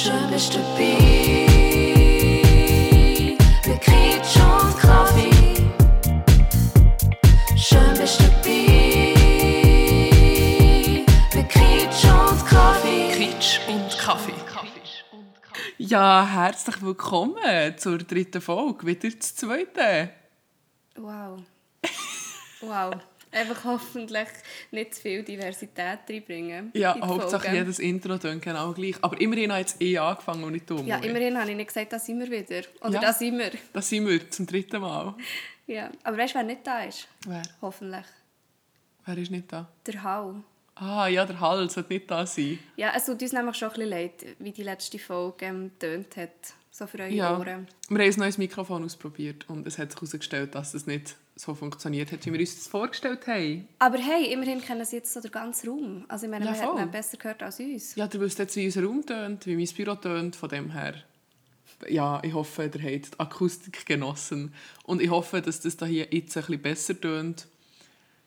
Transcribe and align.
Schön 0.00 0.30
bist 0.30 0.54
du. 0.54 0.58
Für 3.64 3.78
Kretsch 3.78 4.36
und 4.36 4.78
Kaffee. 4.78 5.30
Schön 7.56 7.94
bist 7.98 8.20
du. 8.20 8.26
Für 11.32 11.44
Kretsch 11.48 12.04
und 12.04 12.46
Kaffee. 12.46 13.10
Kitsch 13.12 13.58
und 13.66 13.98
Kaffee. 13.98 14.34
Ja, 15.78 16.24
herzlich 16.24 16.80
willkommen 16.80 17.76
zur 17.76 17.98
dritten 17.98 18.40
Folge, 18.40 18.86
wieder 18.86 19.10
zur 19.18 19.34
zweiten. 19.34 20.10
Wow. 20.94 21.42
Wow. 22.60 22.94
Einfach 23.30 23.64
hoffentlich 23.64 24.28
nicht 24.70 24.94
zu 24.94 25.02
viel 25.02 25.22
Diversität 25.22 25.98
reinbringen. 26.08 26.70
Ja, 26.74 26.94
Folgen. 26.94 27.54
jedes 27.54 27.78
Intro 27.78 28.16
tönt 28.18 28.42
genau 28.42 28.72
gleich. 28.72 28.96
Aber 29.02 29.20
immerhin 29.20 29.52
hat 29.52 29.58
jetzt 29.60 29.82
eh 29.82 29.98
angefangen 29.98 30.44
und 30.44 30.52
nicht 30.52 30.68
dumm. 30.68 30.86
Ja, 30.86 30.96
immerhin 30.98 31.38
habe 31.38 31.50
ich 31.50 31.56
nicht 31.56 31.68
gesagt, 31.68 31.92
da 31.92 31.98
sind 31.98 32.20
wir 32.20 32.30
wieder. 32.30 32.62
Oder 32.80 32.94
Ja. 32.94 33.00
da 33.00 33.12
sind 33.12 33.38
wir. 33.38 33.50
Da 33.72 33.82
sind 33.82 34.06
wir 34.06 34.30
zum 34.30 34.46
dritten 34.46 34.80
Mal. 34.80 35.14
Ja. 35.66 35.90
Aber 36.02 36.16
weißt 36.16 36.34
du, 36.34 36.38
wer 36.38 36.44
nicht 36.44 36.66
da 36.66 36.84
ist? 36.84 37.06
Wer? 37.26 37.42
Hoffentlich. 37.60 38.04
Wer 39.04 39.18
ist 39.18 39.30
nicht 39.30 39.52
da? 39.52 39.68
Der 39.86 40.02
Hau. 40.02 40.36
Ah, 40.74 41.08
ja, 41.08 41.26
der 41.26 41.40
Hals 41.40 41.74
sollte 41.74 41.92
nicht 41.92 42.10
da 42.10 42.24
sein. 42.24 42.58
Ja, 42.76 42.92
es 42.96 43.04
tut 43.06 43.20
uns 43.20 43.32
nämlich 43.32 43.56
schon 43.56 43.68
ein 43.68 43.74
bisschen 43.74 43.90
leid, 43.90 44.26
wie 44.38 44.52
die 44.52 44.62
letzte 44.62 44.98
Folge 44.98 45.46
ähm, 45.46 45.72
tönt 45.78 46.16
hat. 46.16 46.30
So 46.78 46.86
für 46.86 47.00
eure 47.00 47.10
Ja. 47.10 47.36
Ohren. 47.36 47.66
Wir 47.88 47.98
haben 47.98 48.12
ein 48.12 48.18
neues 48.20 48.38
Mikrofon 48.38 48.84
ausprobiert 48.84 49.46
und 49.48 49.66
es 49.66 49.78
hat 49.78 49.90
sich 49.90 50.00
herausgestellt, 50.00 50.54
dass 50.54 50.74
es 50.74 50.86
nicht 50.86 51.16
so 51.34 51.56
funktioniert 51.56 52.12
hat, 52.12 52.24
wie 52.24 52.32
wir 52.32 52.38
uns 52.38 52.54
das 52.54 52.68
vorgestellt 52.68 53.26
haben. 53.26 53.66
Aber 53.80 53.98
hey, 53.98 54.32
immerhin 54.32 54.60
kennen 54.60 54.84
sie 54.84 54.96
jetzt 54.96 55.12
so 55.12 55.20
den 55.20 55.32
ganzen 55.32 55.70
Raum. 55.70 56.04
Also 56.06 56.26
ich 56.26 56.30
meine, 56.30 56.44
Ja, 56.44 56.52
man 56.72 56.82
hat 56.82 56.92
besser 56.92 57.16
gehört 57.16 57.42
als 57.42 57.58
uns. 57.58 57.96
Ja, 57.96 58.08
ihr 58.12 58.20
wisst 58.20 58.38
jetzt, 58.38 58.54
wie 58.54 58.66
unser 58.66 58.84
Raum 58.84 59.04
tönt, 59.04 59.44
wie 59.46 59.56
mein 59.56 59.66
Büro 59.66 59.96
tönt, 59.96 60.36
von 60.36 60.48
dem 60.50 60.70
her. 60.70 60.94
Ja, 61.88 62.20
ich 62.22 62.32
hoffe, 62.32 62.70
ihr 62.72 62.82
habt 62.96 63.14
die 63.14 63.18
Akustik 63.18 63.84
genossen. 63.84 64.54
Und 64.84 65.02
ich 65.02 65.10
hoffe, 65.10 65.42
dass 65.42 65.58
das 65.58 65.76
da 65.76 65.84
hier 65.84 66.06
jetzt 66.12 66.36
ein 66.36 66.42
bisschen 66.44 66.62
besser 66.62 67.00
tönt. 67.00 67.48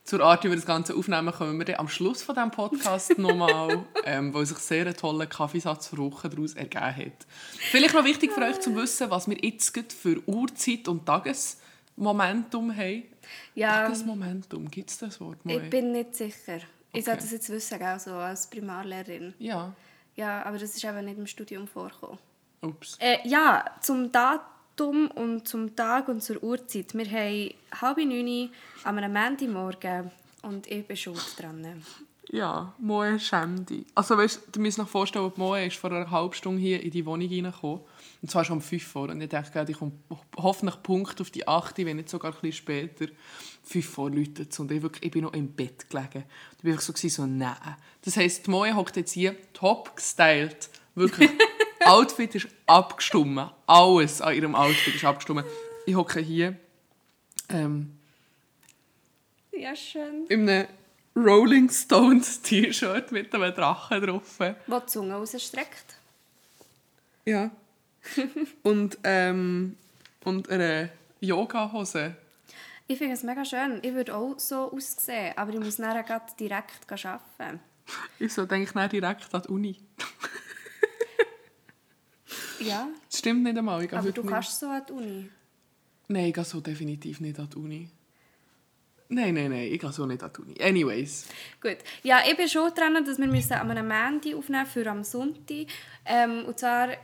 Zur 0.04 0.22
Art, 0.22 0.44
wie 0.44 0.50
wir 0.50 0.56
das 0.56 0.66
Ganze 0.66 0.96
aufnehmen, 0.96 1.32
kommen 1.32 1.58
wir 1.60 1.66
dann 1.66 1.76
am 1.76 1.88
Schluss 1.88 2.24
von 2.24 2.34
diesem 2.36 2.50
Podcast 2.52 3.18
nochmal, 3.20 3.86
ähm, 4.04 4.34
weil 4.34 4.46
sich 4.48 4.58
sehr 4.58 4.88
ein 4.88 4.96
toller 4.96 5.28
Kaffeesatz 5.28 5.88
für 5.88 5.98
Wochen 6.00 6.30
daraus 6.30 6.54
ergeben 6.56 6.96
hat. 6.96 7.28
Vielleicht 7.70 7.94
noch 7.94 8.04
wichtig 8.04 8.32
für 8.32 8.42
euch 8.42 8.60
zu 8.60 8.76
wissen, 8.76 9.10
was 9.12 9.30
wir 9.30 9.38
jetzt 9.42 9.94
für 9.94 10.18
Uhrzeit 10.28 10.88
und 10.88 11.06
Tagesmomentum 11.06 12.76
haben. 12.76 13.04
Ja, 13.56 13.84
Tagesmomentum, 13.84 14.70
gibt 14.72 14.90
es 14.90 14.98
das 14.98 15.22
Wort 15.22 15.46
mal? 15.46 15.58
ich 15.64 15.70
bin 15.70 15.92
nicht 15.92 16.16
sicher. 16.16 16.58
Ich 16.94 17.06
sollte 17.06 17.20
Okay. 17.20 17.22
das 17.22 17.32
jetzt 17.32 17.50
wissen, 17.50 17.80
gell, 17.80 18.00
so 18.00 18.12
als 18.16 18.50
Primarlehrerin. 18.50 19.34
Ja, 19.40 19.74
Ja, 20.16 20.44
aber 20.44 20.58
das 20.58 20.76
ist 20.76 20.84
eben 20.84 21.06
nicht 21.06 21.18
im 21.18 21.28
Studium 21.28 21.68
vorgekommen. 21.68 22.18
ups. 22.62 22.98
Äh, 23.00 23.20
ja, 23.24 23.64
zum 23.82 24.12
Datum 24.12 24.46
und 24.90 25.48
zum 25.48 25.76
Tag 25.76 26.08
und 26.08 26.22
zur 26.22 26.42
Uhrzeit. 26.44 26.94
Wir 26.94 27.06
haben 27.12 27.50
halb 27.80 27.98
neun 27.98 28.50
an 28.84 28.98
einem 28.98 29.56
und 30.44 30.68
ich 30.68 30.88
bin 30.88 30.98
schuld 30.98 31.36
dran. 31.38 31.84
Ja, 32.30 32.74
Moe 32.80 33.20
Schemdi. 33.20 33.86
Also 33.94 34.18
weißt, 34.18 34.44
du 34.54 34.62
musst 34.62 34.78
dir 34.78 34.86
vorstellen, 34.86 35.32
Moe 35.36 35.66
ist 35.66 35.76
vor 35.76 35.92
einer 35.92 36.10
halben 36.10 36.34
Stunde 36.34 36.62
hier 36.62 36.82
in 36.82 36.90
die 36.90 37.06
Wohnung 37.06 37.28
reingekommen. 37.28 37.82
Und 38.22 38.32
zwar 38.32 38.46
schon 38.46 38.58
um 38.58 38.62
5 38.62 38.84
vor. 38.84 39.10
Und 39.10 39.20
ich 39.20 39.30
dachte, 39.30 39.66
ich 39.68 39.78
komme 39.78 39.92
hoffentlich 40.38 40.82
Punkt 40.82 41.20
auf 41.20 41.30
die 41.30 41.46
8, 41.46 41.80
wenn 41.80 41.98
nicht 41.98 42.10
sogar 42.10 42.32
ein 42.32 42.40
bisschen 42.40 42.54
später. 42.54 43.08
5 43.64 43.86
vor 43.86 44.10
läutet 44.10 44.58
Und 44.60 44.72
ich, 44.72 44.82
wirklich, 44.82 45.04
ich 45.04 45.12
bin 45.12 45.24
noch 45.24 45.34
im 45.34 45.52
Bett 45.52 45.90
gelegen. 45.90 46.24
Und 46.64 46.70
ich 46.70 46.74
war 46.74 46.82
so, 46.82 46.94
so 46.96 47.26
nein. 47.26 47.56
Das 48.04 48.16
heisst, 48.16 48.48
die 48.48 48.52
Moe 48.52 48.74
hockt 48.74 48.96
jetzt 48.96 49.12
hier 49.12 49.36
top 49.52 49.96
gestylt. 49.96 50.70
Wirklich. 50.96 51.30
Outfit 51.86 52.36
ist 52.36 52.48
abgestimmt. 52.68 53.52
Alles 53.68 54.22
an 54.22 54.36
ihrem 54.36 54.56
Outfit 54.56 54.96
ist 54.96 55.06
abgestimmt. 55.06 55.46
Ich 55.86 55.96
hocke 55.96 56.20
hier 56.20 56.56
ähm, 57.50 57.98
Ja, 59.52 59.76
schön. 59.76 60.26
in 60.28 60.48
einem 60.50 60.68
Rolling 61.16 61.70
Stones 61.70 62.42
T-Shirt 62.42 63.12
mit 63.12 63.34
einem 63.34 63.54
Drachen 63.54 64.02
drauf. 64.02 64.40
Wo 64.68 64.80
die 64.80 64.86
Zunge 64.86 65.14
rausstreckt. 65.16 65.96
Ja. 67.26 67.52
und, 68.64 68.98
ähm, 69.04 69.76
und 70.24 70.50
eine 70.50 70.90
Yoga-Hose. 71.20 72.16
Ich 72.88 72.98
finde 72.98 73.14
es 73.14 73.24
mega 73.24 73.46
schön. 73.46 73.80
Ich 73.84 73.94
würde 73.94 74.16
auch 74.16 74.38
so 74.38 74.72
aussehen, 74.72 75.38
aber 75.38 75.54
ich 75.54 75.60
muss 75.60 75.78
nachher 75.78 76.22
direkt 76.40 76.92
arbeiten. 77.06 77.60
Ich 78.20 78.34
soll 78.34 78.48
eigentlich 78.50 78.74
nicht 78.74 78.92
direkt 78.94 79.34
an 79.34 79.42
die 79.44 79.48
Uni. 79.50 79.80
Ja, 82.66 82.88
Das 83.10 83.20
stimmt 83.20 83.44
nicht 83.44 83.58
einmal. 83.58 83.84
Ich 83.84 83.94
aber 83.94 84.12
du 84.12 84.22
nicht. 84.22 84.32
kannst 84.32 84.60
so 84.60 84.68
an 84.68 84.82
die 84.88 84.94
Uni. 84.94 85.30
Nein, 86.08 86.26
ich 86.26 86.34
gehe 86.34 86.44
so 86.44 86.60
definitiv 86.62 87.20
nicht 87.22 87.40
an 87.40 87.50
die 87.50 87.58
Uni. 87.58 87.90
Nein, 89.10 89.34
nein, 89.34 89.52
nein, 89.52 89.64
ich 89.72 89.80
gehe 89.80 89.92
so 89.92 90.06
nicht 90.06 90.24
an 90.24 90.32
die 90.36 90.42
Uni. 90.42 90.62
Anyways. 90.62 91.26
Gut. 91.62 91.78
Ja, 92.04 92.20
ich 92.30 92.38
bin 92.38 92.48
schon 92.48 92.74
dran, 92.74 93.04
dass 93.06 93.18
wir 93.18 93.28
müssen 93.28 93.54
an 93.54 93.70
einem 93.72 93.88
Montag 93.88 94.36
aufnehmen 94.36 94.66
für 94.66 94.88
am 94.90 95.04
Sonntag. 95.04 95.68
Ähm, 96.06 96.46
und 96.46 96.58
zwar, 96.58 96.92
äh, 96.92 96.98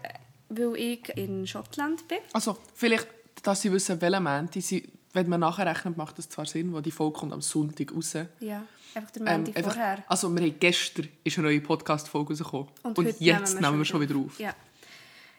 weil 0.50 0.75
ich 0.78 1.09
in 1.18 1.45
Schottland 1.45 2.07
bin. 2.07 2.19
Also, 2.34 2.57
vielleicht, 2.75 3.07
dass 3.44 3.62
Sie 3.62 3.72
wissen, 3.72 4.00
welche 4.01 4.19
Montag 4.22 4.62
sie... 4.62 4.88
Wenn 5.13 5.29
man 5.29 5.39
nachher 5.39 5.66
rechnet, 5.66 5.97
macht 5.97 6.18
das 6.19 6.29
zwar 6.29 6.45
Sinn, 6.45 6.72
weil 6.74 6.81
die 6.84 6.91
Folge 6.91 7.18
kommt 7.19 7.34
am 7.34 7.41
Sonntag 7.41 7.91
raus. 7.95 8.13
Ja, 8.39 8.63
einfach 8.94 9.12
der 9.12 9.25
Ähm, 9.25 9.34
Montag 9.44 9.57
einfach- 9.57 9.74
vorher. 9.74 10.03
Also, 10.07 10.34
wir 10.35 10.41
haben 10.44 10.59
gestern 10.59 11.07
ist 11.24 11.38
eine 11.39 11.47
neue 11.47 11.62
Podcast-Folge 11.62 12.34
rausgekommen. 12.34 12.68
Und, 12.84 12.97
heute 12.97 13.16
jetzt 13.24 13.59
nehmen 13.59 13.78
wir 13.79 13.85
schon 13.85 14.01
wieder 14.01 14.16
auf. 14.16 14.39
Ja, 14.39 14.53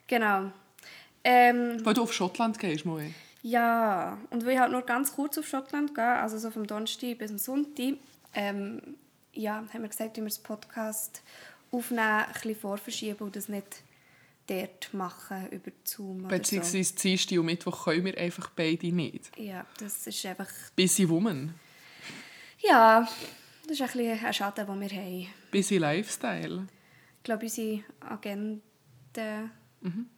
genau. 0.09 0.51
Ähm, 1.23 1.85
Weil 1.85 1.95
du 1.95 2.03
auf 2.03 2.13
Schottland 2.13 2.59
gehst, 2.59 2.85
Moe. 2.85 3.13
ja, 3.43 4.19
und 4.31 4.45
weil 4.45 4.55
ich 4.55 4.59
halt 4.59 4.73
nur 4.73 4.83
ganz 4.83 5.15
kurz 5.15 5.39
auf 5.39 5.47
Schottland 5.47 5.95
gehe, 5.95 6.05
also 6.05 6.39
so 6.39 6.51
vom 6.51 6.67
Donnerstag 6.67 7.19
bis 7.19 7.29
zum 7.29 7.39
Sonntag, 7.39 7.95
ähm, 8.35 8.97
ja, 9.33 9.65
haben 9.73 9.83
wir 9.83 9.89
gesagt, 9.89 10.17
wie 10.17 10.21
wir 10.21 10.29
das 10.29 10.39
Podcast 10.39 11.23
aufnehmen, 11.71 12.01
ein 12.01 12.33
bisschen 12.33 12.57
vorverschieben 12.57 13.27
und 13.27 13.37
das 13.37 13.49
nicht 13.49 13.83
dort 14.47 14.95
machen, 14.95 15.49
über 15.51 15.71
Zoom 15.85 16.21
oder 16.25 16.39
Beziehungsweise 16.39 16.95
Dienstag 16.95 17.39
und 17.39 17.47
Mittwoch 17.47 17.85
können 17.85 18.05
wir 18.05 18.17
einfach 18.17 18.51
beide 18.57 18.91
nicht. 18.91 19.37
so. 19.37 19.43
Ja, 19.43 19.67
das 19.79 20.07
ist 20.07 20.25
einfach... 20.25 20.49
Busy 20.75 21.09
Woman. 21.09 21.55
Ja, 22.61 23.07
das 23.67 23.73
ist 23.73 23.83
ein 23.83 23.87
bisschen 23.89 24.25
ein 24.25 24.33
Schaden, 24.35 24.67
den 24.67 24.81
wir 24.81 24.91
haben. 24.91 25.27
Busy 25.51 25.77
Lifestyle. 25.77 26.67
Ich 27.19 27.25
glaube, 27.25 27.43
unsere 27.45 27.83
Agenda... 28.01 29.51
Mhm. 29.81 30.09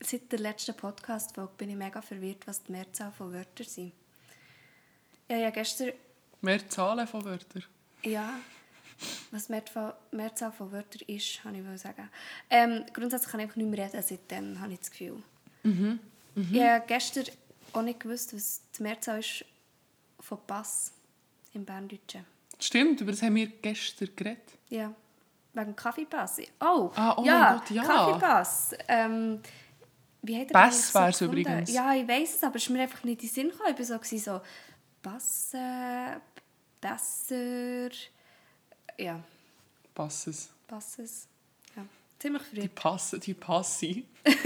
Seit 0.00 0.30
der 0.30 0.38
letzten 0.40 0.76
Podcast-Folge 0.76 1.52
bin 1.56 1.70
ich 1.70 1.76
mega 1.76 2.02
verwirrt, 2.02 2.46
was 2.46 2.62
die 2.62 2.72
Mehrzahl 2.72 3.12
von 3.12 3.32
Wörtern 3.32 3.66
sind. 3.66 3.92
Ja, 5.28 5.36
ja, 5.38 5.50
gestern... 5.50 5.92
Mehr 6.42 6.68
Zahlen 6.68 7.06
von 7.06 7.24
Wörtern. 7.24 7.64
Ja, 8.02 8.38
was 9.30 9.46
die 9.46 9.52
Mehrzahl 9.52 9.96
Mehrzahl 10.12 10.52
von 10.52 10.70
Wörtern 10.70 11.02
ist, 11.06 11.40
kann 11.42 11.54
ich 11.54 11.80
sagen. 11.80 12.08
Ähm, 12.50 12.84
grundsätzlich 12.92 13.30
kann 13.30 13.40
ich 13.40 13.44
einfach 13.44 13.56
nicht 13.56 13.70
mehr 13.70 13.86
reden, 13.86 14.02
seitdem 14.02 14.60
habe 14.60 14.72
ich 14.72 14.78
das 14.80 14.90
Gefühl. 14.90 15.22
Mhm, 15.62 15.98
Ich 16.52 16.60
habe 16.60 16.84
gestern 16.86 17.24
auch 17.72 17.82
nicht 17.82 18.00
gewusst, 18.00 18.34
was 18.34 18.60
die 18.78 18.82
Mehrzahl 18.82 19.18
ist 19.20 19.44
von 20.20 20.38
Pass 20.46 20.92
im 21.52 21.64
Berndeutschen. 21.64 22.24
Stimmt, 22.60 23.00
über 23.00 23.10
das 23.10 23.22
haben 23.22 23.34
wir 23.34 23.46
gestern 23.48 24.10
geredet. 24.14 24.42
Ja, 24.68 24.94
wegen 25.56 25.74
Kaffeepass. 25.76 26.40
Oh, 26.60 26.90
Ah, 26.94 27.14
oh 27.18 27.24
ja, 27.24 27.54
Gott, 27.54 27.70
ja. 27.70 27.82
Kaffeepass. 27.82 28.74
Ähm, 28.88 29.40
wie 30.22 30.40
hat 30.40 30.48
er 30.48 30.52
Pass 30.52 30.74
eigentlich 30.74 30.94
wär's 30.94 31.18
gefunden? 31.18 31.40
übrigens. 31.40 31.72
Ja, 31.72 31.94
ich 31.94 32.08
weiß 32.08 32.34
es, 32.36 32.42
aber 32.42 32.56
es 32.56 32.62
ist 32.64 32.70
mir 32.70 32.82
einfach 32.82 33.02
nicht 33.04 33.22
in 33.22 33.28
den 33.28 33.34
Sinn 33.34 33.48
gekommen. 33.50 33.74
Ich 33.78 33.88
war 33.90 33.98
so, 34.04 34.16
so 34.18 34.40
Pass, 35.02 35.54
äh, 35.54 36.16
besser... 36.80 37.90
Ja, 38.98 39.20
Passes. 39.94 40.50
Passes. 40.66 41.26
Ja, 41.76 41.82
ziemlich 42.18 42.42
Die 42.50 42.54
verwirrt. 42.56 42.74
passen, 42.74 43.20
die 43.20 43.34
passi. 43.34 44.04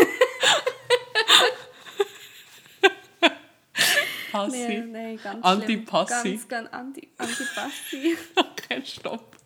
Passi. 4.33 4.59
Nein, 4.79 4.93
nein, 4.93 5.21
ganz 5.23 5.45
Antipassi. 5.45 6.31
Ganz, 6.33 6.49
ganz 6.49 6.69
anti, 6.73 7.09
Antipassi. 7.19 8.17
Okay, 8.37 8.83
stopp. 8.85 9.37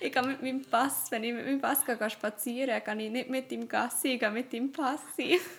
Ich 0.00 0.12
gehe 0.12 0.22
mit 0.22 0.42
meinem 0.42 0.64
Pass, 0.64 1.10
wenn 1.10 1.24
ich 1.24 1.32
mit 1.32 1.44
meinem 1.44 1.60
Pass 1.60 1.84
gehe, 1.84 1.96
gehe 1.96 2.10
spazieren, 2.10 2.82
gehe 2.84 3.06
ich 3.06 3.10
nicht 3.10 3.30
mit 3.30 3.50
dem 3.50 3.68
Gassi, 3.68 4.14
ich 4.14 4.20
gehe 4.20 4.30
mit 4.30 4.52
dem 4.52 4.70
Passi. 4.72 5.40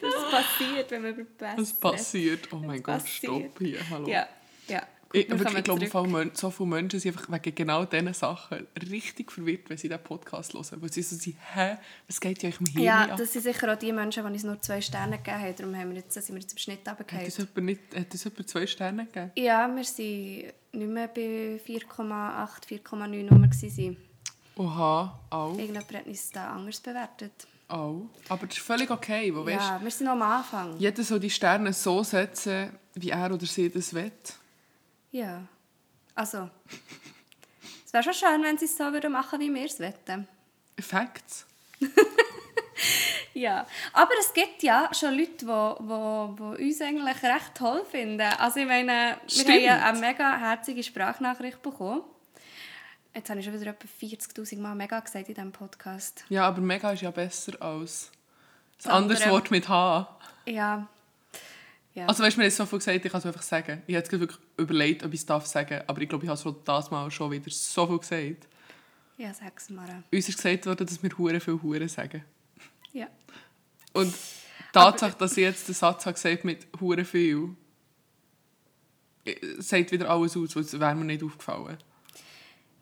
das 0.00 0.30
passiert, 0.30 0.90
wenn 0.90 1.02
man 1.02 1.14
über 1.14 1.24
Pass 1.38 1.58
Was 1.58 1.72
passiert? 1.74 2.48
Oh 2.52 2.56
mein 2.56 2.82
Gott, 2.82 3.06
stopp 3.06 3.58
hier. 3.58 3.78
Hallo. 3.90 4.08
Ja, 4.08 4.26
ja. 4.68 4.82
Ich, 5.12 5.28
wir 5.28 5.40
wirklich, 5.40 5.58
ich 5.58 5.64
glaube, 5.64 5.90
zurück. 5.90 6.30
so 6.36 6.50
viele 6.50 6.68
Menschen 6.68 7.00
sind 7.00 7.16
einfach 7.16 7.28
wegen 7.32 7.52
genau 7.56 7.84
diesen 7.84 8.14
Sachen 8.14 8.64
richtig 8.90 9.32
verwirrt, 9.32 9.68
wenn 9.68 9.76
sie 9.76 9.88
diesen 9.88 10.04
Podcast 10.04 10.54
hören. 10.54 10.80
Weil 10.80 10.92
sie 10.92 11.02
so 11.02 11.16
sind, 11.16 11.36
hä, 11.52 11.78
was 12.06 12.20
geht 12.20 12.40
ja 12.44 12.48
euch 12.48 12.60
im 12.60 12.66
Hirn 12.66 12.84
Ja, 12.84 13.02
an? 13.06 13.16
das 13.18 13.32
sind 13.32 13.42
sicher 13.42 13.72
auch 13.72 13.76
die 13.78 13.90
Menschen, 13.92 14.24
die 14.24 14.32
uns 14.32 14.44
nur 14.44 14.60
zwei 14.62 14.80
Sterne 14.80 15.16
gegeben 15.16 15.40
haben. 15.40 15.56
Darum 15.56 15.76
haben 15.76 15.90
wir 15.90 15.96
jetzt, 15.96 16.14
sind 16.14 16.28
wir 16.28 16.40
jetzt 16.40 16.52
im 16.52 16.58
Schnitt 16.58 16.86
Hat 16.86 17.00
runtergefallen. 17.00 17.24
das 17.26 17.36
jemand, 17.38 17.56
nicht, 17.64 17.80
hat 17.96 18.14
das 18.14 18.22
jemand 18.22 18.48
zwei 18.48 18.66
Sterne 18.68 19.06
gegeben? 19.06 19.32
Ja, 19.34 19.66
wir 19.66 19.82
waren 19.82 20.52
nicht 20.72 20.88
mehr 20.88 21.08
bei 21.08 21.60
4,8, 21.66 22.66
4,9 22.68 23.28
rum. 23.28 23.42
gewesen. 23.50 23.96
Oha, 24.56 25.18
auch. 25.30 25.50
Irgendjemand 25.58 25.92
hat 25.94 26.06
uns 26.06 26.30
da 26.30 26.52
anders 26.52 26.80
bewertet. 26.80 27.32
auch. 27.68 28.02
Aber 28.28 28.46
das 28.46 28.56
ist 28.58 28.64
völlig 28.64 28.90
okay, 28.90 29.34
wo 29.34 29.44
weißt, 29.46 29.56
Ja, 29.60 29.80
wir 29.82 29.90
sind 29.90 30.06
noch 30.06 30.12
am 30.12 30.22
Anfang. 30.22 30.76
jeder 30.78 31.02
soll 31.02 31.20
die 31.20 31.30
Sterne 31.30 31.72
so 31.72 32.02
setzen, 32.02 32.70
wie 32.94 33.10
er 33.10 33.32
oder 33.32 33.46
sie 33.46 33.70
das 33.70 33.94
will. 33.94 34.12
Ja. 35.12 35.42
Also, 36.14 36.50
es 37.86 37.92
wäre 37.92 38.02
schon 38.02 38.14
schön, 38.14 38.42
wenn 38.42 38.58
sie 38.58 38.66
es 38.66 38.76
so 38.76 38.84
würden 38.92 39.12
machen, 39.12 39.40
wie 39.40 39.52
wir 39.54 39.64
es 39.64 39.78
wollen. 39.80 40.28
Facts. 40.78 41.46
Ja, 43.40 43.66
aber 43.94 44.10
es 44.20 44.34
gibt 44.34 44.62
ja 44.62 44.90
schon 44.92 45.16
Leute, 45.16 45.30
die, 45.30 45.46
die, 45.46 46.56
die 46.58 46.68
uns 46.68 46.80
eigentlich 46.82 47.22
recht 47.22 47.54
toll 47.54 47.82
finden. 47.90 48.20
Also 48.38 48.60
ich 48.60 48.66
meine, 48.66 49.16
wir 49.22 49.28
Stimmt. 49.28 49.48
haben 49.48 49.62
ja 49.62 49.82
eine 49.82 49.98
mega 49.98 50.36
herzige 50.36 50.82
Sprachnachricht 50.82 51.62
bekommen. 51.62 52.02
Jetzt 53.14 53.30
habe 53.30 53.40
ich 53.40 53.46
schon 53.46 53.58
wieder 53.58 53.70
etwa 53.70 53.88
40'000 54.02 54.58
Mal 54.58 54.74
mega 54.74 55.00
gesagt 55.00 55.26
in 55.26 55.34
diesem 55.34 55.52
Podcast. 55.52 56.22
Ja, 56.28 56.46
aber 56.46 56.60
mega 56.60 56.92
ist 56.92 57.00
ja 57.00 57.10
besser 57.10 57.52
als 57.62 58.10
Das 58.76 58.86
ein 58.88 58.92
anderes 58.92 59.22
andere. 59.22 59.34
Wort 59.36 59.50
mit 59.50 59.66
H. 59.70 60.18
Ja. 60.44 60.86
ja. 61.94 62.06
Also 62.06 62.22
weißt 62.22 62.36
du, 62.36 62.42
mir 62.42 62.46
ist 62.46 62.58
so 62.58 62.66
viel 62.66 62.78
gesagt, 62.78 63.02
ich 63.02 63.10
kann 63.10 63.20
es 63.20 63.26
einfach 63.26 63.42
sagen. 63.42 63.82
Ich 63.86 63.94
habe 63.94 64.04
jetzt 64.04 64.12
wirklich 64.12 64.38
überlegt, 64.58 65.02
ob 65.02 65.14
ich 65.14 65.20
es 65.20 65.24
darf 65.24 65.46
sagen, 65.46 65.80
aber 65.86 66.02
ich 66.02 66.10
glaube, 66.10 66.24
ich 66.24 66.28
habe 66.28 66.36
es 66.36 66.42
schon 66.42 66.56
das 66.66 66.90
Mal 66.90 67.10
schon 67.10 67.30
wieder 67.30 67.50
so 67.50 67.86
viel 67.86 67.98
gesagt. 68.00 68.48
ja, 69.16 69.32
sag's 69.32 69.70
mal. 69.70 70.02
Uns 70.12 70.28
ist 70.28 70.36
gesagt 70.36 70.66
worden, 70.66 70.86
dass 70.86 71.02
wir 71.02 71.16
hure 71.16 71.40
viel 71.40 71.58
Hure 71.62 71.88
sagen. 71.88 72.22
Ja. 72.92 73.06
Und 73.92 74.12
die 74.12 74.72
Tatsache, 74.72 75.16
dass 75.18 75.32
ich 75.32 75.44
jetzt 75.44 75.68
den 75.68 75.74
Satz 75.74 76.06
habe 76.06 76.14
gesagt 76.14 76.44
mit 76.44 76.66
hure 76.80 77.04
viel, 77.04 77.56
äh, 79.24 79.34
sagt 79.58 79.92
wieder 79.92 80.08
alles 80.10 80.36
aus, 80.36 80.54
was 80.56 80.78
wäre 80.78 80.94
mir 80.94 81.04
nicht 81.04 81.22
aufgefallen. 81.22 81.78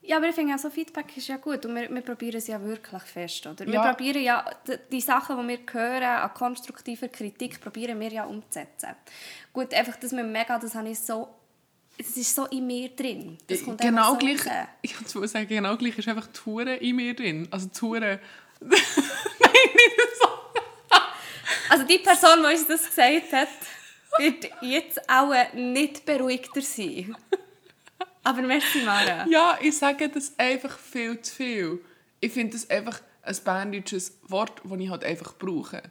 Ja, 0.01 0.17
aber 0.17 0.29
ich 0.29 0.33
finde 0.35 0.55
auch 0.55 0.59
so 0.59 0.71
Feedback 0.71 1.15
ist 1.17 1.27
ja 1.27 1.37
gut 1.37 1.63
und 1.67 1.75
wir, 1.75 1.87
wir 1.87 2.01
probieren 2.01 2.37
es 2.37 2.47
ja 2.47 2.59
wirklich 2.63 3.03
fest, 3.03 3.45
oder? 3.45 3.65
Wir 3.67 3.75
Ja. 3.75 3.91
probieren 3.93 4.23
ja 4.23 4.43
die, 4.67 4.77
die 4.91 5.01
Sachen, 5.01 5.37
die 5.37 5.47
wir 5.47 5.59
hören, 5.71 6.03
an 6.03 6.33
konstruktiver 6.33 7.09
Kritik, 7.09 7.61
probieren 7.61 7.99
wir 7.99 8.09
ja 8.11 8.23
umzusetzen. 8.25 8.89
Gut, 9.53 9.71
einfach, 9.73 9.97
dass 9.97 10.11
wir 10.11 10.23
mega, 10.23 10.57
das 10.57 10.73
habe 10.73 10.89
ich 10.89 10.99
so, 10.99 11.27
es 11.95 12.17
ist 12.17 12.33
so 12.33 12.45
in 12.45 12.65
mir 12.65 12.89
drin. 12.89 13.37
Das 13.45 13.63
kommt 13.63 13.81
genau 13.81 14.13
so 14.13 14.17
gleich, 14.17 14.45
raus. 14.47 14.67
ich 14.81 15.15
muss 15.15 15.31
sagen, 15.31 15.47
genau 15.47 15.77
gleich 15.77 15.97
ist 15.97 16.07
einfach 16.07 16.27
die 16.27 16.39
Hure 16.45 16.75
in 16.77 16.95
mir 16.95 17.13
drin. 17.15 17.47
Also 17.51 17.67
die 17.67 17.81
Hure... 17.81 18.19
Also 21.69 21.85
die 21.85 21.99
Person, 21.99 22.39
die 22.41 22.53
uns 22.53 22.67
das 22.67 22.85
gesagt 22.87 23.31
hat, 23.31 23.47
wird 24.17 24.49
jetzt 24.61 25.09
auch 25.09 25.33
nicht 25.53 26.05
beruhigter 26.05 26.61
sein. 26.61 27.15
Aber 28.23 28.41
merci, 28.41 28.81
Mara. 28.81 29.25
Ja, 29.27 29.57
ich 29.61 29.77
sage 29.77 30.09
das 30.09 30.33
einfach 30.37 30.77
viel 30.77 31.21
zu 31.21 31.33
viel. 31.33 31.85
Ich 32.19 32.33
finde 32.33 32.53
das 32.53 32.69
einfach 32.69 33.01
ein 33.21 33.37
berndeutsches 33.43 34.17
Wort, 34.23 34.61
das 34.63 34.79
ich 34.79 34.89
halt 34.89 35.03
einfach 35.03 35.33
brauche. 35.37 35.83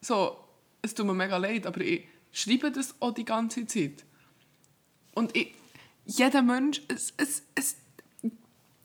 So, 0.00 0.36
es 0.82 0.94
tut 0.94 1.06
mir 1.06 1.14
mega 1.14 1.36
leid, 1.36 1.66
aber 1.66 1.80
ich 1.80 2.06
schreibe 2.32 2.70
das 2.70 2.94
auch 3.00 3.12
die 3.12 3.24
ganze 3.24 3.66
Zeit. 3.66 4.04
Und 5.14 5.34
ich, 5.36 5.54
jeder 6.04 6.42
Mensch, 6.42 6.82
es, 6.88 7.12
es, 7.16 7.42
es, 7.54 7.76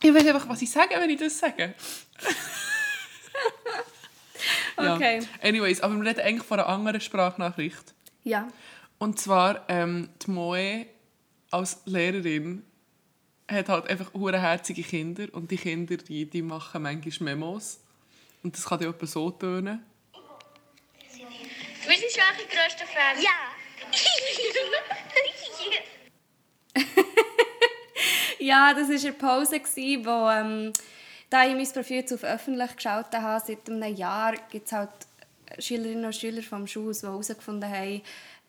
ich 0.01 0.13
weiß 0.13 0.25
einfach, 0.25 0.49
was 0.49 0.61
ich 0.61 0.71
sage, 0.71 0.95
wenn 0.97 1.09
ich 1.09 1.19
das 1.19 1.37
sage. 1.37 1.75
Ja. 4.77 4.95
Okay. 4.95 5.21
Anyways, 5.41 5.81
aber 5.81 5.95
wir 5.95 6.09
reden 6.09 6.21
eigentlich 6.21 6.43
von 6.43 6.59
einer 6.59 6.67
anderen 6.69 7.01
Sprachnachricht. 7.01 7.93
Ja. 8.23 8.47
Und 8.97 9.19
zwar, 9.19 9.65
ähm, 9.67 10.09
die 10.25 10.31
Moe 10.31 10.85
als 11.51 11.81
Lehrerin 11.85 12.63
hat 13.49 13.69
halt 13.69 13.87
einfach 13.89 14.11
herzige 14.13 14.83
Kinder 14.83 15.27
und 15.33 15.51
die 15.51 15.57
Kinder, 15.57 15.97
die, 15.97 16.25
die 16.25 16.41
machen 16.41 16.81
manchmal 16.81 17.35
Memos. 17.35 17.79
Und 18.41 18.55
das 18.55 18.65
kann 18.65 18.81
ja 18.81 18.89
etwa 18.89 19.05
so 19.05 19.31
tönen. 19.31 19.83
Wir 21.85 21.97
sind 21.97 22.11
schwache 22.11 22.45
größte 22.49 22.85
Fan. 22.85 23.21
Ja. 23.21 23.29
Ja, 28.43 28.73
das 28.73 28.89
war 28.89 28.95
eine 28.95 29.13
Pause, 29.13 29.61
wo 30.05 30.29
ähm, 30.29 30.73
da 31.33 31.45
ich 31.47 31.55
mein 31.55 31.67
Profil 31.71 31.97
jetzt 31.97 32.13
auf 32.13 32.23
öffentlich 32.23 32.75
geschaltet 32.75 33.19
habe, 33.19 33.43
seit 33.45 33.67
einem 33.67 33.95
Jahr 33.95 34.33
gibt 34.51 34.67
es 34.67 34.71
halt 34.71 34.89
Schülerinnen 35.57 36.05
und 36.05 36.15
Schüler 36.15 36.43
vom 36.43 36.67
Schulhaus, 36.67 36.99
die 36.99 37.07
herausgefunden 37.07 37.69
haben, 37.69 38.01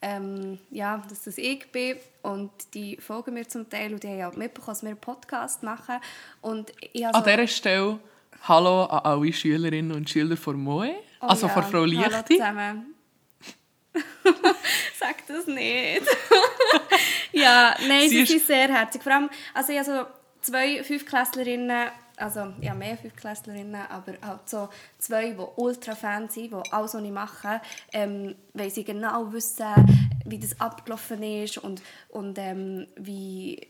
ähm, 0.03 0.59
ja, 0.71 1.03
dass 1.09 1.23
das 1.23 1.39
ich 1.39 1.67
bin. 1.73 1.97
Und 2.23 2.51
die 2.75 2.97
folgen 2.99 3.33
mir 3.35 3.49
zum 3.49 3.69
Teil 3.71 3.95
und 3.95 4.03
die 4.03 4.09
haben 4.09 4.25
auch 4.33 4.37
mitbekommen, 4.37 4.75
dass 4.75 4.83
wir 4.83 4.91
einen 4.91 4.99
Podcast 4.99 5.63
machen. 5.63 5.97
Und 6.43 6.73
ich 6.93 7.05
habe 7.07 7.15
An 7.17 7.25
dieser 7.25 7.47
Stelle 7.47 7.99
Hallo 8.47 8.85
an 8.85 8.99
alle 9.05 9.33
Schülerinnen 9.33 9.93
und 9.97 10.11
Schüler 10.11 10.37
von 10.37 10.57
Moe, 10.63 10.95
Oh 11.23 11.27
also 11.27 11.47
ja, 11.47 11.53
von 11.55 11.63
Frau 11.63 11.71
Hallo 11.81 11.85
Lichti. 11.87 12.37
zusammen. 12.37 12.95
Sag 14.99 15.27
das 15.29 15.47
nicht. 15.47 16.03
ja, 17.33 17.75
nein, 17.89 18.09
Sie 18.09 18.17
sie 18.17 18.23
ist- 18.23 18.29
sind 18.29 18.47
sehr 18.47 18.69
herzig. 18.69 19.03
Vor 19.03 19.13
allem, 19.13 19.31
also 19.55 19.73
ich 19.73 19.79
habe 19.79 19.87
so 19.91 20.07
zwei 20.43 20.83
Fünfklässlerinnen, 20.83 21.89
also 22.17 22.53
ja, 22.61 22.75
mehr 22.75 22.97
Fünfklässlerinnen, 22.97 23.83
aber 23.89 24.15
halt 24.23 24.49
so 24.49 24.69
zwei, 24.99 25.31
die 25.33 25.45
ultra 25.57 25.95
Fan 25.95 26.29
sind, 26.29 26.53
die 26.53 26.73
alles, 26.73 26.95
was 26.95 27.03
ich 27.03 27.11
mache, 27.11 27.61
ähm, 27.93 28.35
weil 28.53 28.71
sie 28.71 28.85
genau 28.85 29.33
wissen, 29.33 29.67
wie 30.25 30.39
das 30.39 30.59
abgelaufen 30.61 31.23
ist 31.23 31.59
und, 31.59 31.83
und 32.09 32.39
ähm, 32.39 32.87
wie... 32.97 33.69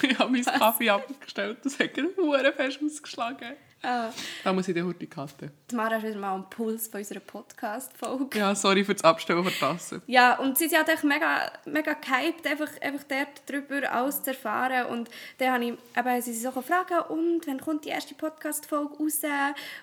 Ich 0.00 0.18
habe 0.18 0.30
meinen 0.30 0.44
Kaffee 0.44 0.90
abgestellt, 0.90 1.58
das 1.64 1.78
hat 1.78 1.94
gerade 1.94 2.52
fest 2.52 2.80
ausgeschlagen. 2.84 3.56
Ah, 3.82 4.10
Da 4.42 4.52
muss 4.52 4.66
ich 4.66 4.74
den 4.74 4.86
heute 4.86 5.06
cutten. 5.06 5.50
die 5.70 5.74
Mara 5.76 5.96
ist 5.96 6.04
wieder 6.04 6.18
mal 6.18 6.34
am 6.34 6.50
Puls 6.50 6.88
von 6.88 6.98
unserer 7.00 7.20
Podcast-Folge. 7.20 8.38
Ja, 8.38 8.54
sorry 8.54 8.84
für 8.84 8.94
das 8.94 9.04
Abstellen 9.04 9.42
von 9.44 9.52
der 9.52 9.58
Tasse. 9.60 10.02
Ja, 10.06 10.36
und 10.38 10.58
sie 10.58 10.68
sind 10.68 10.86
halt 10.86 11.04
mega, 11.04 11.52
mega 11.64 11.92
gehypt, 11.94 12.46
einfach, 12.46 12.70
einfach 12.80 13.04
dort 13.08 13.48
drüber 13.48 13.92
alles 13.92 14.22
zu 14.22 14.30
erfahren. 14.30 14.86
Und 14.86 15.08
dann 15.38 15.52
habe 15.52 15.64
ich, 15.64 15.74
eben, 15.96 16.22
sie 16.22 16.34
so 16.34 16.50
gefragt, 16.50 16.90
und 17.08 17.46
wann 17.46 17.60
kommt 17.60 17.84
die 17.84 17.90
erste 17.90 18.14
Podcast-Folge 18.14 18.96
raus? 18.98 19.20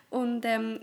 Und 0.10 0.44
ähm, 0.46 0.82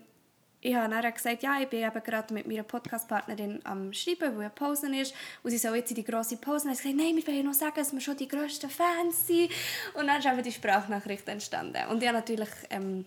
ich 0.65 0.77
habe 0.77 0.95
dann 0.95 1.13
gesagt, 1.13 1.43
ja, 1.43 1.61
ich 1.61 1.69
bin 1.69 1.81
eben 1.81 2.03
gerade 2.05 2.33
mit 2.33 2.47
meiner 2.47 2.63
Podcast-Partnerin 2.63 3.59
am 3.65 3.93
Schreiben, 3.93 4.37
weil 4.37 4.43
eine 4.43 4.51
Pause 4.51 4.95
ist. 4.97 5.13
Und 5.43 5.51
sie 5.51 5.59
soll 5.59 5.75
jetzt 5.75 5.91
in 5.91 5.97
die 5.97 6.05
grosse 6.05 6.37
Pause. 6.37 6.67
Und 6.69 6.75
ich 6.75 6.79
gesagt, 6.79 6.97
nein, 6.97 7.17
wir 7.17 7.27
wollen 7.27 7.39
ja 7.39 7.43
noch 7.43 7.53
sagen, 7.53 7.75
dass 7.75 7.93
wir 7.93 8.01
schon 8.01 8.17
die 8.17 8.29
grössten 8.29 8.71
Fans 8.71 9.27
sind. 9.27 9.51
Und 9.95 10.07
dann 10.07 10.21
ist 10.21 10.27
eben 10.27 10.41
die 10.41 10.53
Sprachnachricht 10.53 11.27
entstanden. 11.27 11.85
Und 11.91 12.01
ich 12.01 12.09
habe 12.09 12.19
natürlich 12.19 12.49
ähm, 12.71 13.05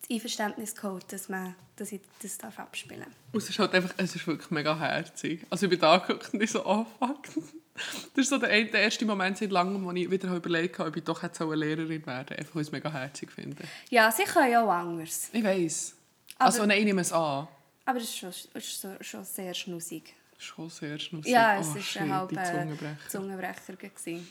das 0.00 0.10
Einverständnis 0.10 0.74
geholt, 0.74 1.04
dass, 1.12 1.28
man, 1.28 1.54
dass 1.76 1.92
ich 1.92 2.00
das 2.20 2.36
darf 2.36 2.58
abspielen 2.58 3.02
darf. 3.02 3.12
Und 3.30 3.42
es 3.44 3.48
ist 3.48 3.60
halt 3.60 3.74
einfach, 3.74 3.94
es 3.96 4.16
ist 4.16 4.26
wirklich 4.26 4.50
mega 4.50 4.76
herzig. 4.76 5.46
Also 5.50 5.66
ich 5.66 5.70
bin 5.70 5.78
da 5.78 5.98
geguckt 5.98 6.34
und 6.34 6.42
ich 6.42 6.50
so, 6.50 6.66
oh 6.66 6.84
fuck. 6.98 7.28
Das 7.74 8.24
ist 8.24 8.28
so 8.28 8.38
der, 8.38 8.48
der 8.48 8.80
erste 8.80 9.06
Moment 9.06 9.38
seit 9.38 9.52
langem, 9.52 9.84
wo 9.84 9.92
ich 9.92 10.10
wieder 10.10 10.34
überlegt 10.34 10.80
habe, 10.80 10.88
ob 10.88 10.96
ich 10.96 11.04
doch 11.04 11.22
jetzt 11.22 11.40
eine 11.40 11.54
Lehrerin 11.54 12.04
werden 12.04 12.36
einfach 12.36 12.56
weil 12.56 12.62
ich 12.62 12.68
es 12.68 12.72
mega 12.72 12.92
herzig 12.92 13.30
finde. 13.30 13.62
Ja, 13.88 14.10
sie 14.10 14.24
können 14.24 14.50
ja 14.50 14.64
auch 14.64 14.70
anders. 14.70 15.30
Ich 15.32 15.44
weiss. 15.44 15.94
Aber- 16.42 16.46
Also 16.46 16.66
nein, 16.66 16.78
ich 16.78 16.84
nehme 16.84 17.00
es 17.00 17.12
an. 17.12 17.48
Aber 17.84 17.98
es 17.98 18.04
ist 18.04 18.16
schon, 18.16 18.28
es 18.28 18.48
ist 18.54 18.80
so, 18.80 18.88
schon 19.00 19.24
sehr 19.24 19.54
schnussig. 19.54 20.14
Schon 20.38 20.68
sehr 20.70 20.98
schnussig. 20.98 21.32
Ja, 21.32 21.58
es 21.58 21.68
oh, 21.70 21.74
war 21.74 21.80
shit, 21.80 22.02
ein 22.02 22.14
halber 22.14 22.44
Zungenbrecher. 22.44 23.08
Zungenbrecher. 23.08 23.76
gewesen. 23.76 24.28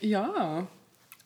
Ja. 0.00 0.66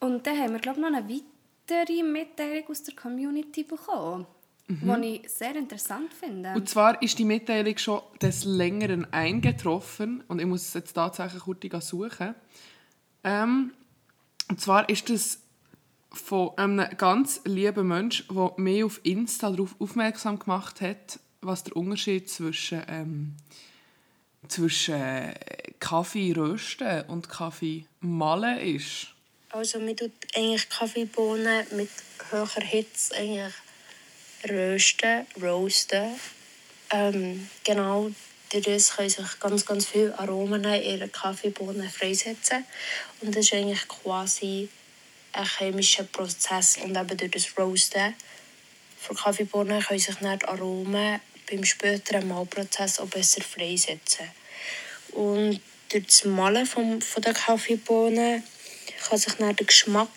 Und 0.00 0.26
dann 0.26 0.38
haben 0.38 0.52
wir, 0.52 0.60
glaube 0.60 0.80
ich, 0.80 0.86
noch 0.86 0.96
eine 0.96 1.08
weitere 1.08 2.02
Mitteilung 2.02 2.68
aus 2.68 2.82
der 2.82 2.94
Community 2.94 3.62
bekommen, 3.62 4.26
die 4.68 5.20
ich 5.22 5.28
sehr 5.30 5.56
interessant 5.56 6.12
finde. 6.12 6.52
Und 6.54 6.68
zwar 6.68 7.00
ist 7.02 7.18
die 7.18 7.24
Mitteilung 7.24 7.76
schon 7.78 8.02
des 8.20 8.44
Längeren 8.44 9.12
eingetroffen 9.12 10.22
und 10.28 10.40
ich 10.40 10.46
muss 10.46 10.62
es 10.68 10.74
jetzt 10.74 10.92
tatsächlich 10.92 11.42
kurz 11.42 11.88
suchen. 11.88 12.34
Ähm, 13.22 13.72
und 14.50 14.60
zwar 14.60 14.88
ist 14.88 15.08
das 15.08 15.40
von 16.14 16.56
einem 16.56 16.86
ganz 16.96 17.40
lieben 17.44 17.88
Mensch, 17.88 18.24
der 18.28 18.52
mir 18.56 18.86
auf 18.86 19.00
Insta 19.02 19.50
darauf 19.50 19.74
aufmerksam 19.78 20.38
gemacht 20.38 20.80
hat, 20.80 21.18
was 21.40 21.64
der 21.64 21.76
Unterschied 21.76 22.30
zwischen, 22.30 22.82
ähm, 22.88 23.36
zwischen 24.48 24.94
äh, 24.94 25.34
Kaffee 25.80 26.32
rösten 26.32 27.02
und 27.08 27.28
Kaffee 27.28 27.86
malen 28.00 28.58
ist. 28.58 29.08
Also 29.50 29.78
man 29.78 29.96
tut 29.96 30.12
eigentlich 30.34 30.68
Kaffeebohnen 30.68 31.66
mit 31.76 31.90
hoher 32.32 32.48
Hitze 32.62 33.14
eigentlich 33.14 33.54
rösten, 34.48 35.26
roasten. 35.40 36.08
Ähm, 36.90 37.48
genau, 37.62 38.10
das 38.50 38.96
können 38.96 39.08
sich 39.08 39.40
ganz, 39.40 39.66
ganz 39.66 39.86
viele 39.86 40.18
Aromen 40.18 40.64
in 40.64 40.82
ihrer 40.82 41.08
Kaffeebohnen 41.08 41.88
freisetzen. 41.88 42.64
Und 43.20 43.34
das 43.34 43.46
ist 43.46 43.54
eigentlich 43.54 43.86
quasi 43.88 44.68
ein 45.34 45.46
chemischer 45.46 46.04
Prozess. 46.04 46.78
Und 46.78 46.96
eben 46.96 47.16
durch 47.16 47.30
das 47.30 47.58
Roasten 47.58 48.14
von 48.98 49.16
Kaffeebohnen 49.16 49.82
können 49.82 50.00
sich 50.00 50.14
dann 50.16 50.38
die 50.38 50.46
Aromen 50.46 51.20
beim 51.50 51.64
späteren 51.64 52.28
Malprozess 52.28 53.00
auch 53.00 53.06
besser 53.06 53.42
freisetzen. 53.42 54.30
Und 55.12 55.60
durch 55.90 56.06
das 56.06 56.24
Malen 56.24 56.66
vom, 56.66 57.00
von 57.00 57.22
der 57.22 57.34
Kaffeebohnen 57.34 58.42
kann 59.08 59.18
sich 59.18 59.34
dann 59.34 59.54
der 59.54 59.66
Geschmack 59.66 60.08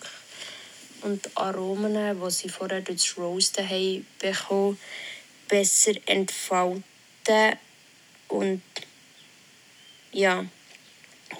und 1.01 1.25
die 1.25 1.29
Aromen, 1.35 2.19
die 2.19 2.31
sie 2.31 2.49
vorher 2.49 2.81
durch 2.81 3.01
das 3.01 3.17
Roasten 3.17 3.69
haben 3.69 4.05
bekommen, 4.19 4.79
besser 5.47 5.93
entfalten. 6.05 6.83
Und 8.29 8.61
ja, 10.11 10.45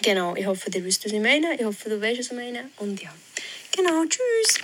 genau. 0.01 0.35
Ich 0.35 0.45
hoffe, 0.45 0.69
ihr 0.73 0.83
wisst, 0.83 1.05
was 1.05 1.11
ich 1.11 1.21
meine. 1.21 1.55
Ich 1.55 1.65
hoffe, 1.65 1.89
du 1.89 1.99
weißt, 1.99 2.19
was 2.19 2.27
ich 2.27 2.33
meine. 2.33 2.69
Und 2.77 3.01
ja, 3.01 3.13
genau. 3.77 4.03
Tschüss. 4.05 4.59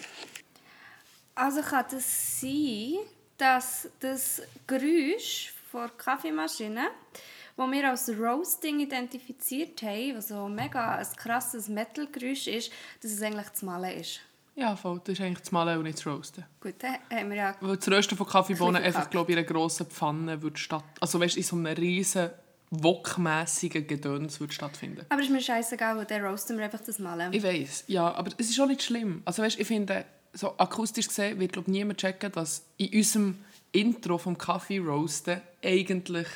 Also 1.36 1.62
kann 1.62 1.86
das 1.89 2.41
sein, 2.41 2.98
dass 3.38 3.89
das 4.00 4.41
Geräusch 4.67 5.53
von 5.72 5.82
der 5.82 5.89
Kaffeemaschine, 5.98 6.89
das 7.55 7.72
wir 7.72 7.89
als 7.89 8.10
Roasting 8.10 8.79
identifiziert 8.79 9.82
haben, 9.82 10.17
was 10.17 10.27
so 10.27 10.48
mega 10.48 10.96
ein 10.96 11.08
krasses 11.15 11.67
Metal-Geräusch 11.67 12.48
ist, 12.48 12.72
dass 13.01 13.12
es 13.12 13.22
eigentlich 13.22 13.48
das 13.48 13.62
Malen 13.62 14.00
ist? 14.00 14.20
Ja, 14.55 14.75
voll. 14.75 15.01
Das 15.03 15.13
ist 15.13 15.22
eigentlich 15.22 15.39
das 15.39 15.51
Malen 15.51 15.79
und 15.79 15.84
nicht 15.86 15.98
das 15.98 16.05
Roasten. 16.05 16.46
Gut, 16.62 16.75
dann 16.77 16.98
haben 17.12 17.29
wir 17.32 17.38
ja... 17.38 17.55
Weil 17.60 17.77
das 17.77 17.88
Rösten 17.88 18.15
von 18.15 18.27
Kaffeebohnen 18.27 18.84
einfach, 18.84 19.10
glaube 19.10 19.32
ich, 19.32 19.38
in 19.38 19.43
einer 19.43 19.51
grossen 19.51 19.88
Pfanne 19.88 20.39
würde 20.43 20.58
statt... 20.58 20.84
Also 21.00 21.20
weißt, 21.20 21.38
in 21.38 21.43
so 21.43 21.55
einem 21.55 21.74
riesen 21.74 22.29
wokmässigen 22.82 23.86
Gedöns 23.88 24.39
würde 24.39 24.53
stattfinden. 24.53 25.06
Aber 25.10 25.22
ist 25.22 25.30
mir 25.30 25.42
scheißegal, 25.42 25.98
weil 25.98 26.06
dann 26.06 26.24
roasten 26.24 26.58
wir 26.58 26.65
einfach 26.65 26.82
das 26.82 26.98
Malen. 27.00 27.32
Ich 27.34 27.44
weiß, 27.44 27.86
ja, 27.88 28.12
aber 28.13 28.32
es 28.38 28.50
ist 28.50 28.60
auch 28.60 28.68
nicht 28.68 28.82
schlimm. 28.84 29.22
Also 29.25 29.44
weißt, 29.44 29.60
ich 29.60 29.68
finde, 29.68 30.06
so 30.34 30.58
akustisch 30.58 31.08
gesehen 31.08 31.39
wird 31.39 31.53
glaub, 31.53 31.68
niemand 31.68 32.00
checken, 32.00 32.32
dass 32.32 32.63
in 32.77 32.94
unserem 32.94 33.38
Intro 33.72 34.18
vom 34.18 34.38
Kaffee 34.38 34.80
roasten 34.80 35.42
eigentlich 35.63 36.27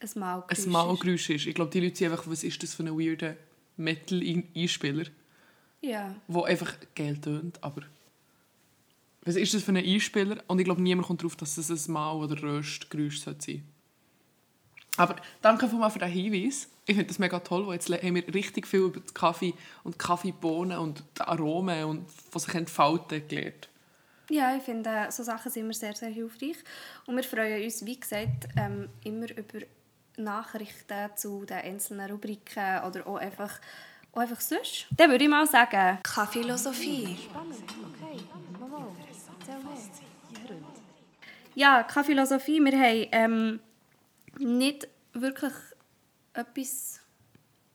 Ein 0.00 0.08
Malgeräusch. 0.20 0.58
ein 0.66 0.70
Malgeräusch 0.70 1.30
ist. 1.30 1.46
Ich 1.46 1.54
glaube, 1.54 1.70
die 1.70 1.80
Leute 1.80 1.96
sind 1.96 2.10
einfach, 2.10 2.26
was 2.26 2.42
ist 2.44 2.62
das 2.62 2.74
für 2.74 2.82
ein 2.84 2.98
weirder 2.98 3.36
Metal-Einspieler, 3.76 5.04
Ja. 5.80 6.14
der 6.28 6.44
einfach 6.44 6.74
geil 6.94 7.18
tönt, 7.18 7.62
aber 7.62 7.82
was 9.24 9.36
ist 9.36 9.54
das 9.54 9.62
für 9.62 9.72
ein 9.72 9.76
Einspieler? 9.76 10.42
Und 10.48 10.58
ich 10.58 10.64
glaube, 10.64 10.82
niemand 10.82 11.06
kommt 11.06 11.20
darauf, 11.22 11.36
dass 11.36 11.56
es 11.56 11.70
ein 11.88 11.92
Mal- 11.92 12.16
oder 12.16 12.42
Röstgeräusch 12.42 13.20
sein 13.20 13.36
sollte. 13.38 13.62
Aber 14.96 15.16
danke 15.40 15.68
vielmals 15.68 15.94
für 15.94 15.98
den 15.98 16.10
Hinweis. 16.10 16.68
Ich 16.84 16.94
finde 16.94 17.08
das 17.08 17.18
mega 17.18 17.38
toll, 17.40 17.66
weil 17.66 17.74
jetzt 17.74 17.88
haben 17.88 18.14
wir 18.14 18.34
richtig 18.34 18.66
viel 18.66 18.80
über 18.80 19.00
den 19.00 19.14
Kaffee 19.14 19.54
und 19.84 19.98
Kaffeebohnen 19.98 20.78
und 20.78 21.02
die 21.16 21.22
Aromen 21.22 21.84
und 21.84 22.06
was 22.32 22.44
sich 22.44 22.54
entfalten 22.54 23.26
gelernt. 23.26 23.68
Ja, 24.28 24.56
ich 24.56 24.62
finde, 24.62 25.08
so 25.10 25.22
Sachen 25.22 25.50
sind 25.50 25.64
immer 25.64 25.74
sehr, 25.74 25.94
sehr 25.94 26.08
hilfreich. 26.08 26.56
Und 27.06 27.16
wir 27.16 27.24
freuen 27.24 27.62
uns, 27.62 27.84
wie 27.84 27.98
gesagt, 27.98 28.48
ähm, 28.56 28.88
immer 29.04 29.30
über 29.30 29.60
Nachrichten 30.16 31.10
zu 31.16 31.44
den 31.44 31.58
einzelnen 31.58 32.10
Rubriken 32.10 32.82
oder 32.86 33.06
auch 33.06 33.16
einfach, 33.16 33.60
auch 34.12 34.20
einfach 34.20 34.40
sonst. 34.40 34.86
Dann 34.90 35.10
würde 35.10 35.24
ich 35.24 35.30
mal 35.30 35.46
sagen, 35.46 35.98
Kaffeelosophie. 36.02 37.16
ja, 41.54 41.82
Kaffeelosophie, 41.82 42.60
wir 42.60 42.78
haben 42.78 43.08
ähm, 43.12 43.60
nicht 44.38 44.88
wirklich 45.12 45.52
etwas... 46.32 46.98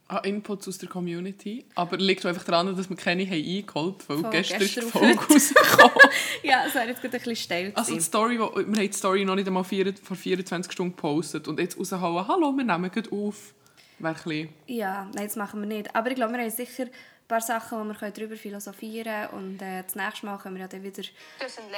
Ah, 0.09 0.19
Inputs 0.19 0.69
aus 0.69 0.77
der 0.77 0.87
Community. 0.87 1.65
Aber 1.75 1.97
liegt 1.97 2.25
einfach 2.25 2.45
daran, 2.45 2.73
dass 2.77 2.89
wir 2.89 2.95
keine 2.95 3.25
haben 3.25 3.33
eingeholt 3.33 3.75
haben, 3.75 4.07
weil 4.07 4.17
Von 4.19 4.31
gestern, 4.31 4.61
ist 4.61 4.75
die 4.77 4.79
gestern 4.79 5.01
Folge 5.01 5.19
rausgekommen. 5.19 6.09
Ja, 6.43 6.63
es 6.65 6.75
wäre 6.75 6.87
jetzt 6.87 7.01
gerade 7.01 7.17
ein 7.17 7.23
bisschen 7.23 7.35
steil 7.35 7.71
Also 7.75 7.93
die. 7.93 7.99
Story, 7.99 8.39
wo, 8.39 8.55
wir 8.55 8.63
haben 8.63 8.73
die 8.73 8.93
Story 8.93 9.25
noch 9.25 9.35
nicht 9.35 9.47
einmal 9.47 9.65
vier, 9.65 9.93
vor 10.01 10.15
24 10.15 10.71
Stunden 10.71 10.95
gepostet 10.95 11.49
und 11.49 11.59
jetzt 11.59 11.77
raushauen, 11.77 12.25
hallo, 12.25 12.53
wir 12.55 12.63
nehmen 12.63 12.89
gerade 12.89 13.11
auf. 13.11 13.53
Wäre 13.99 14.13
ein 14.13 14.23
bisschen... 14.23 14.49
Ja, 14.67 15.09
nein, 15.13 15.25
das 15.25 15.35
machen 15.35 15.59
wir 15.59 15.67
nicht. 15.67 15.93
Aber 15.93 16.09
ich 16.09 16.15
glaube, 16.15 16.33
wir 16.33 16.41
haben 16.41 16.51
sicher 16.51 16.85
paar 17.27 17.41
Sachen, 17.41 17.79
wo 17.79 17.83
wir 17.83 18.11
darüber 18.11 18.35
philosophieren 18.35 19.29
können. 19.29 19.49
Und 19.51 19.61
äh, 19.61 19.83
das 19.83 19.95
nächste 19.95 20.25
Mal 20.25 20.37
können 20.37 20.55
wir 20.55 20.61
ja 20.61 20.67
dann 20.67 20.83
wieder 20.83 21.03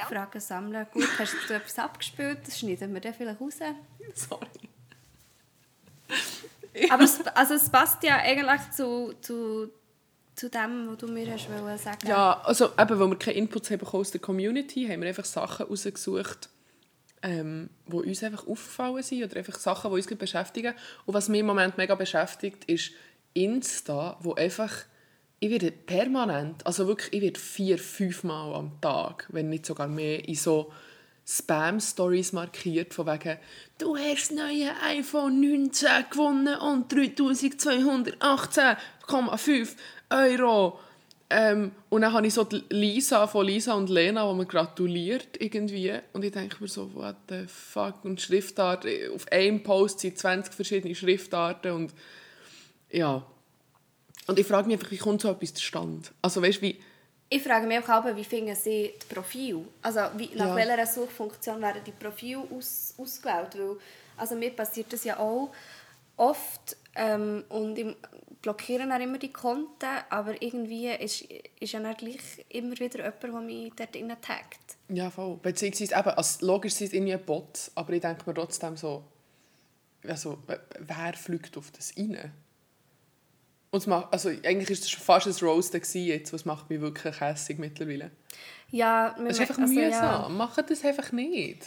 Fragen 0.07 0.39
sammeln. 0.39 0.87
Gut, 0.93 1.07
hast 1.17 1.35
du 1.47 1.53
etwas 1.53 1.79
abgespielt? 1.79 2.39
Das 2.45 2.59
schneiden 2.59 2.93
wir 2.93 3.01
dann 3.01 3.13
vielleicht 3.13 3.41
raus. 3.41 3.57
Sorry. 4.13 4.69
Aber 6.89 7.03
es, 7.03 7.25
also 7.27 7.55
es 7.55 7.69
passt 7.69 8.03
ja 8.03 8.17
eigentlich 8.17 8.71
zu, 8.71 9.13
zu, 9.21 9.71
zu 10.35 10.49
dem, 10.49 10.87
was 10.89 10.97
du 10.97 11.07
mir 11.07 11.31
hast 11.31 11.49
wollen 11.49 11.77
sagen 11.77 12.07
Ja, 12.07 12.41
also 12.41 12.69
eben, 12.77 12.99
weil 12.99 13.09
wir 13.09 13.19
keine 13.19 13.37
Inputs 13.37 13.71
haben 13.71 13.85
aus 13.85 14.11
der 14.11 14.21
Community, 14.21 14.87
haben 14.87 15.01
wir 15.01 15.09
einfach 15.09 15.25
Sachen 15.25 15.65
rausgesucht, 15.65 16.49
ähm, 17.21 17.69
die 17.87 17.95
uns 17.95 18.23
einfach 18.23 18.47
aufgefallen 18.47 19.03
sind 19.03 19.23
oder 19.23 19.37
einfach 19.37 19.59
Sachen, 19.59 19.91
die 19.91 19.97
uns 19.97 20.07
beschäftigen. 20.07 20.73
Und 21.05 21.13
was 21.13 21.27
mich 21.27 21.41
im 21.41 21.47
Moment 21.47 21.77
mega 21.77 21.95
beschäftigt, 21.95 22.65
ist 22.65 22.91
Insta, 23.33 24.17
wo 24.21 24.35
einfach, 24.35 24.73
ich 25.39 25.49
werde 25.49 25.71
permanent, 25.71 26.63
also 26.65 26.87
wirklich, 26.87 27.13
ich 27.13 27.21
werde 27.21 27.39
vier, 27.39 27.77
fünf 27.77 28.23
Mal 28.23 28.53
am 28.53 28.71
Tag, 28.81 29.27
wenn 29.29 29.47
nicht 29.49 29.65
sogar 29.65 29.87
mehr, 29.87 30.27
in 30.27 30.35
so 30.35 30.73
Spam-Stories 31.25 32.33
markiert, 32.33 32.93
von 32.93 33.07
wegen 33.07 33.37
«Du 33.77 33.95
hast 33.95 34.31
das 34.31 34.37
neue 34.37 34.73
iPhone 34.83 35.39
19 35.39 35.87
gewonnen 36.09 36.59
und 36.59 36.91
3218,5 36.91 39.69
Euro.» 40.09 40.77
ähm, 41.29 41.71
Und 41.89 42.01
dann 42.01 42.11
habe 42.13 42.25
ich 42.25 42.33
so 42.33 42.47
Lisa 42.69 43.27
von 43.27 43.45
Lisa 43.45 43.75
und 43.75 43.89
Lena, 43.89 44.27
die 44.29 44.37
mir 44.37 44.47
gratuliert 44.47 45.39
irgendwie. 45.39 45.93
Und 46.13 46.25
ich 46.25 46.31
denke 46.31 46.57
mir 46.59 46.67
so, 46.67 46.91
what 46.95 47.17
the 47.29 47.45
fuck? 47.47 48.03
Und 48.03 48.19
Schriftart, 48.19 48.87
auf 49.13 49.31
einem 49.31 49.61
Post 49.61 49.99
sind 49.99 50.17
20 50.17 50.51
verschiedene 50.53 50.95
Schriftarten 50.95 51.71
und 51.71 51.93
ja. 52.89 53.23
Und 54.29 54.37
ich 54.39 54.45
frage 54.47 54.67
mich 54.67 54.77
einfach, 54.77 54.91
wie 54.91 54.97
kommt 54.97 55.21
so 55.21 55.29
etwas 55.31 55.53
zustande? 55.53 56.07
Also 56.21 56.41
weißt 56.41 56.61
wie... 56.61 56.79
Ich 57.31 57.43
frage 57.43 57.67
mich 57.67 57.77
auch, 57.87 58.05
wie 58.15 58.23
finden 58.23 58.55
sie 58.55 58.93
die 59.01 59.13
Profil? 59.13 59.65
Also 59.81 59.99
wie, 60.17 60.29
nach 60.35 60.47
Ja. 60.47 60.55
welcher 60.55 60.85
Suchfunktion 60.85 61.61
werden 61.61 61.81
die 61.85 61.91
Profile 61.91 62.43
aus, 62.55 62.93
ausgewählt? 62.97 63.55
Weil, 63.57 63.77
also 64.17 64.35
mir 64.35 64.51
passiert 64.51 64.91
das 64.93 65.03
ja 65.03 65.17
auch 65.19 65.51
oft 66.17 66.75
ähm, 66.95 67.43
und 67.49 67.77
ich 67.77 67.95
blockiere 68.41 68.87
dann 68.87 69.01
immer 69.01 69.17
die 69.17 69.31
Konten, 69.31 69.85
aber 70.09 70.41
irgendwie 70.41 70.87
ist, 70.89 71.21
ist 71.59 71.73
ja 71.73 71.79
dann 71.79 71.95
gleich 71.95 72.19
immer 72.49 72.77
wieder 72.79 72.99
jemand, 73.05 73.23
der 73.23 73.41
mich 73.41 73.73
dort 73.75 74.21
taggt. 74.23 74.59
Ja, 74.89 75.09
voll. 75.11 75.37
Beziehungsweise 75.41 75.93
eben, 75.95 76.09
also 76.09 76.45
logisch 76.45 76.73
sind 76.73 76.87
es 76.87 76.93
irgendwie 76.93 77.17
Bots, 77.17 77.71
aber 77.75 77.93
ich 77.93 78.01
denke 78.01 78.23
mir 78.25 78.33
trotzdem 78.33 78.75
so, 78.77 79.03
also, 80.07 80.37
wer- 80.47 80.61
wer 80.79 81.13
fliegt 81.13 81.57
auf 81.57 81.71
das 81.71 81.93
rein? 81.97 82.31
Und 83.71 83.85
macht, 83.87 84.11
also 84.11 84.29
eigentlich 84.29 84.69
ist 84.71 84.83
das 84.83 84.89
schon 84.89 85.01
fast 85.03 85.27
ein 85.27 85.45
Roasten 85.47 85.81
jetzt, 85.93 86.33
was 86.33 86.43
macht 86.45 86.69
mich 86.69 86.81
wirklich 86.81 87.19
hässig 87.19 87.59
mittlerweile. 87.59 88.09
Ja, 88.71 89.15
wir- 89.19 89.27
Es 89.27 89.35
ist 89.37 89.41
einfach 89.41 89.59
also, 89.59 89.73
mühsam. 89.73 89.91
ja. 89.91 90.29
Macht 90.29 90.69
das 90.69 90.83
einfach 90.83 91.11
nicht. 91.11 91.65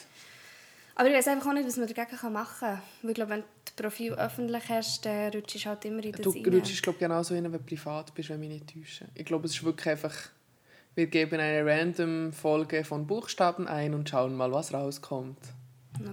Aber 0.94 1.08
ich 1.08 1.14
weiß 1.14 1.28
einfach 1.28 1.48
auch 1.48 1.52
nicht, 1.54 1.66
was 1.66 1.76
man 1.76 1.86
dagegen 1.88 2.32
machen 2.32 2.56
kann. 2.60 2.82
Weil 3.02 3.10
ich 3.10 3.14
glaube, 3.14 3.30
wenn 3.30 3.40
du 3.40 3.46
das 3.64 3.74
Profil 3.74 4.12
öffentlich 4.14 4.68
hast, 4.68 5.06
dann 5.06 5.32
rutschst 5.32 5.64
du 5.64 5.68
halt 5.68 5.84
immer 5.84 6.04
in 6.04 6.12
das 6.12 6.20
Du 6.22 6.30
rein. 6.30 6.44
rutschst 6.54 6.82
glaube 6.82 6.98
genauso 6.98 7.34
hin, 7.34 7.44
wenn 7.44 7.52
du 7.52 7.58
privat 7.60 8.12
bist, 8.14 8.28
wenn 8.30 8.40
mich 8.40 8.50
nicht 8.50 8.72
täusche. 8.74 9.06
Ich 9.14 9.24
glaube, 9.24 9.46
es 9.46 9.52
ist 9.54 9.64
wirklich 9.64 9.88
einfach, 9.88 10.14
wir 10.94 11.06
geben 11.06 11.40
eine 11.40 11.64
random 11.64 12.32
Folge 12.32 12.84
von 12.84 13.06
Buchstaben 13.06 13.66
ein 13.68 13.94
und 13.94 14.08
schauen 14.08 14.36
mal, 14.36 14.52
was 14.52 14.74
rauskommt. 14.74 15.38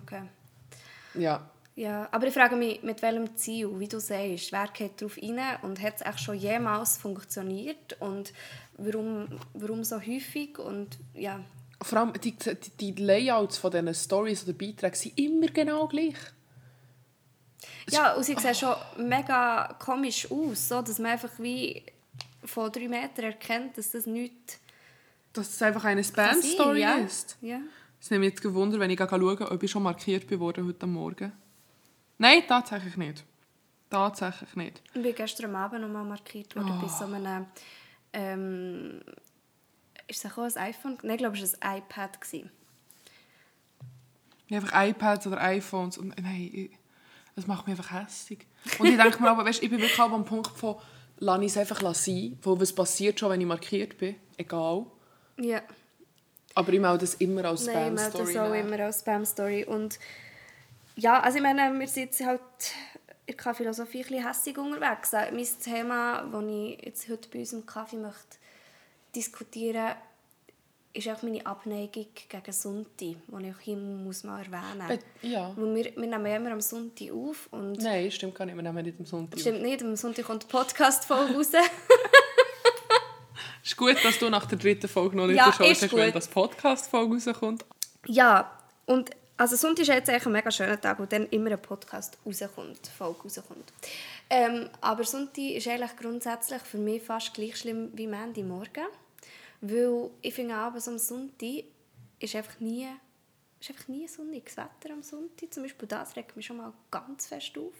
Okay. 0.03 0.21
Ja, 1.15 1.49
Ja, 1.79 2.09
aber 2.11 2.27
ich 2.27 2.33
frage 2.33 2.57
mich, 2.57 2.83
mit 2.83 3.01
welchem 3.01 3.37
Ziel, 3.37 3.79
wie 3.79 3.87
du 3.87 4.01
sagst, 4.01 4.51
wer 4.51 4.67
geht 4.67 5.01
darauf 5.01 5.15
rein 5.15 5.39
und 5.61 5.81
hat 5.81 5.95
es 5.95 6.01
echt 6.01 6.19
schon 6.19 6.35
jemals 6.35 6.97
funktioniert 6.97 7.95
und 8.01 8.33
warum, 8.77 9.29
warum 9.53 9.85
so 9.85 9.95
häufig 9.95 10.59
und 10.59 10.97
ja, 11.13 11.39
vor 11.81 11.99
allem 11.99 12.11
die, 12.21 12.33
die, 12.33 12.91
die 12.91 13.01
Layouts 13.01 13.57
von 13.57 13.71
diesen 13.71 13.93
Stories 13.93 14.43
oder 14.43 14.51
Beiträgen 14.51 14.95
sind 14.97 15.17
immer 15.17 15.47
genau 15.47 15.87
gleich. 15.87 16.17
ja 17.89 18.11
und 18.15 18.25
sie 18.25 18.35
sehen 18.35 18.55
schon 18.55 18.75
mega 18.97 19.73
komisch 19.79 20.29
aus, 20.29 20.67
so, 20.67 20.81
dass 20.81 20.99
man 20.99 21.11
einfach 21.11 21.31
wie 21.37 21.81
von 22.43 22.69
drei 22.73 22.89
Metern 22.89 23.23
erkennt, 23.23 23.77
dass 23.77 23.91
das 23.91 24.05
nichts 24.05 24.59
Dass 25.31 25.47
es 25.47 25.61
einfach 25.61 25.85
eine 25.85 26.03
Spam-Story 26.03 26.81
ja. 26.81 26.95
ist. 26.95 27.37
Ja. 27.39 27.61
Es 28.01 28.09
nimmt 28.11 28.25
mich 28.25 28.31
jetzt 28.31 28.41
gewundert, 28.41 28.81
wenn 28.81 28.89
ich 28.89 28.99
schaue, 28.99 29.49
ob 29.49 29.63
ich 29.63 29.71
schon 29.71 29.83
markiert 29.83 30.27
bin 30.27 30.41
worden 30.41 30.67
heute 30.67 30.85
Morgen. 30.85 31.31
Nein, 32.19 32.43
tatsächlich 32.47 32.95
nicht. 32.97 33.23
Tatsächlich 33.89 34.55
nicht. 34.55 34.81
Ich 34.93 35.01
bin 35.01 35.15
gestern 35.15 35.55
Abend 35.55 35.81
noch 35.81 35.89
mal 35.89 36.03
markiert 36.03 36.55
worden 36.55 36.73
Oh. 36.77 36.81
bei 36.81 36.87
so 36.87 37.05
einem 37.05 37.47
ähm, 38.13 39.01
ist 40.07 40.23
es 40.25 40.31
auch 40.31 40.37
ein 40.43 40.57
iPhone? 40.57 40.97
Nein, 41.03 41.11
ich 41.11 41.17
glaube, 41.17 41.37
es 41.37 41.53
war 41.61 41.69
ein 41.71 41.77
iPad. 41.79 42.21
gewesen. 42.21 42.51
Habe 44.51 44.55
einfach 44.65 44.87
iPads 44.89 45.27
oder 45.27 45.41
iPhones 45.41 45.97
und 45.97 46.19
nein, 46.21 46.49
ich, 46.53 46.71
das 47.35 47.45
macht 47.47 47.67
mich 47.67 47.77
einfach 47.77 47.91
hässlich. 48.01 48.45
Und 48.79 48.87
ich 48.87 48.97
denke 48.97 49.21
mir 49.21 49.29
aber, 49.29 49.45
weißt, 49.45 49.61
ich 49.61 49.69
bin 49.69 49.79
wirklich 49.79 49.99
auch 49.99 50.11
am 50.11 50.25
Punkt 50.25 50.47
von, 50.57 50.75
lasse 51.19 51.41
ich 51.43 51.51
es 51.51 51.57
einfach 51.57 51.93
sein, 51.93 52.37
weil 52.41 52.59
was 52.59 52.73
passiert 52.73 53.19
schon, 53.19 53.29
wenn 53.29 53.41
ich 53.41 53.47
markiert 53.47 53.97
bin, 53.97 54.15
egal. 54.37 54.85
Ja. 55.39 55.61
Aber 56.55 56.73
ich 56.73 56.79
melde 56.79 56.97
das 56.99 57.13
immer 57.15 57.45
als 57.45 57.65
Nein, 57.67 57.75
ich 57.75 58.01
melde 58.01 58.01
Spam-Story. 58.01 58.33
das 58.33 58.43
auch 58.43 58.49
nach. 58.49 58.55
immer 58.59 58.79
als 58.85 58.99
Spam-Story. 59.01 59.63
Und 59.65 59.99
ja, 60.99 61.19
also 61.19 61.37
ich 61.37 61.43
meine, 61.43 61.77
wir 61.79 61.87
sind 61.87 62.03
jetzt 62.05 62.25
halt 62.25 62.41
in 63.25 63.35
der 63.37 63.53
Philosophie 63.53 63.99
ein 63.99 64.07
bisschen 64.07 64.27
hässig 64.27 64.57
unterwegs. 64.57 65.11
Mein 65.11 65.47
Thema, 65.63 66.23
das 66.31 66.43
ich 66.47 66.85
jetzt 66.85 67.09
heute 67.09 67.29
bei 67.29 67.39
uns 67.39 67.53
im 67.53 67.65
Kaffee 67.65 67.97
möchte 67.97 68.37
diskutieren 69.15 69.95
ist 70.91 71.07
auch 71.07 71.21
meine 71.21 71.45
Abneigung 71.45 72.07
gegen 72.27 72.51
Sonntag, 72.51 72.97
die 72.97 73.15
ich 73.41 73.53
auch 73.53 73.59
hier 73.59 73.77
muss 73.77 74.23
mal 74.23 74.43
erwähnen 74.43 74.87
muss. 74.87 74.99
Ja. 75.31 75.53
Weil 75.55 75.75
wir, 75.75 75.85
wir 75.95 76.07
nehmen 76.07 76.25
ja 76.25 76.35
immer 76.35 76.51
am 76.51 76.61
Sonntag 76.61 77.11
auf 77.11 77.47
und 77.51 77.81
Nein, 77.81 78.09
stimmt 78.11 78.35
gar 78.35 78.45
nicht. 78.45 78.55
Wir 78.55 78.63
nehmen 78.63 78.83
nicht 78.83 78.99
am 78.99 79.05
Sonntag. 79.05 79.39
stimmt 79.39 79.61
nicht, 79.61 79.83
am 79.83 79.95
Sonntag 79.95 80.25
kommt 80.25 80.43
die 80.43 80.47
Podcast-Folge 80.47 81.35
raus. 81.35 81.51
Es 81.53 81.69
ist 83.71 83.77
gut, 83.77 83.97
dass 84.03 84.17
du 84.17 84.29
nach 84.29 84.47
der 84.47 84.57
dritten 84.57 84.87
Folge 84.87 85.15
noch 85.15 85.27
nicht 85.27 85.37
Ja, 85.37 85.57
hast, 85.57 85.93
wenn 85.95 86.11
das 86.11 86.27
Podcast-Folge 86.27 87.13
rauskommt. 87.15 87.65
ja, 88.07 88.51
und 88.87 89.11
also 89.39 89.55
Sonntag 89.55 89.83
ist 89.83 89.87
jetzt 89.87 90.09
eigentlich 90.09 90.25
ein 90.25 90.31
mega 90.33 90.51
schöner 90.51 90.79
Tag, 90.79 90.99
wo 90.99 91.05
dann 91.05 91.25
immer 91.27 91.51
ein 91.51 91.61
Podcast 91.61 92.17
rauskommt, 92.25 92.87
Folge 92.87 93.23
rauskommt. 93.23 93.71
Ähm, 94.29 94.69
aber 94.81 95.05
Sonntag 95.05 95.37
ist 95.37 95.65
eigentlich 95.65 95.95
grundsätzlich 95.95 96.61
für 96.61 96.77
mich 96.77 97.01
fast 97.01 97.33
gleich 97.33 97.55
schlimm 97.55 97.89
wie 97.93 98.05
Montagmorgen. 98.05 98.87
Weil 99.61 100.09
ich 100.21 100.33
finde 100.33 100.55
abends 100.55 100.89
am 100.89 100.97
Sonntag 100.97 101.63
ist 102.19 102.35
einfach 102.35 102.59
nie, 102.59 102.87
ist 103.61 103.69
einfach 103.69 103.87
nie 103.87 104.09
sonniges 104.09 104.57
Wetter 104.57 104.93
am 104.93 105.03
Sonntag. 105.03 105.53
Zum 105.53 105.63
Beispiel 105.63 105.87
das 105.87 106.17
regt 106.17 106.35
mich 106.35 106.45
schon 106.45 106.57
mal 106.57 106.73
ganz 106.91 107.27
fest 107.27 107.57
auf. 107.57 107.73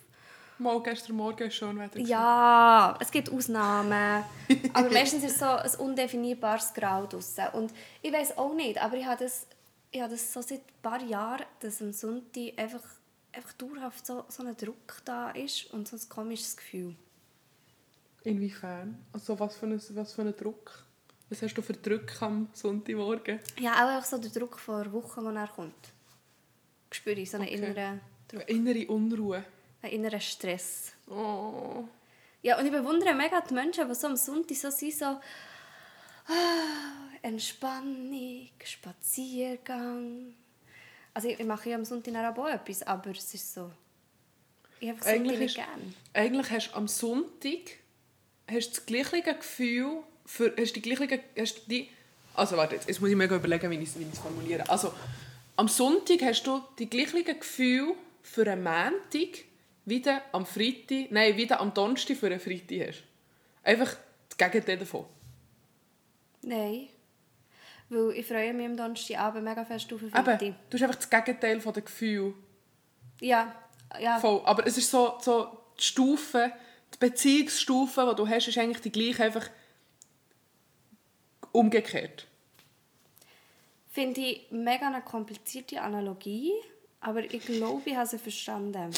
Mal 0.59 0.81
gestern 0.81 1.17
Morgen 1.17 1.47
ist 1.47 1.55
schon 1.55 1.77
Wetter. 1.77 1.99
Ja, 1.99 2.97
es 3.01 3.11
gibt 3.11 3.29
Ausnahmen. 3.31 4.23
aber 4.73 4.89
meistens 4.91 5.25
ist 5.25 5.33
es 5.33 5.39
so 5.39 5.45
ein 5.45 5.87
undefinierbares 5.87 6.73
Grau 6.73 7.05
draussen. 7.05 7.47
Und 7.51 7.73
ich 8.01 8.13
weiß 8.13 8.37
auch 8.37 8.53
nicht, 8.53 8.81
aber 8.81 8.95
ich 8.95 9.05
habe 9.05 9.21
das, 9.23 9.45
ich 9.91 10.01
habe 10.01 10.11
das 10.11 10.31
so 10.33 10.41
seit 10.41 10.59
ein 10.61 10.81
paar 10.81 11.01
Jahren, 11.01 11.45
dass 11.59 11.81
am 11.81 11.91
Sonntag 11.93 12.57
einfach, 12.57 12.83
einfach 13.31 13.53
dauerhaft 13.53 14.05
so, 14.05 14.25
so 14.29 14.43
ein 14.43 14.55
Druck 14.55 15.01
da 15.05 15.31
ist 15.31 15.65
und 15.73 15.87
so 15.87 15.95
ein 15.97 16.09
komisches 16.09 16.55
Gefühl. 16.57 16.95
Inwiefern? 18.23 18.97
Also 19.13 19.39
was 19.39 19.55
für, 19.57 19.65
ein, 19.65 19.81
was 19.95 20.13
für 20.13 20.21
einen 20.21 20.35
Druck? 20.35 20.83
Was 21.29 21.41
hast 21.41 21.53
du 21.53 21.61
für 21.61 21.73
Druck 21.73 22.21
am 22.21 22.49
Sonntagmorgen? 22.53 23.39
Ja, 23.59 23.73
auch 23.73 23.89
einfach 23.95 24.05
so 24.05 24.17
der 24.17 24.31
Druck 24.31 24.59
vor 24.59 24.83
der 24.83 24.91
Woche, 24.93 25.21
die 25.21 25.35
er 25.35 25.47
kommt. 25.47 25.93
Spüre 26.91 27.19
ich 27.19 27.29
so 27.29 27.37
einen 27.37 27.47
Okay. 27.47 27.55
inneren 27.57 28.01
Druck, 28.27 28.49
Innere 28.49 28.87
Unruhe. 28.87 29.43
einen 29.81 29.93
inneren 29.93 30.21
Stress. 30.21 30.91
Oh. 31.07 31.85
Ja, 32.41 32.57
und 32.59 32.65
ich 32.65 32.71
bewundere 32.71 33.13
mega 33.13 33.41
die 33.41 33.53
Menschen, 33.53 33.87
die 33.87 33.95
so 33.95 34.07
am 34.07 34.15
Sonntag 34.15 34.55
so 34.57 34.69
sind, 34.71 34.93
so 34.93 35.19
Entspannung, 37.21 38.49
Spaziergang. 38.63 40.33
Also 41.13 41.27
ich, 41.27 41.39
ich 41.39 41.45
mache 41.45 41.69
ja 41.69 41.75
am 41.75 41.85
Sonntag 41.85 42.37
auch 42.37 42.47
etwas, 42.47 42.83
aber 42.83 43.11
es 43.11 43.33
ist 43.33 43.53
so... 43.53 43.71
Ich 44.79 44.89
habe 44.89 45.05
Eigentlich, 45.05 45.39
nicht 45.39 45.55
gerne. 45.55 45.93
eigentlich 46.13 46.49
hast 46.51 46.69
du 46.69 46.75
am 46.77 46.87
Sonntag 46.87 47.59
hast 48.49 48.67
du 48.67 48.75
das 48.75 48.85
gleiche 48.85 49.21
Gefühl 49.21 50.03
für, 50.25 50.53
hast 50.57 50.73
die 50.73 50.81
gleiche, 50.81 51.19
hast 51.37 51.63
die, 51.67 51.89
also 52.33 52.57
warte, 52.57 52.75
jetzt, 52.75 52.87
jetzt 52.87 53.01
muss 53.01 53.09
ich 53.09 53.15
mir 53.15 53.25
überlegen, 53.25 53.69
wie 53.71 53.77
ich 53.77 53.89
es 53.89 54.19
formuliere. 54.19 54.69
Also, 54.69 54.93
am 55.55 55.67
Sonntag 55.67 56.21
hast 56.21 56.43
du 56.43 56.61
die 56.77 56.89
gleichen 56.89 57.25
Gefühle 57.25 57.95
für 58.21 58.49
einen 58.49 58.63
Montag, 58.63 59.43
wie 59.85 60.01
du 60.01 60.21
am 60.31 60.45
Freitag, 60.45 61.11
nein, 61.11 61.35
wie 61.35 61.47
du 61.47 61.59
am 61.59 61.73
Donnerstag 61.73 62.17
für 62.17 62.27
einen 62.27 62.39
Freitag 62.39 62.87
hast. 62.87 63.03
Einfach 63.63 63.97
das 64.29 64.37
Gegenteil 64.37 64.77
davon. 64.77 65.05
Nein. 66.41 66.87
Weil 67.89 68.11
ich 68.11 68.27
freue 68.27 68.53
mich 68.53 68.65
am 68.67 68.77
Donnerstagabend 68.77 69.43
mega 69.43 69.65
fest 69.65 69.91
auf 69.91 69.99
den 69.99 70.11
Freitag. 70.11 70.39
du 70.39 70.53
hast 70.73 70.83
einfach 70.83 70.95
das 70.95 71.09
Gegenteil 71.09 71.59
von 71.59 71.73
den 71.73 71.85
Gefühlen. 71.85 72.33
Ja, 73.19 73.53
ja. 73.99 74.19
Voll. 74.19 74.41
Aber 74.45 74.65
es 74.67 74.77
ist 74.77 74.91
so, 74.91 75.17
so 75.19 75.47
die 75.77 75.83
Stufe, 75.83 76.51
die 76.93 76.97
Beziehungsstufe, 76.99 78.07
die 78.09 78.15
du 78.15 78.27
hast, 78.27 78.47
ist 78.47 78.57
eigentlich 78.57 78.81
die 78.81 78.91
gleiche, 78.91 79.23
einfach 79.23 79.49
umgekehrt. 81.51 82.27
Finde 83.89 84.21
ich 84.21 84.51
mega 84.51 84.87
eine 84.87 85.01
komplizierte 85.01 85.81
Analogie, 85.81 86.51
aber 87.01 87.23
ich 87.23 87.43
glaube, 87.45 87.81
ich 87.89 87.95
habe 87.95 88.07
sie 88.07 88.19
verstanden. 88.19 88.91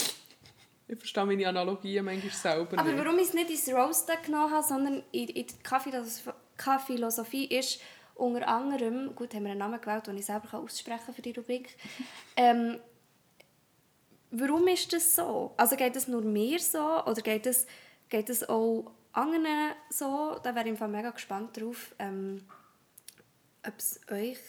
Ich 0.88 0.98
verstehe 0.98 1.26
meine 1.26 1.48
Analogien 1.48 2.04
manchmal 2.04 2.34
selber 2.34 2.78
Aber 2.78 2.92
nicht. 2.92 3.02
warum 3.02 3.18
ich 3.18 3.28
es 3.28 3.34
nicht 3.34 3.50
ins 3.50 3.70
Roaster 3.70 4.18
genommen 4.18 4.52
habe, 4.52 4.68
sondern 4.68 5.04
in, 5.14 5.30
in 5.30 5.48
die 5.48 5.64
Kaffeelos- 6.62 7.18
Kaffeephilosophie 7.18 7.46
ist 7.46 7.82
unter 8.16 8.48
anderem, 8.48 9.16
gut, 9.16 9.34
haben 9.34 9.44
wir 9.44 9.52
einen 9.52 9.60
Namen 9.60 9.82
gewählt, 9.82 10.08
den 10.08 10.18
ich 10.18 10.26
selber 10.26 10.58
aussprechen 10.58 11.06
kann 11.06 11.16
für 11.16 11.22
die 11.22 11.32
Rubrik. 11.32 11.76
Ähm, 12.38 12.80
warum 14.32 14.68
ist 14.68 14.94
das 14.94 15.16
so? 15.16 15.54
Also 15.58 15.76
geht 15.76 15.96
es 15.96 16.08
nur 16.08 16.22
mir 16.22 16.60
so 16.60 17.04
oder 17.04 17.22
geht 17.22 17.46
es, 17.46 17.68
geht 18.10 18.30
es 18.30 18.48
auch 18.48 18.92
anderen 19.12 19.72
so? 19.90 20.40
Da 20.42 20.56
wäre 20.56 20.66
ich 20.66 20.72
im 20.72 20.78
Fall 20.78 20.88
mega 20.88 21.10
gespannt 21.10 21.60
drauf, 21.60 21.94
ähm, 22.00 22.46
ob 23.68 23.78
es 23.78 24.00
euch, 24.10 24.40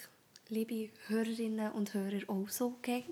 liebe 0.49 0.91
Hörerinnen 1.09 1.73
und 1.73 1.93
Hörer, 1.93 2.21
auch 2.29 2.49
so 2.49 2.77
geht. 2.83 3.07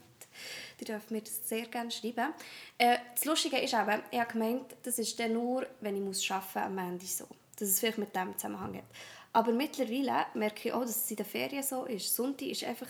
Die 0.79 0.85
dürfen 0.85 1.15
mir 1.15 1.23
das 1.23 1.49
sehr 1.49 1.67
gerne 1.67 1.91
schreiben. 1.91 2.33
Äh, 2.79 2.99
das 3.15 3.25
Lustige 3.25 3.59
ist 3.59 3.75
eben, 3.75 4.03
ich 4.11 4.21
habe 4.21 4.33
gemeint, 4.33 4.77
das 4.83 4.99
ist 4.99 5.19
dann 5.19 5.33
nur, 5.33 5.67
wenn 5.81 5.97
ich 5.97 6.03
muss 6.03 6.31
arbeiten 6.31 6.59
am 6.59 6.79
Ende 6.79 7.07
so. 7.07 7.27
Dass 7.61 7.69
es 7.69 7.79
vielleicht 7.79 7.99
mit 7.99 8.17
dem 8.17 8.37
zusammenhängt. 8.37 8.85
Aber 9.33 9.53
mittlerweile 9.53 10.27
merke 10.35 10.69
ich 10.69 10.75
auch, 10.75 10.81
dass 10.81 11.05
es 11.05 11.11
in 11.11 11.19
den 11.19 11.27
Ferien 11.27 11.63
so 11.63 11.85
ist. 11.85 12.15
Sonntag 12.15 12.49
ist 12.49 12.65
einfach, 12.65 12.89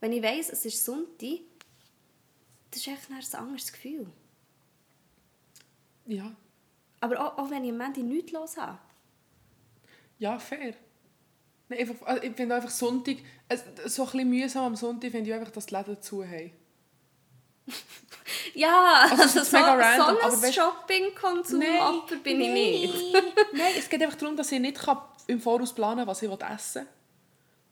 wenn 0.00 0.12
ich 0.12 0.22
weiss, 0.22 0.48
es 0.48 0.64
ist 0.64 0.82
Sonntag, 0.84 1.40
das 2.70 2.80
ist 2.80 2.88
echt 2.88 3.10
ein 3.10 3.40
anderes 3.40 3.72
Gefühl. 3.72 4.06
Ja. 6.06 6.34
Aber 7.00 7.20
auch, 7.20 7.38
auch 7.38 7.50
wenn 7.50 7.64
ich 7.64 7.72
am 7.72 7.80
Ende 7.80 8.02
nichts 8.02 8.32
los 8.32 8.56
habe. 8.56 8.78
ja, 10.18 10.38
fair. 10.38 10.74
Nein, 11.68 11.80
einfach, 11.80 12.06
also 12.06 12.22
ich 12.22 12.34
finde 12.34 12.54
einfach 12.54 12.70
Sonntag, 12.70 13.16
so 13.86 14.02
ein 14.04 14.10
bisschen 14.10 14.30
mühsam 14.30 14.64
am 14.64 14.76
Sonntag 14.76 15.10
finde 15.10 15.30
ich 15.30 15.34
einfach, 15.36 15.52
dass 15.52 15.66
die 15.66 15.74
Läden 15.74 16.00
zu 16.00 16.24
haben. 16.24 16.52
Ja, 18.54 19.06
Also, 19.10 19.22
also, 19.22 19.40
ist 19.40 19.50
so, 19.50 19.56
random, 19.56 20.16
so 20.30 20.46
ein 20.46 20.52
Shopping-Konsum-Opfer 20.52 22.16
bin 22.16 22.40
ich 22.40 22.50
nicht. 22.50 23.14
Nein, 23.52 23.72
es 23.78 23.88
geht 23.88 24.02
einfach 24.02 24.18
darum, 24.18 24.36
dass 24.36 24.52
ich 24.52 24.60
nicht 24.60 24.78
kann 24.78 24.98
im 25.26 25.40
Voraus 25.40 25.72
planen 25.72 25.98
kann, 25.98 26.06
was 26.08 26.22
ich 26.22 26.30
essen 26.30 26.82
will. 26.82 26.88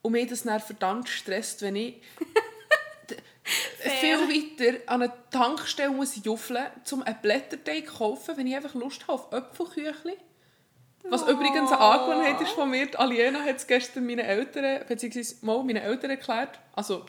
Und 0.02 0.12
mir 0.12 0.26
das 0.26 0.44
dann 0.44 0.60
verdammt 0.60 1.08
stresst, 1.08 1.62
wenn 1.62 1.76
ich 1.76 2.00
viel 4.00 4.16
weiter 4.16 4.78
an 4.86 5.02
eine 5.02 5.12
Tankstelle 5.30 5.90
muss 5.90 6.22
juffeln 6.24 6.64
muss, 6.82 6.92
um 6.92 7.02
einen 7.02 7.20
Blätterteig 7.20 7.86
zu 7.86 7.94
kaufen, 7.94 8.36
wenn 8.36 8.46
ich 8.46 8.56
einfach 8.56 8.74
Lust 8.74 9.06
habe 9.06 9.14
auf 9.14 9.32
Äpfelküchli. 9.32 10.16
Was 11.08 11.22
übrigens 11.22 11.72
eine 11.72 11.80
Angewohnheit 11.80 12.40
ist 12.40 12.52
von 12.52 12.70
mir. 12.70 12.86
Die 12.86 12.96
Aliena 12.96 13.40
hat 13.42 13.56
es 13.56 13.66
gestern 13.66 14.06
meinen 14.06 14.20
Eltern, 14.20 14.86
beziehungsweise 14.86 15.36
mal 15.44 15.62
meinen 15.62 15.82
Eltern 15.82 16.10
erklärt. 16.10 16.58
Also, 16.74 17.06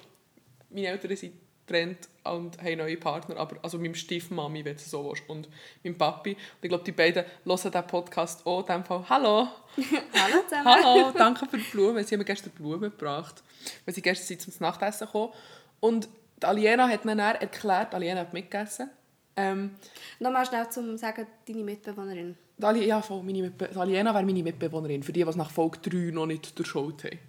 meine 0.69 0.87
Eltern 0.87 1.15
sind 1.15 1.33
getrennt 1.71 2.09
und 2.23 2.61
haben 2.61 2.77
neue 2.77 2.97
Partner, 2.97 3.37
aber 3.37 3.57
also 3.61 3.77
meinem 3.77 3.95
Stiefmami, 3.95 4.63
wenn 4.63 4.75
du 4.75 4.81
so 4.81 5.05
willst, 5.05 5.27
und 5.27 5.47
meinem 5.83 5.97
Papi. 5.97 6.31
Und 6.31 6.39
ich 6.61 6.69
glaube, 6.69 6.83
die 6.83 6.91
beiden 6.91 7.25
hören 7.43 7.57
diesen 7.57 7.87
Podcast 7.87 8.45
auch. 8.45 8.59
In 8.61 8.65
dem 8.75 8.83
Fall, 8.83 9.05
hallo! 9.09 9.47
Hallo 10.13 10.43
zusammen. 10.49 10.65
Hallo, 10.65 11.11
danke 11.17 11.45
für 11.45 11.57
die 11.57 11.63
Blumen. 11.63 12.03
Sie 12.03 12.13
haben 12.13 12.19
mir 12.19 12.25
gestern 12.25 12.51
Blumen 12.51 12.91
gebracht, 12.91 13.41
weil 13.85 13.95
sie 13.95 14.01
gestern 14.01 14.27
sind 14.27 14.41
zum 14.41 14.53
Nachtessen 14.59 15.07
gekommen. 15.07 15.31
Und 15.79 16.09
die 16.41 16.45
Aliena 16.45 16.89
hat 16.89 17.05
mir 17.05 17.15
dann 17.15 17.35
erklärt, 17.35 17.95
Aliena 17.95 18.21
hat 18.21 18.33
mitgegessen, 18.33 18.89
ähm, 19.37 19.71
Nochmal 20.19 20.45
schnell 20.45 20.69
zum 20.69 20.97
sagen, 20.97 21.25
deine 21.47 21.63
Mitbewohnerin. 21.63 22.35
die 22.57 22.65
Ali 22.65 22.85
ja, 22.85 23.01
voll, 23.01 23.23
meine 23.23 23.43
Mitbe 23.43 23.69
die 23.73 23.77
Aliena 23.77 24.13
wäre 24.13 24.25
meine 24.25 24.43
Mitbewohnerin, 24.43 25.03
für 25.03 25.13
die, 25.13 25.23
die 25.23 25.37
nach 25.37 25.51
Folge 25.51 25.79
3 25.89 26.11
noch 26.11 26.25
nicht 26.25 26.57
durchschaut 26.59 27.05
haben. 27.05 27.19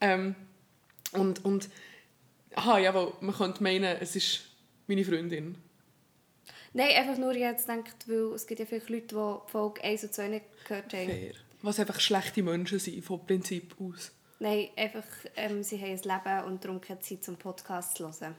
Ähm, 0.00 0.34
und, 1.12 1.44
und 1.44 1.68
aha, 2.54 2.78
jawohl, 2.78 3.12
man 3.20 3.34
könnte 3.34 3.62
meinen, 3.62 3.96
es 4.00 4.16
ist 4.16 4.42
meine 4.86 5.04
Freundin. 5.04 5.56
Nein, 6.72 6.96
einfach 6.96 7.18
nur 7.18 7.34
jetzt 7.36 7.68
denkt, 7.68 8.08
weil 8.08 8.34
es 8.34 8.46
gibt 8.46 8.60
ja 8.60 8.66
viele 8.66 8.82
Leute, 8.88 9.06
die 9.14 9.50
Folge 9.50 9.84
1 9.84 10.04
und 10.04 10.14
2 10.14 10.28
nicht 10.28 10.44
gehört 10.66 10.92
haben. 10.92 11.06
Fair. 11.06 11.34
Was 11.62 11.78
einfach 11.78 12.00
schlechte 12.00 12.42
Menschen 12.42 12.78
sind, 12.78 13.04
vom 13.04 13.24
Prinzip 13.24 13.76
aus. 13.80 14.12
Nein, 14.40 14.68
einfach, 14.76 15.04
ähm, 15.36 15.62
sie 15.62 15.80
haben 15.80 15.92
ein 15.92 16.02
Leben 16.02 16.44
und 16.46 16.64
darum 16.64 16.80
keine 16.80 17.00
Zeit 17.00 17.22
zum 17.22 17.36
Podcast 17.36 17.96
zu 17.96 18.04
hören. 18.04 18.34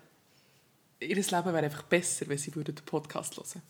Ihr 0.99 1.15
Leben 1.15 1.29
wäre 1.29 1.57
einfach 1.57 1.83
besser, 1.83 2.27
wenn 2.27 2.37
sie 2.37 2.53
würden 2.55 2.75
den 2.75 2.85
Podcast 2.85 3.37
hören 3.37 3.61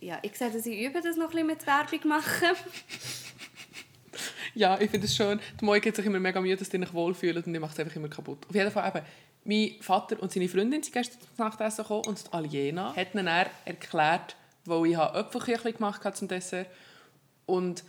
Ja, 0.00 0.18
ich 0.22 0.36
sehe, 0.36 0.50
dass 0.50 0.66
ich 0.66 0.78
übe, 0.78 1.00
das 1.00 1.16
noch 1.16 1.26
ein 1.26 1.30
bisschen 1.30 1.46
mit 1.46 1.66
Werbung 1.66 2.08
machen. 2.08 2.56
Ja, 4.54 4.80
ich 4.80 4.90
finde 4.90 5.06
es 5.06 5.14
schön. 5.14 5.40
Die 5.60 5.64
Moi 5.64 5.80
gibt 5.80 5.96
sich 5.96 6.04
immer 6.04 6.18
mega 6.18 6.40
Mühe, 6.40 6.56
dass 6.56 6.68
die 6.68 6.78
sich 6.78 6.92
wohlfühlen 6.92 7.42
und 7.42 7.52
die 7.52 7.58
macht 7.58 7.74
es 7.74 7.80
einfach 7.80 7.96
immer 7.96 8.08
kaputt. 8.08 8.46
Auf 8.48 8.54
jeden 8.54 8.70
Fall 8.70 8.88
eben, 8.88 9.06
mein 9.44 9.76
Vater 9.80 10.20
und 10.20 10.32
seine 10.32 10.48
Freundin 10.48 10.82
sind 10.82 10.92
gestern 10.92 11.20
zum 11.20 11.30
Nachtessen 11.38 11.82
gekommen 11.82 12.06
und 12.06 12.26
die 12.26 12.32
Aliena 12.32 12.94
hat 12.94 13.14
ihnen 13.14 13.26
dann 13.26 13.46
erklärt, 13.64 14.36
wo 14.64 14.84
ich 14.84 14.96
Äpfelküchli 14.96 15.72
gemacht 15.72 16.04
habe 16.04 16.14
zum 16.14 16.28
Dessert 16.28 16.66
und 17.46 17.82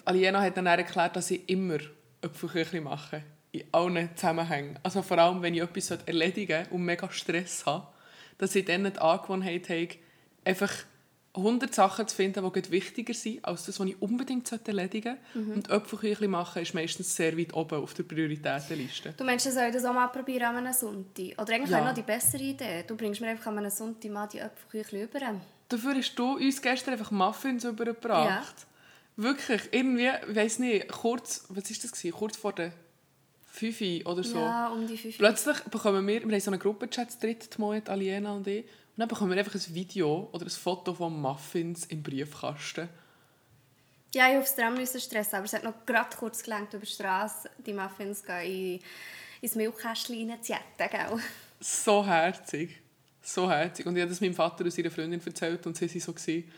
die 0.00 0.06
Aliena 0.06 0.40
hat 0.42 0.56
dann 0.56 0.66
erklärt, 0.66 1.16
dass 1.16 1.30
ich 1.30 1.48
immer 1.48 1.78
Äpfelküchli 2.22 2.80
mache. 2.80 3.22
In 3.52 3.64
allen 3.72 4.14
Zusammenhängen. 4.16 4.78
Also 4.82 5.00
vor 5.00 5.18
allem, 5.18 5.40
wenn 5.40 5.54
ich 5.54 5.62
etwas 5.62 5.90
erledigen 5.90 6.66
und 6.70 6.84
mega 6.84 7.10
Stress 7.10 7.64
habe, 7.64 7.86
dass 8.38 8.54
ich 8.54 8.64
dann 8.64 8.84
die 8.84 8.98
Angewohnheit 8.98 9.68
habe, 9.70 9.88
einfach 10.44 10.72
100 11.36 11.74
Sachen 11.74 12.08
zu 12.08 12.16
finden, 12.16 12.50
die 12.52 12.70
wichtiger 12.70 13.14
sind, 13.14 13.44
als 13.44 13.66
das, 13.66 13.78
was 13.78 13.86
ich 13.86 14.00
unbedingt 14.00 14.50
erledigen 14.66 15.16
sollte. 15.34 15.52
Und 15.52 15.70
Äpfelküchli 15.70 16.28
machen 16.28 16.62
ist 16.62 16.74
meistens 16.74 17.14
sehr 17.14 17.36
weit 17.36 17.54
oben 17.54 17.82
auf 17.82 17.94
der 17.94 18.04
Prioritätenliste. 18.04 19.14
Du 19.16 19.24
meinst, 19.24 19.46
ich 19.46 19.52
soll 19.52 19.70
das 19.70 19.84
auch 19.84 19.92
mal 19.94 20.08
probieren 20.08 20.44
an 20.44 20.56
einem 20.56 20.72
Sonntag? 20.72 21.40
Oder 21.40 21.54
eigentlich 21.54 21.70
Ja. 21.70 21.84
noch 21.84 21.94
die 21.94 22.02
bessere 22.02 22.42
Idee. 22.42 22.84
Du 22.86 22.96
bringst 22.96 23.20
mir 23.20 23.28
einfach 23.28 23.46
an 23.48 23.58
einem 23.58 23.70
Sonntag 23.70 24.10
mal 24.10 24.26
die 24.26 24.38
Äpfelküchli 24.38 25.04
über. 25.04 25.18
Dafür 25.68 25.94
hast 25.94 26.14
du 26.14 26.36
uns 26.36 26.62
gestern 26.62 26.92
einfach 26.92 27.10
Muffins 27.10 27.64
übergebracht. 27.64 28.66
Wirklich, 29.16 29.62
irgendwie, 29.72 30.10
ich 30.28 30.36
weiss 30.36 30.58
nicht, 30.58 30.88
kurz, 30.88 31.44
was 31.48 31.56
war 31.56 31.62
das? 31.62 31.92
Gewesen? 31.92 32.12
Kurz 32.12 32.36
vor 32.36 32.52
der 32.52 32.72
5 33.52 33.80
Uhr 33.80 34.12
oder 34.12 34.22
so. 34.22 34.38
Ja, 34.38 34.68
um 34.68 34.86
die 34.86 34.96
fünf. 34.98 35.16
Plötzlich 35.16 35.58
bekommen 35.64 36.06
wir, 36.06 36.22
wir 36.22 36.32
haben 36.32 36.40
so 36.40 36.50
einen 36.50 36.60
Gruppenchat, 36.60 37.10
zu 37.12 37.20
dritt, 37.20 37.56
die 37.56 37.60
Moet, 37.60 37.88
Aliena 37.88 38.32
und 38.34 38.46
ich, 38.46 38.66
und 38.96 39.00
dann 39.00 39.08
bekommen 39.08 39.32
wir 39.32 39.38
einfach 39.38 39.54
ein 39.54 39.74
Video 39.74 40.30
oder 40.32 40.46
ein 40.46 40.50
Foto 40.50 40.94
von 40.94 41.20
Muffins 41.20 41.84
im 41.84 42.02
Briefkasten. 42.02 42.88
Ja, 44.14 44.30
ich 44.30 44.38
aufs 44.38 44.56
Tram 44.56 44.72
müssen 44.72 44.98
stressen, 44.98 45.36
aber 45.36 45.44
es 45.44 45.52
hat 45.52 45.64
noch 45.64 45.84
gerade 45.84 46.16
kurz 46.16 46.42
gelangt, 46.42 46.72
über 46.72 46.86
die 46.86 46.90
Straße 46.90 47.50
die 47.58 47.74
Muffins 47.74 48.24
gehen 48.24 48.76
in, 48.76 48.80
ins 49.42 49.54
Milchkästchen 49.54 50.30
reinzujetten, 50.30 50.88
gell? 50.90 51.20
So 51.60 52.06
herzig. 52.06 52.80
So 53.20 53.50
herzig. 53.50 53.84
Und 53.84 53.96
ich 53.96 54.00
habe 54.00 54.08
das 54.08 54.22
meinem 54.22 54.32
Vater 54.32 54.64
und 54.64 54.70
seiner 54.70 54.90
Freundin 54.90 55.20
erzählt 55.22 55.66
und 55.66 55.76
sie 55.76 55.90
waren 55.90 56.00
so, 56.00 56.12
gewesen, 56.14 56.50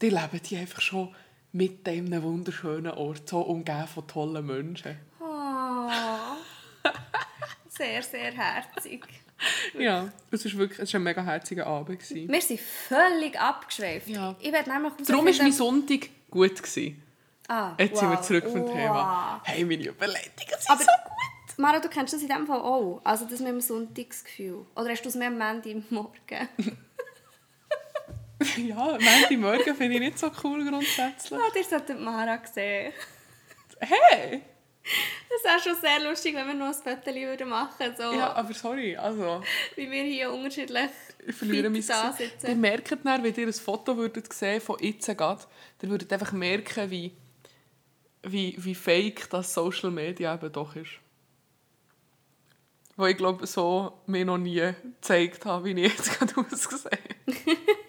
die 0.00 0.10
leben 0.10 0.40
die 0.48 0.56
einfach 0.56 0.80
schon 0.80 1.12
mit 1.50 1.88
einem 1.88 2.22
wunderschönen 2.22 2.92
Ort, 2.92 3.28
so 3.28 3.40
umgeben 3.40 3.88
von 3.88 4.06
tollen 4.06 4.46
Menschen. 4.46 4.96
Oh. 5.18 5.90
Sehr, 7.68 8.00
sehr 8.04 8.30
herzig. 8.30 9.04
Ja, 9.78 10.12
es 10.30 10.44
war 10.44 10.58
wirklich 10.58 10.78
es 10.80 10.92
war 10.92 11.00
ein 11.00 11.04
mega 11.04 11.22
herziger 11.22 11.66
Abend. 11.66 11.98
Gewesen. 12.00 12.28
Wir 12.30 12.40
sind 12.40 12.60
völlig 12.60 13.38
abgeschweift. 13.38 14.08
Ja. 14.08 14.34
Ich 14.40 14.52
werde 14.52 14.70
nämlich 14.70 14.92
Darum 15.06 15.26
war 15.26 15.32
mein 15.36 15.52
Sonntag 15.52 16.08
gut. 16.30 16.56
Gewesen. 16.62 17.02
Ah, 17.48 17.74
Jetzt 17.78 17.98
sind 17.98 18.10
wir 18.10 18.16
wow. 18.18 18.26
zurück 18.26 18.44
vom 18.44 18.62
Wow. 18.62 18.72
Thema. 18.72 19.40
Hey, 19.44 19.64
meine 19.64 19.84
Überleitungen 19.84 20.54
sind 20.58 20.70
Aber 20.70 20.80
so 20.80 20.86
gut. 20.86 21.58
Mara, 21.58 21.78
du 21.78 21.88
kennst 21.88 22.14
das 22.14 22.22
in 22.22 22.28
dem 22.28 22.46
Fall 22.46 22.60
auch. 22.60 23.00
Also 23.04 23.26
das 23.26 23.40
mit 23.40 23.48
dem 23.48 23.60
Sonntagsgefühl. 23.60 24.64
Oder 24.74 24.90
hast 24.90 25.02
du 25.02 25.08
es 25.08 25.14
mehr 25.14 25.28
am 25.28 25.38
Morgen? 25.90 26.48
Ja, 28.56 28.98
Montagmorgen 29.00 29.74
finde 29.74 29.94
ich 29.94 30.00
nicht 30.00 30.18
so 30.18 30.30
cool 30.42 30.68
grundsätzlich. 30.68 31.40
Ah, 31.40 31.50
ihr 31.56 31.64
solltet 31.64 32.00
Mara 32.00 32.38
sehen. 32.52 32.92
Hey! 33.80 34.42
Das 34.84 35.42
wäre 35.42 35.60
schon 35.60 35.80
sehr 35.80 36.08
lustig, 36.08 36.34
wenn 36.34 36.46
wir 36.46 36.54
noch 36.54 36.66
ein 36.66 36.74
Foto 36.74 37.14
würden 37.14 37.48
machen 37.48 37.94
so 37.96 38.02
Ja, 38.02 38.34
aber 38.34 38.52
sorry, 38.52 38.96
also... 38.96 39.42
wie 39.76 39.90
wir 39.90 40.04
hier 40.04 40.32
unterschiedlich 40.32 40.90
Ich 41.26 41.34
verliere 41.34 41.70
fit 41.70 41.88
da 41.88 42.10
Gesicht. 42.10 42.34
Ihr 42.34 42.40
sitzen. 42.40 42.60
merkt 42.60 42.90
dann, 43.04 43.24
wenn 43.24 43.34
ihr 43.34 43.46
ein 43.46 43.52
Foto 43.52 43.96
würdet 43.96 44.32
sehen 44.32 44.60
von 44.60 44.78
jetzt 44.80 45.06
gerade, 45.16 45.42
dann 45.78 45.90
würdet 45.90 46.12
ihr 46.12 46.14
einfach 46.14 46.32
merken, 46.32 46.90
wie, 46.90 47.12
wie, 48.22 48.56
wie 48.58 48.74
fake 48.74 49.28
das 49.30 49.54
Social 49.54 49.90
Media 49.90 50.34
eben 50.34 50.52
doch 50.52 50.76
ist. 50.76 51.00
Weil 52.96 53.12
ich 53.12 53.16
glaube, 53.16 53.46
so 53.46 54.00
mir 54.06 54.24
noch 54.24 54.38
nie 54.38 54.72
gezeigt 54.82 55.46
habe, 55.46 55.64
wie 55.64 55.82
ich 55.82 55.92
jetzt 55.92 56.18
gerade 56.18 56.34
aussehe. 56.40 56.90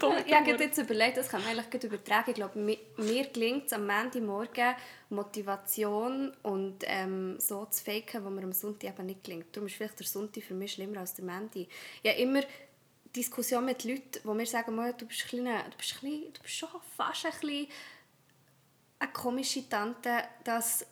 Dumm 0.00 0.14
Ich 0.26 0.34
habe 0.34 0.50
jetzt 0.50 0.78
überlegt, 0.78 1.16
das 1.16 1.28
kann 1.28 1.42
man 1.42 1.50
eigentlich 1.50 1.70
gut 1.70 1.84
übertragen. 1.84 2.30
Ich 2.30 2.34
glaube, 2.36 2.58
mir, 2.58 2.78
mir 2.96 3.26
gelingt 3.28 3.66
es 3.66 3.72
am 3.72 3.86
Montagmorgen, 3.86 4.74
Motivation 5.10 6.32
und 6.42 6.78
ähm, 6.86 7.38
so 7.38 7.66
zu 7.66 7.84
faken, 7.84 8.24
wo 8.24 8.30
mir 8.30 8.42
am 8.42 8.52
Sonntag 8.52 8.90
eben 8.90 9.06
nicht 9.06 9.24
gelingt. 9.24 9.54
Darum 9.54 9.66
ist 9.66 9.76
vielleicht 9.76 9.98
der 9.98 10.06
Sonntag 10.06 10.42
für 10.42 10.54
mich 10.54 10.72
schlimmer 10.72 11.00
als 11.00 11.14
der 11.14 11.24
Montag. 11.24 11.66
Ich 12.02 12.10
habe 12.10 12.20
immer 12.20 12.40
Diskussion 13.14 13.64
mit 13.64 13.84
Leuten, 13.84 14.20
die 14.22 14.28
mir 14.28 14.46
sagen, 14.46 14.74
«Mo, 14.76 14.82
du 14.96 15.04
bist, 15.06 15.22
ein 15.24 15.28
kleiner- 15.28 15.64
du 15.70 15.76
bist, 15.76 15.94
ein 15.94 16.00
bisschen- 16.10 16.32
du 16.32 16.42
bist 16.42 16.54
schon 16.54 16.68
fast 16.96 17.26
ein 17.26 17.32
bisschen 17.32 17.66
eine 19.00 19.12
komische 19.12 19.68
Tante, 19.68 20.10
dass 20.44 20.86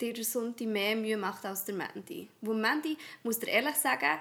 dir 0.00 0.12
der 0.14 0.24
Sonntag 0.24 0.66
mehr 0.66 0.96
Mühe 0.96 1.16
macht 1.16 1.44
als 1.44 1.64
der 1.66 1.74
Mandy. 1.74 2.28
Wo 2.40 2.54
Mandy, 2.54 2.96
muss 3.22 3.38
dir 3.38 3.48
ehrlich 3.48 3.76
sagen, 3.76 4.18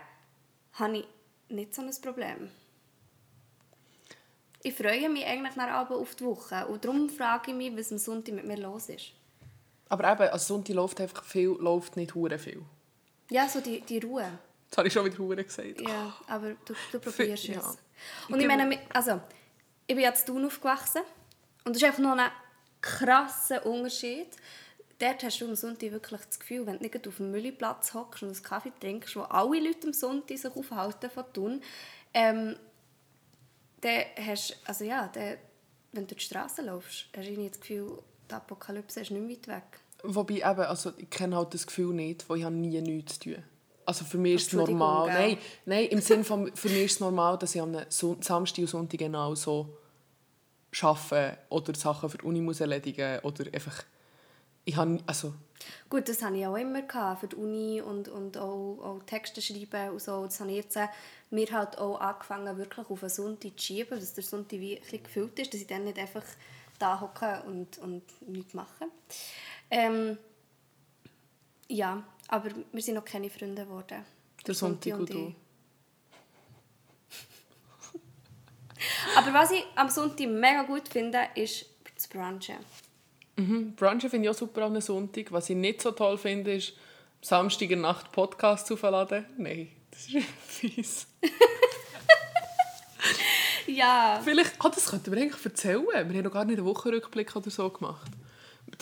habe 0.73 0.97
ich 0.97 1.07
nicht 1.49 1.73
so 1.73 1.81
ein 1.81 1.89
Problem. 2.01 2.51
Ich 4.61 4.73
freue 4.75 5.09
mich 5.09 5.25
eigentlich 5.25 5.55
nach 5.55 5.69
Abend 5.69 5.97
auf 5.99 6.15
die 6.15 6.25
Woche 6.25 6.65
und 6.67 6.83
darum 6.83 7.09
frage 7.09 7.51
ich 7.51 7.57
mich, 7.57 7.75
was 7.77 7.91
am 7.91 7.97
Sonntag 7.97 8.35
mit 8.35 8.45
mir 8.45 8.57
los 8.57 8.89
ist. 8.89 9.13
Aber 9.87 10.11
eben, 10.11 10.29
also 10.31 10.53
Sonntag 10.55 10.75
läuft 10.75 10.99
einfach 11.01 11.23
viel, 11.23 11.49
läuft 11.59 11.95
nicht 11.95 12.13
hure 12.13 12.37
viel. 12.37 12.61
Ja, 13.31 13.47
so 13.47 13.61
die, 13.61 13.81
die 13.81 13.99
Ruhe. 13.99 14.29
Das 14.69 14.77
habe 14.77 14.87
ich 14.87 14.93
schon 14.93 15.05
wieder 15.05 15.17
hure 15.17 15.43
gesagt. 15.43 15.81
Ja, 15.81 16.13
aber 16.27 16.51
du, 16.65 16.73
du 16.91 16.99
probierst 16.99 17.45
Ja. 17.45 17.59
es. 17.59 17.77
Ich 18.27 18.33
Und 18.33 18.39
ich 18.39 18.47
meine, 18.47 18.77
also, 18.93 19.19
ich 19.87 19.95
bin 19.95 20.03
jetzt 20.03 20.25
Thun 20.27 20.45
aufgewachsen 20.45 21.01
und 21.63 21.75
das 21.75 21.81
ist 21.81 21.87
einfach 21.87 22.03
noch 22.03 22.17
ein 22.17 22.29
krasser 22.81 23.65
Unterschied. 23.65 24.27
Dort 24.99 25.23
hast 25.23 25.39
du 25.39 25.45
am 25.47 25.55
Sonntag 25.55 25.91
wirklich 25.91 26.21
das 26.21 26.39
Gefühl, 26.39 26.65
wenn 26.67 26.77
du 26.77 26.83
nicht 26.83 27.07
auf 27.07 27.17
dem 27.17 27.31
Müllplatz 27.31 27.93
hockst 27.93 28.21
und 28.23 28.29
einen 28.35 28.43
Kaffee 28.43 28.73
trinkst, 28.79 29.15
wo 29.15 29.21
alle 29.21 29.59
Leute 29.59 29.87
am 29.87 29.93
Sonntag 29.93 30.37
sich 30.37 30.53
aufhalten 30.53 31.09
von 31.09 31.23
Thun, 31.33 31.61
ähm, 32.13 32.57
dann 33.81 34.03
hast 34.25 34.57
also 34.65 34.83
ja, 34.83 35.07
dann, 35.13 35.37
wenn 35.91 36.03
du 36.03 36.15
durch 36.15 36.27
die 36.27 36.33
Straße 36.33 36.61
läufst, 36.61 37.05
hast 37.15 37.27
du 37.27 37.31
irgendwie 37.31 37.49
das 37.49 37.59
Gefühl, 37.59 38.01
die 38.29 38.35
Apokalypse 38.35 39.01
ist 39.01 39.11
nicht 39.11 39.47
weit 39.47 39.57
weg. 39.57 39.79
Wobei 40.03 40.35
eben, 40.35 40.61
also 40.61 40.91
ich 40.97 41.09
kenne 41.09 41.35
halt 41.35 41.53
das 41.53 41.67
Gefühl 41.67 41.93
nicht, 41.93 42.29
weil 42.29 42.37
ich 42.37 42.43
habe 42.43 42.55
nie 42.55 42.79
nichts 42.81 43.19
zu 43.19 43.31
tun. 43.31 43.43
Also 43.85 44.05
für 44.05 44.17
mich 44.17 44.35
ist 44.35 44.47
es 44.47 44.53
normal. 44.53 45.07
Nein, 45.07 45.37
nein, 45.65 45.85
im 45.87 45.99
Sinne 45.99 46.23
von, 46.23 46.55
für 46.55 46.69
mich 46.69 46.83
ist 46.85 46.91
es 46.93 46.99
normal, 46.99 47.37
dass 47.37 47.55
ich 47.55 47.61
am 47.61 47.75
Samstag 47.89 48.61
und 48.61 48.67
Sonntag 48.67 48.99
genau 48.99 49.33
so 49.33 49.77
arbeite 50.79 51.39
oder 51.49 51.73
Sachen 51.73 52.09
für 52.09 52.19
die 52.19 52.25
Uni 52.25 52.39
muss 52.39 52.61
erledigen 52.61 53.19
oder 53.23 53.45
einfach, 53.51 53.83
ich 54.65 54.75
habe, 54.75 54.99
also 55.07 55.33
Gut, 55.89 56.07
das 56.07 56.21
hatte 56.21 56.35
ich 56.35 56.45
auch 56.45 56.55
immer 56.55 56.83
gehabt, 56.83 57.21
für 57.21 57.27
die 57.27 57.35
Uni 57.35 57.81
und, 57.81 58.07
und 58.07 58.37
auch, 58.37 58.79
auch 58.81 59.01
Texte 59.05 59.41
schreiben 59.41 59.93
und 59.93 60.01
so. 60.01 60.23
Das 60.23 60.39
habe 60.39 60.51
ich 60.51 60.57
jetzt 60.57 60.77
mir 61.31 61.51
halt 61.51 61.77
auch 61.77 61.99
angefangen, 61.99 62.57
wirklich 62.57 62.89
auf 62.89 63.03
einen 63.03 63.09
Sonntag 63.09 63.59
zu 63.59 63.65
schieben, 63.65 63.99
dass 63.99 64.13
der 64.13 64.23
Sonntag 64.23 64.59
wie 64.59 64.75
ein 64.75 64.81
bisschen 64.81 65.03
gefüllt 65.03 65.37
ist, 65.39 65.53
dass 65.53 65.61
ich 65.61 65.67
dann 65.67 65.83
nicht 65.83 65.99
einfach 65.99 66.23
da 66.79 66.99
hocke 66.99 67.43
und, 67.45 67.77
und 67.79 68.03
nichts 68.27 68.53
mache. 68.53 68.85
Ähm, 69.69 70.17
ja, 71.67 72.03
aber 72.27 72.49
wir 72.71 72.81
sind 72.81 72.95
noch 72.95 73.05
keine 73.05 73.29
Freunde 73.29 73.63
geworden. 73.63 74.03
Der 74.47 74.55
Sonntag 74.55 74.97
und 74.97 75.09
du. 75.09 75.35
Aber 79.17 79.33
was 79.33 79.51
ich 79.51 79.65
am 79.75 79.89
Sonntag 79.89 80.27
mega 80.27 80.63
gut 80.63 80.87
finde, 80.87 81.19
ist 81.35 81.65
das 81.93 82.07
Brunchen. 82.07 82.55
mhm, 83.35 83.75
Brunchen 83.75 84.09
finde 84.09 84.27
ich 84.27 84.29
auch 84.29 84.37
super 84.37 84.61
am 84.63 84.79
Sonntag. 84.79 85.31
Was 85.31 85.49
ich 85.49 85.57
nicht 85.57 85.81
so 85.81 85.91
toll 85.91 86.17
finde, 86.17 86.55
ist 86.55 86.69
am 86.69 86.77
Samstag 87.21 87.69
Nacht 87.71 88.11
Podcasts 88.11 88.71
aufladen. 88.71 89.25
Nein, 89.37 89.69
das 89.99 90.07
ist 90.07 90.27
fies. 90.47 91.07
Ja, 93.67 94.19
Vielleicht, 94.23 94.53
ah, 94.59 94.69
das 94.69 94.87
könnten 94.87 95.11
wir 95.11 95.21
eigentlich 95.21 95.45
erzählen. 95.45 95.85
Wir 95.85 95.99
haben 95.99 96.23
noch 96.23 96.31
gar 96.31 96.43
nicht 96.43 96.57
einen 96.57 96.65
Wochenrückblick 96.65 97.35
oder 97.35 97.51
so 97.51 97.69
gemacht. 97.69 98.11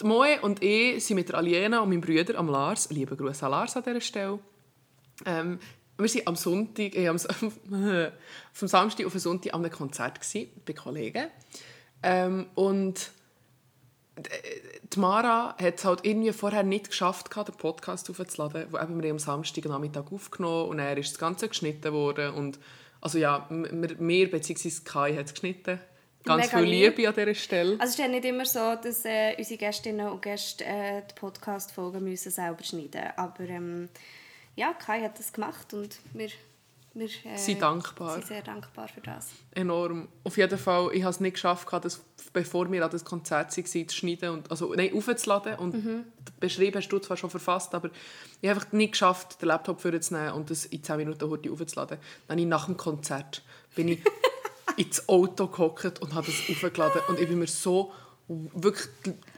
Die 0.00 0.04
Moe 0.04 0.40
und 0.40 0.62
ich 0.62 1.04
sind 1.04 1.16
mit 1.16 1.28
der 1.28 1.36
Aliena 1.36 1.80
und 1.80 1.90
meinem 1.90 2.00
Bruder, 2.00 2.38
am 2.38 2.48
Lars, 2.48 2.88
liebe 2.90 3.14
Grüße 3.14 3.44
an 3.44 3.52
Lars 3.52 3.76
an 3.76 3.82
dieser 3.84 4.00
Stelle, 4.00 4.38
ähm, 5.26 5.60
wir 5.98 6.08
waren 6.08 6.26
am 6.26 6.36
Sonntag, 6.36 6.94
äh, 6.96 7.08
am, 7.08 7.18
vom 8.52 8.68
Samstag 8.68 9.06
auf 9.06 9.12
den 9.12 9.20
Sonntag 9.20 9.52
an 9.52 9.64
einem 9.64 9.72
Konzert 9.72 10.20
gewesen, 10.20 10.50
bei 10.64 10.72
Kollegen. 10.72 11.28
Ähm, 12.02 12.46
und 12.54 13.10
die 14.98 15.02
Mara 15.02 15.54
hat 15.60 15.76
es 15.76 15.84
halt 15.84 16.04
irgendwie 16.04 16.32
vorher 16.32 16.64
nicht 16.64 16.88
geschafft, 16.88 17.34
den 17.34 17.54
Podcast 17.54 18.10
aufzuladen, 18.10 18.66
wo 18.70 18.78
eben 18.78 19.00
wir 19.00 19.10
am 19.12 19.20
Samstagnachmittag 19.20 20.10
aufgenommen 20.10 20.70
und 20.70 20.78
dann 20.78 20.98
ist 20.98 21.12
das 21.12 21.18
Ganze 21.18 21.48
geschnitten 21.48 21.92
worden 21.92 22.34
und 22.34 22.58
also 23.00 23.16
ja, 23.18 23.46
wir, 23.48 23.96
wir 24.00 24.30
bzw. 24.30 24.70
Kai 24.84 25.14
hat 25.14 25.26
es 25.26 25.34
geschnitten. 25.34 25.78
Ganz 26.24 26.46
Mega 26.46 26.58
viel 26.58 26.66
lieb. 26.66 26.96
Liebe 26.98 27.08
an 27.08 27.14
dieser 27.14 27.34
Stelle. 27.34 27.72
Also 27.74 27.84
es 27.84 27.90
ist 27.90 27.98
ja 27.98 28.08
nicht 28.08 28.24
immer 28.24 28.44
so, 28.44 28.74
dass 28.74 29.04
äh, 29.04 29.36
unsere 29.38 29.56
Gästinnen 29.56 30.08
und 30.08 30.20
Gäste 30.20 30.64
äh, 30.64 31.02
die 31.08 31.14
Podcast-Folgen 31.14 32.02
müssen 32.02 32.32
selber 32.32 32.64
schneiden 32.64 33.12
Aber 33.16 33.44
ähm, 33.44 33.88
ja, 34.56 34.72
Kai 34.72 35.00
hat 35.00 35.16
das 35.16 35.32
gemacht 35.32 35.72
und 35.74 36.00
wir, 36.12 36.30
wir 36.94 37.06
äh, 37.06 37.36
Sind 37.36 37.62
dankbar. 37.62 38.14
sind 38.14 38.26
sehr 38.26 38.42
dankbar 38.42 38.88
für 38.88 39.00
das. 39.00 39.28
Enorm. 39.54 40.08
Auf 40.24 40.36
jeden 40.36 40.58
Fall, 40.58 40.90
ich 40.94 41.02
habe 41.02 41.10
es 41.10 41.20
nicht 41.20 41.34
geschafft, 41.34 41.66
das, 41.82 42.00
bevor 42.32 42.70
wir 42.70 42.84
an 42.84 42.90
das 42.90 43.04
Konzert 43.04 43.56
waren, 43.56 43.88
zu 43.88 43.96
schneiden 43.96 44.30
und 44.30 44.50
also 44.50 44.74
nein, 44.74 44.92
aufzuladen. 44.94 45.56
Und 45.56 45.74
Mhm. 45.84 46.04
beschrieben 46.40 46.76
hast 46.78 46.88
du 46.88 46.98
zwar 46.98 47.16
schon 47.16 47.30
verfasst, 47.30 47.74
aber 47.74 47.90
ich 48.40 48.48
habe 48.48 48.60
einfach 48.60 48.72
nicht 48.72 48.92
geschafft, 48.92 49.40
den 49.40 49.46
Laptop 49.48 49.80
vorzunehmen 49.80 50.32
und 50.32 50.50
das 50.50 50.66
in 50.66 50.82
10 50.82 50.96
Minuten 50.96 51.28
heute 51.30 51.50
aufzuladen. 51.52 51.98
Dann 52.26 52.36
bin 52.36 52.44
ich 52.46 52.50
nach 52.50 52.66
dem 52.66 52.76
Konzert 52.76 53.42
bin 53.74 53.88
ich 53.88 54.00
ins 54.76 55.08
Auto 55.08 55.46
gehockt 55.46 56.00
und 56.00 56.14
habe 56.14 56.26
das 56.26 56.36
aufgeladen 56.50 57.02
und 57.08 57.20
ich 57.20 57.28
bin 57.28 57.38
mir 57.38 57.46
so 57.46 57.92
wirklich, 58.28 58.88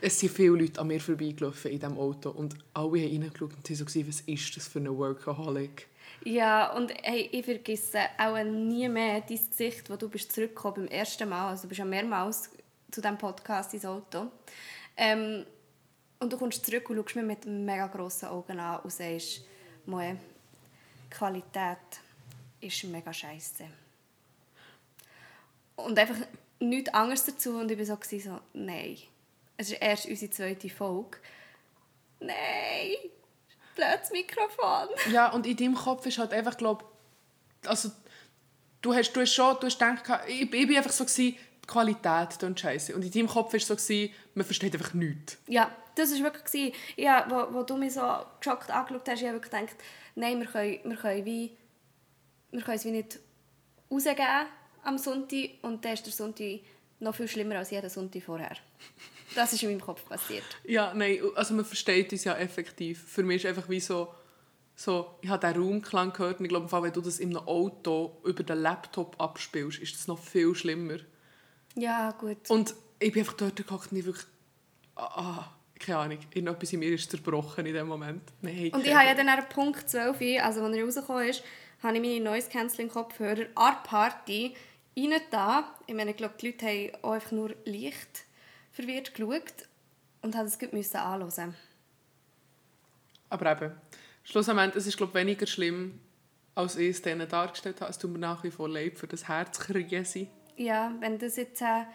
es 0.01 0.19
sind 0.19 0.31
viele 0.31 0.57
Leute 0.57 0.81
an 0.81 0.87
mir 0.87 0.99
vorbeigelaufen 0.99 1.71
in 1.71 1.79
diesem 1.79 1.97
Auto 1.97 2.29
und 2.31 2.55
alle 2.73 3.01
haben 3.03 3.21
reingeschaut 3.21 3.53
und 3.55 3.65
sie 3.65 3.75
so, 3.75 3.85
was 3.85 4.21
ist 4.21 4.57
das 4.57 4.67
für 4.67 4.79
ein 4.79 4.97
Workaholic? 4.97 5.87
Ja, 6.23 6.71
und 6.73 6.93
hey, 7.03 7.29
ich 7.31 7.45
vergesse 7.45 8.01
auch 8.17 8.43
nie 8.43 8.87
mehr 8.87 9.21
dein 9.21 9.37
Gesicht, 9.37 9.89
wo 9.89 9.95
du 9.95 10.07
bist 10.07 10.31
zurückgekommen 10.31 10.87
beim 10.87 10.87
ersten 10.87 11.27
Mal. 11.27 11.49
Also 11.49 11.63
du 11.63 11.69
bist 11.69 11.79
ja 11.79 11.85
mehrmals 11.85 12.49
zu 12.91 13.01
diesem 13.01 13.17
Podcast 13.17 13.73
ins 13.73 13.85
Auto. 13.85 14.27
Ähm, 14.95 15.45
und 16.19 16.31
du 16.31 16.37
kommst 16.37 16.63
zurück 16.63 16.89
und 16.89 16.97
schaust 16.97 17.15
mir 17.15 17.23
mit 17.23 17.45
mega 17.45 17.87
grossen 17.87 18.27
Augen 18.27 18.59
an 18.59 18.81
und 18.81 18.91
sagst, 18.91 19.41
Moe, 19.87 20.15
Qualität 21.09 21.77
ist 22.59 22.83
mega 22.83 23.11
scheiße. 23.11 23.65
Und 25.77 25.97
einfach 25.97 26.27
nichts 26.59 26.93
anderes 26.93 27.25
dazu. 27.25 27.57
Und 27.57 27.71
ich 27.71 27.77
war 27.79 27.97
so, 27.97 28.19
so 28.19 28.39
nein. 28.53 28.97
Es 29.57 29.71
ist 29.71 29.81
erst 29.81 30.05
unsere 30.05 30.31
zweite 30.31 30.69
Folge. 30.69 31.17
Nein! 32.19 33.11
Blödes 33.75 34.11
Mikrofon. 34.11 34.89
Ja, 35.11 35.31
und 35.31 35.45
in 35.47 35.55
deinem 35.55 35.75
Kopf 35.75 36.05
ist 36.05 36.17
halt 36.17 36.33
einfach, 36.33 36.57
glaube 36.57 36.85
also 37.65 37.91
du 38.81 38.93
hast, 38.93 39.13
du 39.13 39.21
hast 39.21 39.33
schon, 39.33 39.55
du 39.59 39.67
hast 39.67 39.79
gedacht, 39.79 40.03
ich, 40.27 40.41
ich 40.41 40.49
bin 40.49 40.75
einfach 40.75 40.91
so 40.91 41.05
gewesen, 41.05 41.37
die 41.63 41.67
Qualität 41.67 42.39
klingt 42.39 42.59
scheiße. 42.59 42.95
Und 42.95 43.03
in 43.03 43.11
deinem 43.11 43.27
Kopf 43.27 43.53
war 43.53 43.57
es 43.57 43.67
so, 43.67 43.75
gewesen, 43.75 44.13
man 44.33 44.45
versteht 44.45 44.73
einfach 44.73 44.93
nichts. 44.93 45.37
Ja, 45.47 45.71
das 45.95 46.11
war 46.13 46.23
wirklich, 46.23 46.45
gewesen. 46.45 46.73
ja, 46.95 47.25
wo, 47.29 47.53
wo 47.53 47.63
du 47.63 47.77
mich 47.77 47.93
so 47.93 48.01
geschockt 48.39 48.71
angeschaut 48.71 49.07
hast, 49.07 49.21
ich 49.21 49.27
habe 49.27 49.37
wirklich 49.37 49.51
gedacht, 49.51 49.75
nein, 50.15 50.39
wir 50.39 50.47
können, 50.47 50.79
wir 50.83 50.97
können, 50.97 51.25
wie, 51.25 51.57
wir 52.51 52.61
können 52.61 52.77
es 52.77 52.85
wie 52.85 52.91
nicht 52.91 53.19
rausgeben 53.89 54.47
am 54.83 54.97
Sonntag 54.97 55.49
und 55.61 55.85
dann 55.85 55.93
ist 55.93 56.05
der 56.05 56.13
Sonntag 56.13 56.61
noch 57.01 57.15
viel 57.15 57.27
schlimmer 57.27 57.57
als 57.57 57.71
jeden 57.71 57.89
Sonntag 57.89 58.23
vorher. 58.23 58.55
Das 59.35 59.53
ist 59.53 59.63
in 59.63 59.69
meinem 59.69 59.81
Kopf 59.81 60.05
passiert. 60.07 60.43
Ja, 60.65 60.93
nein, 60.93 61.19
also 61.35 61.53
man 61.53 61.65
versteht 61.65 62.11
uns 62.11 62.23
ja 62.23 62.35
effektiv. 62.35 63.03
Für 63.07 63.23
mich 63.23 63.43
ist 63.43 63.49
einfach 63.49 63.69
wie 63.69 63.79
so, 63.79 64.13
so 64.75 65.15
ich 65.21 65.29
habe 65.29 65.47
den 65.47 65.61
Raumklang 65.61 66.11
gehört 66.11 66.39
und 66.39 66.45
ich 66.45 66.49
glaube, 66.49 66.69
wenn 66.71 66.93
du 66.93 67.01
das 67.01 67.19
in 67.19 67.35
einem 67.35 67.47
Auto 67.47 68.17
über 68.25 68.43
den 68.43 68.59
Laptop 68.59 69.19
abspielst, 69.19 69.79
ist 69.79 69.95
das 69.95 70.07
noch 70.07 70.19
viel 70.19 70.53
schlimmer. 70.53 70.97
Ja, 71.75 72.11
gut. 72.11 72.49
Und 72.49 72.75
ich 72.99 73.11
bin 73.11 73.21
einfach 73.21 73.37
dort 73.37 73.55
gehockt 73.55 73.91
und 73.91 73.99
ich 73.99 74.05
wirklich, 74.05 74.25
ah, 74.95 75.09
ah, 75.15 75.55
keine 75.79 75.97
Ahnung, 75.97 76.19
irgendetwas 76.33 76.73
in 76.73 76.79
mir 76.79 76.93
ist 76.93 77.09
zerbrochen 77.09 77.65
in 77.65 77.73
dem 77.73 77.87
Moment. 77.87 78.21
Nein, 78.41 78.71
Und 78.73 78.85
ich 78.85 78.93
habe 78.93 79.07
ja 79.07 79.15
dann 79.15 79.29
an 79.29 79.47
Punkt 79.49 79.89
12, 79.89 80.43
also 80.43 80.63
als 80.63 80.77
er 80.77 80.83
rausgekommen 80.83 81.27
ist, 81.27 81.43
habe 81.81 81.97
ich 81.97 82.01
meine 82.01 82.19
Noise 82.19 82.49
Cancelling 82.49 82.89
Kopfhörer 82.89 83.45
an 83.55 83.75
Party 83.83 84.53
rein 84.97 85.13
da. 85.29 85.75
Ich 85.87 85.95
meine, 85.95 86.11
ich 86.11 86.17
glaube, 86.17 86.35
die 86.39 86.47
Leute 86.47 86.65
haben 86.65 87.03
auch 87.03 87.11
einfach 87.11 87.31
nur 87.31 87.55
leicht 87.65 88.25
verwirrt 88.71 89.13
geschaut 89.13 89.67
und 90.21 90.35
haben 90.35 90.47
es 90.47 90.59
gut 90.59 90.73
müssen 90.73 90.97
anhören. 90.97 91.55
Aber 93.29 93.51
eben, 93.51 93.71
schlussendlich, 94.23 94.75
es 94.75 94.87
ist 94.87 94.97
glaube 94.97 95.13
weniger 95.13 95.47
schlimm, 95.47 95.99
als 96.55 96.75
ich 96.75 96.89
es 96.89 97.01
denen 97.01 97.27
dargestellt 97.27 97.81
habe. 97.81 97.91
Es 97.91 97.97
tut 97.97 98.11
mir 98.11 98.19
nach 98.19 98.43
wie 98.43 98.51
vor 98.51 98.69
leid 98.69 98.99
für 98.99 99.07
das 99.07 99.27
Herzkriegen. 99.27 100.05
Ja, 100.57 100.93
wenn 100.99 101.17
das 101.17 101.37
jetzt 101.37 101.61
äh, 101.61 101.85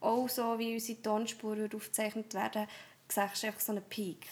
auch 0.00 0.28
so 0.28 0.58
wie 0.58 0.74
unsere 0.74 1.02
Tonspur 1.02 1.56
aufgezeichnet 1.74 2.32
werden, 2.34 2.66
siehst 3.08 3.42
du 3.42 3.46
einfach 3.46 3.60
so 3.60 3.72
einen 3.72 3.82
Peak. 3.82 4.26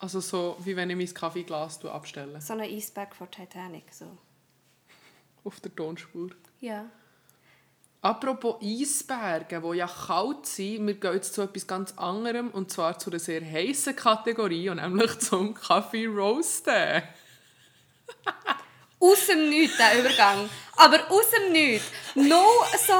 Also 0.00 0.18
so, 0.18 0.56
wie 0.64 0.74
wenn 0.74 0.90
ich 0.90 0.96
mein 0.96 1.14
Kaffeeglas 1.14 1.84
abstelle. 1.84 2.40
So 2.40 2.54
einen 2.54 2.62
Eisberg 2.62 3.14
von 3.14 3.30
Titanic. 3.30 3.84
So. 3.92 4.18
Auf 5.44 5.60
der 5.60 5.74
Tonspur. 5.74 6.30
Ja. 6.60 6.90
Apropos 8.04 8.56
Eisberge, 8.60 9.62
die 9.62 9.76
ja 9.76 9.86
kalt 9.86 10.44
sind, 10.44 10.88
wir 10.88 10.94
gehen 10.94 11.14
jetzt 11.14 11.34
zu 11.34 11.42
etwas 11.42 11.68
ganz 11.68 11.94
anderem, 11.96 12.50
und 12.50 12.68
zwar 12.68 12.98
zu 12.98 13.10
einer 13.10 13.20
sehr 13.20 13.40
heißen 13.40 13.94
Kategorie, 13.94 14.70
und 14.70 14.78
nämlich 14.78 15.20
zum 15.20 15.54
Kaffee 15.54 16.06
Roasten. 16.06 17.04
Aus 18.98 19.26
dem 19.28 19.48
Nichts, 19.48 19.76
der 19.76 20.00
Übergang. 20.00 20.50
Aber 20.76 20.98
aus 21.10 21.30
dem 21.30 21.52
Nichts. 21.52 21.86
Noch 22.16 22.66
so, 22.86 22.94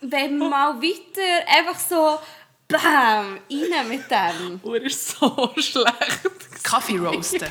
wenn 0.00 0.38
wir 0.38 0.48
mal 0.50 0.80
weiter, 0.80 1.48
einfach 1.48 1.80
so, 1.80 2.20
bam, 2.68 3.38
rein 3.50 3.88
mit 3.88 4.08
dem. 4.08 4.60
Er 4.64 4.82
ist 4.82 5.08
so 5.08 5.52
schlecht. 5.56 6.62
Kaffee 6.62 6.98
roasten. 6.98 7.48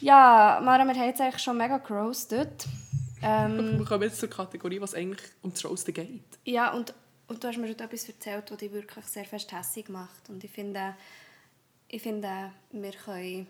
Ja, 0.00 0.58
Mara, 0.62 0.84
wir 0.84 0.94
haben 0.94 1.08
jetzt 1.08 1.20
eigentlich 1.20 1.42
schon 1.42 1.58
mega 1.58 1.76
geroastet. 1.78 2.66
Ähm, 3.26 3.78
Wir 3.78 3.84
kommen 3.86 4.02
jetzt 4.04 4.18
zur 4.18 4.30
Kategorie, 4.30 4.80
was 4.80 4.94
eigentlich 4.94 5.30
um 5.42 5.50
das 5.52 5.64
Roasten 5.64 5.92
geht. 5.94 6.38
ja, 6.44 6.72
und, 6.72 6.94
und 7.28 7.42
du 7.42 7.48
hast 7.48 7.58
mir 7.58 7.68
heute 7.68 7.84
etwas 7.84 8.08
erzählt, 8.08 8.50
das 8.50 8.58
dich 8.58 8.72
wirklich 8.72 9.04
sehr 9.06 9.24
fest 9.24 9.50
hässig 9.52 9.88
macht. 9.88 10.28
Und 10.28 10.44
ich 10.44 10.50
finde, 10.50 10.94
ich 11.88 12.02
finde 12.02 12.52
wir 12.72 12.92
können 12.92 13.46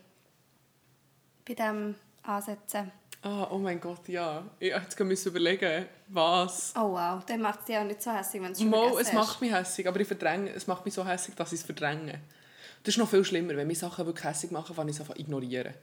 bei 1.47 1.53
dem 1.53 1.95
ansetzen. 2.23 2.91
Ah, 3.21 3.47
oh 3.51 3.57
mein 3.57 3.79
Gott, 3.79 4.07
ja. 4.07 4.43
Ich 4.59 4.71
musste 4.71 5.09
jetzt 5.09 5.25
überlegen, 5.25 5.85
was. 6.07 6.73
Oh 6.75 6.93
wow, 6.93 7.23
dann 7.25 7.41
macht 7.41 7.59
es 7.61 7.65
dich 7.65 7.77
auch 7.77 7.83
nicht 7.83 8.01
so 8.01 8.11
hässig, 8.11 8.41
wenn 8.41 8.51
es 8.51 8.59
schon 8.59 8.69
Mo, 8.69 8.97
es 8.99 9.11
macht 9.11 9.41
mich 9.41 9.51
hässig, 9.51 9.87
aber 9.87 9.99
ich 9.99 10.07
verdränge, 10.07 10.51
es 10.51 10.67
macht 10.67 10.85
mich 10.85 10.93
so 10.93 11.05
hässig, 11.05 11.35
dass 11.35 11.51
ich 11.51 11.59
es 11.59 11.65
verdränge. 11.65 12.21
Das 12.87 12.93
ist 12.93 12.99
noch 12.99 13.09
viel 13.09 13.25
schlimmer, 13.25 13.57
wenn 13.57 13.67
mich 13.67 13.79
Sachen 13.79 14.05
wirklich 14.05 14.23
hässig 14.23 14.49
machen, 14.49 14.73
fange 14.73 14.91
ich 14.91 14.95
es 14.95 15.01
einfach 15.01 15.17
ignorieren. 15.17 15.73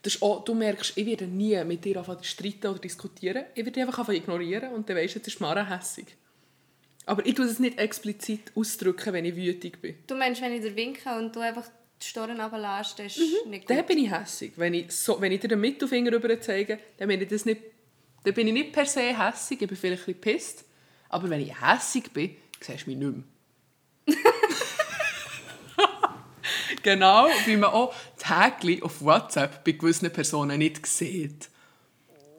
Das 0.00 0.14
ist 0.14 0.22
auch, 0.22 0.44
du 0.44 0.54
merkst, 0.54 0.96
ich 0.96 1.04
werde 1.04 1.26
nie 1.26 1.60
mit 1.64 1.84
dir 1.84 1.96
anfangen 1.96 2.22
streiten 2.22 2.68
oder 2.68 2.78
diskutieren. 2.78 3.46
Ich 3.56 3.64
werde 3.64 3.80
einfach 3.80 3.98
anfangen 3.98 4.18
ignorieren 4.18 4.72
und 4.72 4.88
dann 4.88 4.96
weisst 4.96 5.16
du, 5.16 5.18
jetzt 5.18 5.26
ist 5.26 5.40
Mara 5.40 5.68
hässig. 5.68 6.06
Aber 7.04 7.26
ich 7.26 7.34
tue 7.34 7.46
es 7.46 7.58
nicht 7.58 7.80
explizit 7.80 8.52
ausdrücken, 8.54 9.12
wenn 9.12 9.24
ich 9.24 9.34
wütig 9.34 9.82
bin. 9.82 9.96
Du 10.06 10.14
meinst, 10.14 10.40
wenn 10.40 10.52
ich 10.52 10.60
dir 10.60 10.76
winke 10.76 11.12
und 11.18 11.34
du 11.34 11.40
einfach 11.40 11.68
die 12.00 12.06
Storen 12.06 12.40
runterlässt, 12.40 12.96
das 12.96 13.16
ist 13.16 13.44
nicht 13.46 13.66
gut. 13.66 13.76
Dann 13.76 13.84
bin 13.84 13.98
ich 13.98 14.12
hässig. 14.12 14.52
Wenn 14.54 14.74
ich, 14.74 14.92
so, 14.92 15.20
wenn 15.20 15.32
ich 15.32 15.40
dir 15.40 15.48
den 15.48 15.60
Mittelfinger 15.60 16.12
rüber 16.12 16.40
zeige, 16.40 16.78
dann 16.96 17.08
bin 17.08 17.20
ich, 17.20 17.28
das 17.28 17.44
nicht, 17.44 17.60
dann 18.22 18.34
bin 18.34 18.46
ich 18.46 18.52
nicht 18.52 18.72
per 18.72 18.86
se 18.86 19.00
hässig, 19.00 19.60
ich 19.60 19.66
bin 19.66 19.76
vielleicht 19.76 20.02
ein 20.02 20.14
bisschen 20.14 20.20
pisst. 20.20 20.64
Aber 21.08 21.28
wenn 21.28 21.40
ich 21.40 21.60
hässig 21.60 22.12
bin, 22.12 22.36
siehst 22.60 22.86
du 22.86 22.90
mich 22.90 22.98
nicht 23.00 23.16
mehr. 24.06 24.16
genau, 26.82 27.26
wie 27.46 27.56
man 27.56 27.70
auch 27.70 27.94
die 28.20 28.28
Häkchen 28.34 28.82
auf 28.82 29.02
WhatsApp 29.02 29.64
bei 29.64 29.72
gewissen 29.72 30.10
Personen 30.12 30.58
nicht 30.58 30.84
sieht. 30.86 31.48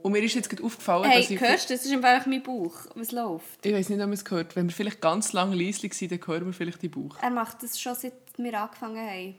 Und 0.01 0.11
mir 0.11 0.19
ist 0.21 0.35
jetzt 0.35 0.49
gerade 0.49 0.63
aufgefallen, 0.63 1.09
Hey, 1.09 1.21
dass 1.21 1.29
ich... 1.31 1.39
hörst 1.39 1.69
du, 1.69 1.73
das 1.75 1.85
ist 1.85 1.91
einfach 1.93 2.25
mein 2.25 2.43
Bauch, 2.43 2.73
was 2.95 3.11
läuft. 3.11 3.65
Ich 3.65 3.73
weiß 3.73 3.87
nicht, 3.89 3.99
ob 3.99 4.05
man 4.07 4.13
es 4.13 4.25
gehört. 4.25 4.53
Wenn 4.55 4.67
wir 4.67 4.73
vielleicht 4.75 4.99
ganz 4.99 5.31
lange 5.31 5.55
leislich 5.55 5.93
sind, 5.93 6.11
dann 6.11 6.19
hören 6.27 6.45
wir 6.45 6.53
vielleicht 6.53 6.81
die 6.81 6.89
Bauch. 6.89 7.15
Er 7.21 7.29
macht 7.29 7.63
das 7.63 7.79
schon, 7.79 7.95
seit 7.95 8.13
wir 8.37 8.59
angefangen 8.61 8.97
haben. 8.97 9.35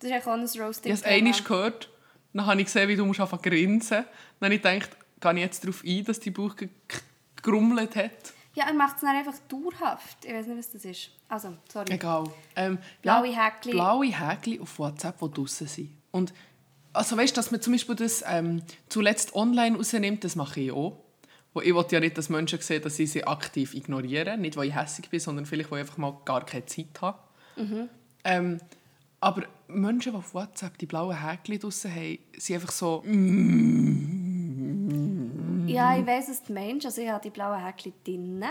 Das 0.00 0.10
ist 0.10 0.14
eigentlich 0.16 0.26
auch 0.26 0.32
ein 0.58 0.62
Roasting. 0.66 0.92
Ich 0.92 0.98
habe 1.04 1.08
es 1.08 1.16
einmal 1.16 1.40
gehört, 1.40 1.90
dann 2.32 2.46
habe 2.46 2.60
ich 2.60 2.66
gesehen, 2.66 2.88
wie 2.88 2.96
du 2.96 3.04
musst 3.06 3.20
anfangen 3.20 3.42
zu 3.44 3.48
grinsen. 3.50 4.04
Dann 4.40 4.46
habe 4.46 4.54
ich 4.56 4.62
gedacht, 4.62 4.90
gehe 5.20 5.32
ich 5.34 5.38
jetzt 5.38 5.62
darauf 5.62 5.84
ein, 5.86 6.04
dass 6.04 6.18
die 6.18 6.30
Bauch 6.32 6.56
ge- 6.56 6.68
ge- 6.88 7.00
gegrummelt 7.36 7.94
hat. 7.94 8.10
Ja, 8.54 8.66
er 8.66 8.74
macht 8.74 8.96
es 8.96 9.00
dann 9.00 9.16
einfach 9.16 9.34
dauerhaft. 9.48 10.24
Ich 10.24 10.32
weiß 10.32 10.46
nicht, 10.46 10.58
was 10.58 10.70
das 10.70 10.84
ist. 10.84 11.10
Also, 11.28 11.56
sorry. 11.72 11.92
Egal. 11.92 12.24
Ähm, 12.54 12.78
Blaue 13.02 13.28
ja, 13.28 13.46
Häkchen. 13.46 13.72
Blaue 13.72 14.06
Häkchen 14.06 14.60
auf 14.60 14.78
WhatsApp, 14.78 15.18
die 15.18 15.30
draussen 15.30 15.66
sind. 15.66 15.90
Und 16.12 16.32
also 16.92 17.16
weißt, 17.16 17.36
dass 17.36 17.50
man 17.50 17.60
zum 17.60 17.72
Beispiel 17.72 17.96
das 17.96 18.22
ähm, 18.26 18.62
zuletzt 18.88 19.34
online 19.34 19.76
rausnimmt, 19.76 20.22
das 20.22 20.36
mache 20.36 20.60
ich 20.60 20.72
auch. 20.72 21.00
Wo 21.52 21.60
ich 21.60 21.74
will 21.74 21.84
ja 21.90 22.00
nicht, 22.00 22.16
dass 22.16 22.28
Menschen 22.28 22.60
sehen, 22.60 22.82
dass 22.82 22.98
ich 22.98 23.10
sie 23.10 23.24
aktiv 23.26 23.74
ignoriere. 23.74 24.38
Nicht, 24.38 24.56
weil 24.56 24.68
ich 24.68 24.74
hässlich 24.76 25.10
bin, 25.10 25.20
sondern 25.20 25.46
vielleicht, 25.46 25.70
weil 25.70 25.78
ich 25.78 25.86
einfach 25.86 25.98
mal 25.98 26.16
gar 26.24 26.44
keine 26.46 26.66
Zeit 26.66 27.00
habe. 27.00 27.18
Ähm, 28.24 28.60
aber 29.20 29.44
Menschen, 29.66 30.12
die 30.12 30.18
auf 30.18 30.34
WhatsApp 30.34 30.78
die 30.78 30.86
blauen 30.86 31.16
Häkchen 31.16 31.58
draussen 31.58 31.92
haben, 31.92 32.18
sind 32.36 32.54
einfach 32.56 32.72
so... 32.72 33.02
Ja, 35.74 35.96
ich 35.96 36.06
weiß, 36.06 36.28
was 36.30 36.42
du 36.42 36.52
meinst. 36.52 36.86
Also, 36.86 37.02
ich 37.02 37.08
habe 37.08 37.22
die 37.22 37.30
blauen 37.30 37.64
Häkchen 37.64 37.92
drin. 38.04 38.44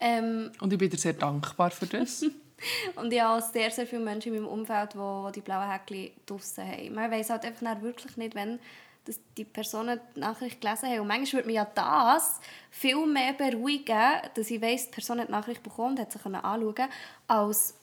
Ähm, 0.00 0.52
Und 0.60 0.72
ich 0.72 0.78
bin 0.78 0.90
dir 0.90 0.98
sehr 0.98 1.12
dankbar 1.12 1.70
für 1.70 1.86
das. 1.86 2.22
und 2.96 3.12
ich 3.12 3.20
habe 3.20 3.42
sehr, 3.42 3.70
sehr 3.70 3.86
viele 3.86 4.02
Menschen 4.02 4.34
in 4.34 4.42
meinem 4.42 4.52
Umfeld, 4.52 4.94
die 4.94 5.32
die 5.32 5.40
blauen 5.40 5.70
Häkchen 5.70 6.10
draussen 6.26 6.64
haben. 6.64 6.94
Man 6.94 7.10
weiß 7.10 7.30
halt 7.30 7.44
einfach 7.44 7.82
wirklich 7.82 8.16
nicht, 8.16 8.34
wenn 8.34 8.58
dass 9.04 9.20
die 9.36 9.44
Personen 9.44 10.00
die 10.16 10.20
Nachricht 10.20 10.60
gelesen 10.60 10.88
haben. 10.88 11.00
Und 11.00 11.08
manchmal 11.08 11.40
würde 11.40 11.46
mich 11.46 11.56
ja 11.56 11.66
das 11.74 12.40
viel 12.70 13.06
mehr 13.06 13.32
beruhigen, 13.34 14.02
dass 14.34 14.50
ich 14.50 14.60
weiss, 14.62 14.86
die 14.86 14.92
Person 14.92 15.20
hat 15.20 15.28
die 15.28 15.32
Nachricht 15.32 15.62
bekommen 15.62 15.90
und 15.90 16.00
hat 16.00 16.12
sie 16.12 16.18
können 16.18 16.36
anschauen 16.36 16.88
als 17.28 17.74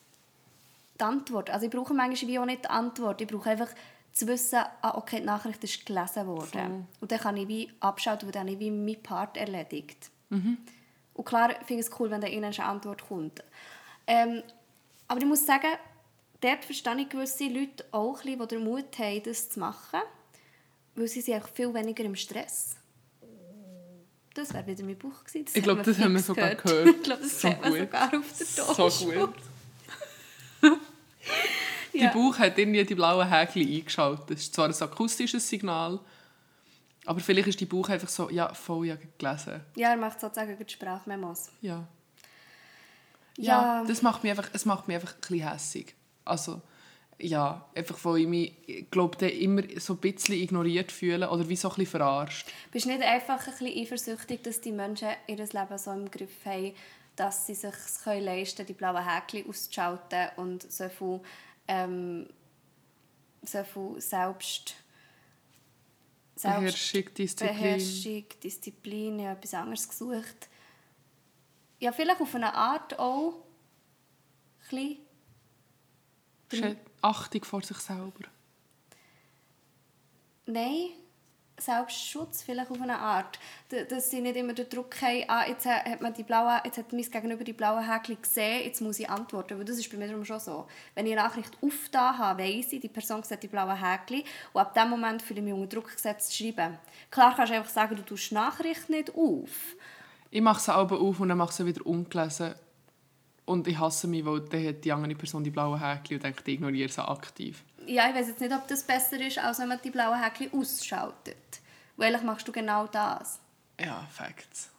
die 1.00 1.04
Antwort. 1.04 1.50
Also 1.50 1.66
ich 1.66 1.72
brauche 1.72 1.94
manchmal 1.94 2.32
wie 2.32 2.40
auch 2.40 2.46
nicht 2.46 2.64
die 2.64 2.70
Antwort. 2.70 3.22
Ich 3.22 3.28
brauche 3.28 3.50
einfach 3.50 3.70
zu 4.14 4.28
wissen, 4.28 4.60
ah, 4.82 4.98
okay, 4.98 5.20
die 5.20 5.26
Nachricht 5.26 5.64
ist 5.64 5.86
gelesen 5.86 6.28
worden. 6.28 6.88
Und 7.00 7.12
dann 7.12 7.20
kann 7.20 7.38
ich 7.38 7.48
wie 7.48 7.72
abschalten, 7.80 8.28
weil 8.28 8.34
dann 8.34 8.42
habe 8.44 8.52
ich 8.54 8.60
wie 8.60 8.72
meinen 8.72 9.02
Part 9.02 9.38
erledigt. 9.38 10.10
Und 10.30 11.26
klar 11.26 11.50
finde 11.66 11.82
ich 11.82 11.90
es 11.90 12.00
cool, 12.00 12.10
wenn 12.10 12.22
da 12.22 12.28
irgendwann 12.28 12.54
eine 12.54 12.66
Antwort 12.66 13.06
kommt. 13.08 13.44
Ähm, 14.08 14.44
aber 15.08 15.20
ich 15.20 15.26
muss 15.28 15.46
sagen, 15.46 15.68
dort 16.42 16.64
verstehe 16.66 17.00
ich 17.02 17.10
gewisse 17.10 17.46
Leute 17.48 17.86
auch 17.92 18.20
ein 18.20 18.24
bisschen, 18.24 18.40
die 18.40 18.48
den 18.48 18.64
Mut 18.64 18.98
haben, 19.00 19.24
das 19.24 19.50
zu 19.50 19.60
machen. 19.60 20.00
Weil 20.96 21.08
sie 21.08 21.22
sind 21.22 21.44
viel 21.54 21.74
weniger 21.74 22.04
im 22.04 22.16
Stress. 22.16 22.76
Das 24.34 24.54
wäre 24.54 24.66
wieder 24.68 24.84
mein 24.86 24.98
Buch 24.98 25.24
gewesen. 25.26 25.46
Ich 25.54 25.64
glaube, 25.64 25.82
das 25.84 26.00
haben 26.00 26.14
wir 26.14 26.22
sogar 26.22 26.56
gehört. 26.56 26.88
ich 26.96 27.04
glaube, 27.04 27.22
das 27.22 27.42
So 27.42 27.50
hat 27.50 27.62
man 27.62 27.74
sogar 27.80 28.06
auf 28.18 28.38
der 28.38 28.46
So 28.46 28.74
Tonspur. 28.74 29.28
gut. 29.28 29.36
Die 31.94 32.08
Bauch 32.08 32.38
hat 32.40 32.58
irgendwie 32.58 32.84
die 32.84 32.96
blauen 32.96 33.30
Häkchen 33.30 33.68
eingeschaltet. 33.68 34.30
Das 34.30 34.40
ist 34.40 34.54
zwar 34.54 34.68
ein 34.68 34.82
akustisches 34.82 35.48
Signal, 35.48 36.00
aber 37.06 37.20
vielleicht 37.20 37.48
ist 37.48 37.60
die 37.60 37.66
Bauch 37.66 37.90
einfach 37.90 38.10
so, 38.10 38.30
ja, 38.30 38.54
voll 38.54 38.88
ja 38.88 38.98
gelesen. 39.18 39.62
Ja, 39.76 39.90
er 39.90 39.98
macht 39.98 40.20
sozusagen 40.20 40.58
die 40.58 40.72
Sprachmemos. 40.72 41.50
Ja. 41.62 41.88
Ja. 43.38 43.80
Ja, 43.80 43.84
das 43.86 44.02
macht 44.02 44.24
mich 44.24 44.32
einfach, 44.32 44.50
es 44.54 44.66
macht 44.66 44.88
mich 44.88 44.96
einfach 44.96 45.16
ein 45.16 45.22
bisschen 45.22 45.50
hässig. 45.50 45.96
Also, 46.26 46.62
ja, 47.18 47.66
einfach 47.76 47.98
weil 48.04 48.20
ich 48.20 48.28
mich, 48.28 48.54
ich 48.68 48.92
glaube, 48.92 49.26
immer 49.28 49.64
so 49.78 49.94
ein 49.94 49.98
bisschen 49.98 50.36
ignoriert 50.36 50.92
fühle 50.92 51.30
oder 51.30 51.48
wie 51.48 51.56
so 51.56 51.70
ein 51.70 51.76
bisschen 51.76 52.00
verarscht. 52.00 52.48
Bist 52.72 52.86
du 52.86 52.90
nicht 52.90 53.04
einfach 53.04 53.40
ein 53.48 53.54
bisschen 53.54 53.82
eifersüchtig, 53.82 54.44
dass 54.44 54.62
die 54.62 54.72
Menschen 54.72 55.10
ihr 55.28 55.38
Leben 55.38 55.78
so 55.78 55.92
im 55.92 56.10
Griff 56.10 56.46
haben, 56.46 56.74
dass 57.16 57.48
sie 57.48 57.56
sich 57.56 57.74
leisten 58.06 58.58
können, 58.58 58.68
die 58.68 58.74
blauen 58.74 59.08
Häkchen 59.08 59.50
auszuschalten 59.50 60.30
und 60.38 60.72
so 60.72 60.90
viel, 60.90 61.20
ähm, 61.68 62.30
so 63.44 63.64
viel 63.64 64.02
Selbst... 64.02 64.76
Beherrschung, 66.42 67.14
Disziplin. 67.14 67.56
Beherrschung, 67.56 68.26
Disziplin, 68.44 69.22
habe 69.22 69.38
etwas 69.38 69.54
anderes 69.54 69.88
gesucht. 69.88 70.50
Ja, 71.80 71.92
vielleicht 71.92 72.22
auf 72.22 72.34
eine 72.34 72.54
Art 72.54 72.98
auch 72.98 73.44
ein 74.72 74.98
bisschen 76.50 76.78
Achtung 77.02 77.44
vor 77.44 77.62
sich 77.64 77.78
selber. 77.78 78.28
Nein, 80.46 80.90
Selbstschutz 81.62 82.44
vielleicht 82.44 82.72
auf 82.72 82.82
eine 82.82 82.98
Art. 82.98 83.40
Dass 83.90 84.10
sie 84.10 84.20
nicht 84.22 84.36
immer 84.36 84.54
den 84.54 84.68
Druck 84.70 85.02
haben, 85.02 85.24
ah, 85.28 85.48
jetzt 85.48 85.66
ha- 85.66 85.84
hat, 85.86 86.02
man 86.02 86.14
die 86.14 86.24
blaue, 86.24 86.60
jetzt 86.66 86.78
hat 86.78 86.92
mein 86.92 87.02
Gegenüber 87.02 87.44
die 87.44 87.54
blauen 87.54 87.90
Häkchen 87.90 88.22
gesehen, 88.22 88.66
jetzt 88.66 88.82
muss 88.82 89.00
ich 89.00 89.10
antworten. 89.10 89.58
Weil 89.58 89.66
das 89.66 89.78
ist 89.78 89.90
bei 89.92 89.98
mir 89.98 90.26
schon 90.26 90.40
so. 90.40 90.68
Wenn 90.96 91.06
ich 91.06 91.14
eine 91.14 91.22
Nachricht 91.22 91.52
aufgetan 91.62 92.18
habe, 92.18 92.44
weiss 92.44 92.74
ich, 92.74 92.82
die 92.82 92.90
Person 92.90 93.24
sieht 93.24 93.44
die 93.44 93.48
blauen 93.48 93.76
Häkchen 93.82 94.24
und 94.54 94.62
ab 94.62 94.74
dem 94.74 94.90
Moment 94.90 95.22
fühle 95.22 95.40
ich 95.40 95.46
mich 95.46 95.54
unter 95.54 95.68
Druck 95.78 95.92
gesetzt 95.94 96.32
zu 96.32 96.44
schreiben. 96.44 96.78
Klar 97.10 97.34
kannst 97.36 97.52
du 97.54 97.58
einfach 97.58 97.72
sagen, 97.72 97.96
du 97.96 98.02
tust 98.04 98.32
die 98.32 98.36
Nachricht 98.36 98.90
nicht 98.90 99.16
auf. 99.16 99.76
Ich 100.30 100.42
mache 100.42 100.60
sie 100.62 100.74
aber 100.74 101.00
auf 101.00 101.20
und 101.20 101.30
dann 101.30 101.38
mache 101.38 101.50
ich 101.52 101.56
sie 101.58 101.66
wieder 101.66 101.86
ungelesen. 101.86 102.56
Und 103.46 103.68
ich 103.68 103.78
hasse 103.80 104.08
mich, 104.08 104.24
weil 104.24 104.42
dann 104.42 104.66
hat 104.66 104.84
die 104.86 104.92
andere 104.92 105.16
Person 105.16 105.44
die 105.44 105.50
blauen 105.50 105.80
Häkchen 105.80 106.18
und 106.18 106.24
denkt, 106.24 106.48
ich 106.48 106.54
ignoriere 106.54 106.90
sie 106.90 107.06
aktiv. 107.06 107.64
Ja, 107.92 108.08
ich 108.08 108.16
weiß 108.16 108.30
jetzt 108.30 108.40
nicht, 108.40 108.54
ob 108.54 108.66
das 108.70 108.84
besser 108.84 109.20
ist, 109.20 109.38
als 109.38 109.60
wenn 109.60 109.68
man 109.68 109.80
die 109.84 109.92
blauen 109.92 110.18
Häkchen 110.24 110.54
ausschaltet. 110.54 111.60
Weil 111.98 112.18
machst 112.24 112.48
du 112.48 112.54
genau 112.54 112.88
das. 112.88 113.42
Ja, 113.78 114.08
Facts. 114.10 114.70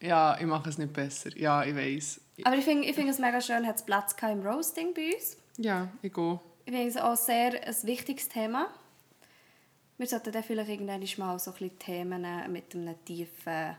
Ja, 0.00 0.38
ich 0.40 0.46
mache 0.46 0.70
es 0.70 0.78
nicht 0.78 0.94
besser. 0.94 1.36
Ja, 1.36 1.62
ich 1.64 1.76
weiß. 1.76 2.18
Aber 2.44 2.56
ich 2.56 2.64
finde 2.64 2.88
ich 2.88 2.94
find 2.94 3.10
es 3.10 3.18
mega 3.18 3.42
schön, 3.42 3.66
hat 3.66 3.76
es 3.76 3.82
Platz 3.82 4.16
im 4.22 4.40
Roasting 4.40 4.94
bei 4.94 5.14
uns. 5.14 5.36
Ja, 5.58 5.88
ich 6.00 6.14
gehe. 6.14 6.40
Ich 6.64 6.72
finde 6.72 6.88
es 6.88 6.96
auch 6.96 7.14
sehr 7.14 7.62
ein 7.62 7.76
wichtiges 7.82 8.30
Thema. 8.30 8.68
Wir 9.98 10.06
sollten 10.06 10.32
dann 10.32 10.42
vielleicht 10.42 10.70
irgendwann 10.70 11.04
mal 11.18 11.38
so 11.38 11.52
ein 11.60 11.78
Themen 11.78 12.52
mit 12.52 12.74
einem 12.74 13.04
tiefen... 13.04 13.76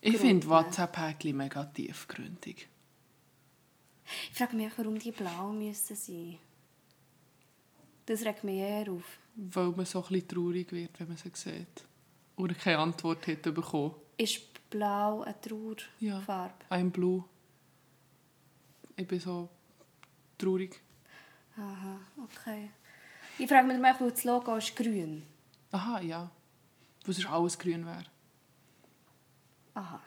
Ich 0.00 0.16
finde? 0.16 0.48
WhatsApp-Häkchen 0.48 1.36
mega 1.36 1.64
tiefgründig. 1.66 2.66
Ich 4.32 4.36
frage 4.36 4.56
mich, 4.56 4.72
auch, 4.72 4.78
warum 4.78 4.98
die 4.98 5.12
blau 5.12 5.52
müssen 5.52 5.94
sein 5.94 6.38
Das 8.08 8.24
regt 8.24 8.42
mich 8.42 8.56
eher 8.56 8.90
auf. 8.90 9.18
Weil 9.34 9.68
man 9.68 9.84
so 9.84 10.02
ein 10.02 10.08
bisschen 10.08 10.28
traurig 10.28 10.72
wird, 10.72 10.98
wenn 10.98 11.08
man 11.08 11.16
sie 11.18 11.30
sieht. 11.34 11.84
Oder 12.36 12.54
keine 12.54 12.78
Antwort 12.78 13.26
hat 13.26 13.42
bekommen. 13.42 13.94
Ist 14.16 14.70
blau 14.70 15.20
eine 15.22 15.34
Ja. 16.00 16.12
Trauerfarbe? 16.14 16.54
I'm 16.70 16.88
blue. 16.88 17.22
Ich 18.96 19.06
bin 19.06 19.20
so 19.20 19.50
traurig. 20.38 20.80
Aha, 21.58 22.00
okay. 22.24 22.70
Ich 23.38 23.46
frage 23.46 23.66
mich, 23.66 23.78
manchmal, 23.78 24.10
das 24.10 24.24
Logo 24.24 24.56
ist 24.56 24.74
grün. 24.74 25.22
Aha, 25.70 26.00
ja. 26.00 26.30
Weil 27.04 27.14
sonst 27.14 27.30
alles 27.30 27.58
grün 27.58 27.84
wäre. 27.84 28.04
Aha. 29.74 30.00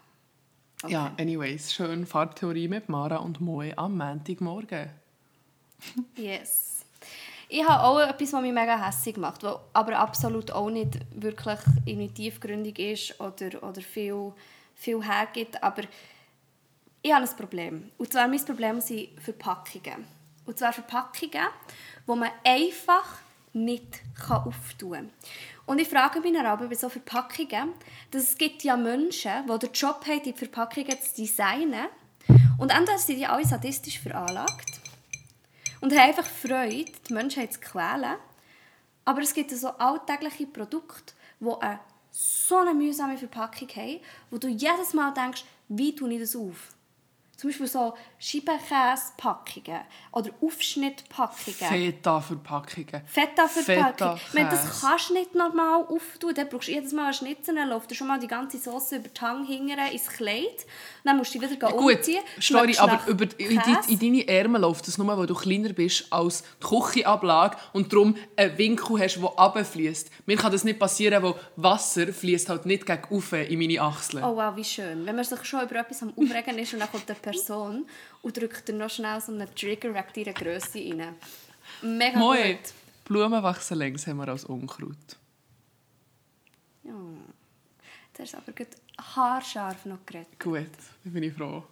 Ja, 0.88 1.14
anyways, 1.20 1.72
schön 1.72 2.08
Fahrtheorie 2.08 2.68
mit 2.68 2.90
Mara 2.90 3.18
und 3.18 3.40
Moe 3.42 3.78
am 3.78 3.96
Montagmorgen. 3.96 4.90
Yes. 6.16 6.81
Ich 7.54 7.68
habe 7.68 7.84
auch 7.84 8.00
etwas, 8.00 8.32
was 8.32 8.42
mich 8.42 8.54
mega 8.54 8.82
hässlich 8.82 9.18
macht, 9.18 9.44
was 9.44 9.58
aber 9.74 10.00
absolut 10.00 10.52
auch 10.52 10.70
nicht 10.70 10.98
wirklich 11.14 11.60
irgendwie 11.84 12.08
tiefgründig 12.08 12.80
ist 12.80 13.20
oder, 13.20 13.62
oder 13.62 13.82
viel, 13.82 14.32
viel 14.74 15.04
hergibt. 15.04 15.62
Aber 15.62 15.82
ich 17.02 17.12
habe 17.12 17.28
ein 17.28 17.36
Problem. 17.36 17.92
Und 17.98 18.14
zwar 18.14 18.30
mein 18.30 18.40
Problem 18.46 18.80
sind 18.80 19.10
Verpackungen. 19.20 20.06
Und 20.46 20.58
zwar 20.58 20.72
Verpackungen, 20.72 21.48
die 22.08 22.16
man 22.16 22.30
einfach 22.46 23.18
nicht 23.52 24.00
auftun 24.30 24.92
kann. 24.92 25.10
Und 25.66 25.80
ich 25.80 25.90
frage 25.90 26.22
mich 26.22 26.32
dann 26.32 26.46
aber 26.46 26.68
bei 26.68 26.76
so 26.76 26.88
Verpackungen, 26.88 27.74
dass 28.12 28.24
es 28.24 28.38
gibt 28.38 28.64
ja 28.64 28.78
Menschen, 28.78 29.46
die 29.46 29.60
den 29.60 29.74
Job 29.74 30.06
haben, 30.08 30.24
die 30.24 30.32
Verpackungen 30.32 31.02
zu 31.02 31.22
designen. 31.22 31.88
Und 32.58 32.72
entweder 32.72 32.98
sind 32.98 33.18
die 33.18 33.26
alle 33.26 33.44
sadistisch 33.44 34.00
veranlagt 34.00 34.81
und 35.82 35.92
haben 35.92 36.10
einfach 36.10 36.26
Freude, 36.26 36.92
die 37.08 37.14
Menschheit 37.14 37.54
zu 37.54 37.60
quälen. 37.60 38.16
Aber 39.04 39.22
es 39.22 39.34
gibt 39.34 39.52
so 39.52 39.70
alltägliche 39.70 40.46
Produkte, 40.46 41.14
die 41.40 41.62
eine 41.62 41.80
so 42.12 42.58
eine 42.58 42.74
mühsame 42.74 43.18
Verpackung 43.18 43.70
haben, 43.70 44.02
wo 44.30 44.38
du 44.38 44.48
jedes 44.48 44.94
Mal 44.94 45.14
denkst, 45.14 45.46
wie 45.70 45.96
tue 45.96 46.14
ich 46.14 46.20
das 46.20 46.36
auf? 46.36 46.74
Zum 47.42 47.50
Beispiel 47.50 47.66
so 47.66 47.96
Scheibenkäsepackungen 48.20 49.82
oder 50.12 50.30
Aufschnittpackungen. 50.42 51.56
Feta-Verpackungen. 51.56 53.02
Feta-Verpackung. 53.08 54.20
Ich 54.28 54.34
meine, 54.36 54.50
das 54.50 54.82
kannst 54.82 55.10
du 55.10 55.14
nicht 55.16 55.34
normal 55.34 55.86
auftun. 55.86 56.36
Dann 56.36 56.48
brauchst 56.50 56.68
du 56.68 56.74
jedes 56.74 56.94
Mal 56.94 57.06
einen 57.06 57.14
Schnitzel, 57.16 57.56
dann 57.56 57.70
läuft 57.70 57.96
schon 57.96 58.06
mal 58.06 58.20
die 58.20 58.28
ganze 58.28 58.60
Sauce 58.60 58.92
über 58.92 59.10
die 59.10 59.22
Hand 59.22 59.48
hingern 59.48 59.92
ins 59.92 60.08
Kleid. 60.08 60.68
Dann 61.04 61.18
musst 61.18 61.34
du 61.34 61.40
dich 61.40 61.50
wieder 61.50 61.72
Gut, 61.72 61.96
umziehen. 61.96 62.22
sorry, 62.40 62.78
aber 62.78 63.00
über, 63.08 63.26
in, 63.40 63.60
in 63.88 64.00
deine 64.00 64.28
Ärmel 64.28 64.62
läuft 64.62 64.88
das 64.88 65.00
nur, 65.00 65.18
weil 65.18 65.26
du 65.26 65.34
kleiner 65.34 65.74
bist 65.74 66.14
als 66.14 66.44
die 66.62 66.68
Küchenablage 66.68 67.58
und 67.74 67.92
darum 67.92 68.16
einen 68.36 68.56
Winkel 68.56 69.00
hast, 69.00 69.16
der 69.16 69.24
runterfließt. 69.24 70.12
Mir 70.28 70.38
kann 70.38 70.52
das 70.52 70.64
nicht 70.64 70.78
passieren, 70.78 71.24
weil 71.24 71.34
Wasser 71.56 72.14
fließt 72.14 72.50
halt 72.50 72.68
nicht 72.68 72.86
gegen 72.86 73.24
in 73.50 73.58
meine 73.58 73.82
Achseln. 73.82 74.24
Oh 74.24 74.36
wow, 74.36 74.56
wie 74.56 74.64
schön. 74.64 75.08
Wenn 75.08 75.16
man 75.16 75.26
sich 75.26 75.44
schon 75.44 75.64
über 75.64 75.78
etwas 75.78 76.04
am 76.04 76.14
Aufregen 76.16 76.60
ist 76.60 76.74
und 76.74 76.82
dann 76.82 76.92
kommt 76.92 77.10
eine 77.10 77.31
Person 77.32 77.88
und 78.22 78.38
drückt 78.38 78.68
dir 78.68 78.74
noch 78.74 78.90
schnell 78.90 79.20
so 79.22 79.32
einen 79.32 79.54
Trigger 79.56 79.94
wegen 79.94 80.26
deiner 80.26 80.34
Grösse 80.34 80.80
rein. 80.80 81.16
Mega 81.82 82.18
Moin. 82.18 82.58
gut. 82.58 82.74
Blumen 83.06 83.44
wachsen 83.44 83.78
längs 83.78 84.08
haben 84.08 84.18
wir 84.18 84.28
als 84.28 84.46
Unkraut. 84.46 85.18
Ja. 86.84 86.94
Das 88.14 88.30
ist 88.30 88.36
aber 88.36 88.52
gut 88.52 88.68
haarscharf 89.16 89.86
noch 89.86 90.06
geredet. 90.06 90.40
Gut, 90.40 90.68
dann 91.04 91.14
bin 91.14 91.24
ich 91.24 91.34
froh. 91.34 91.64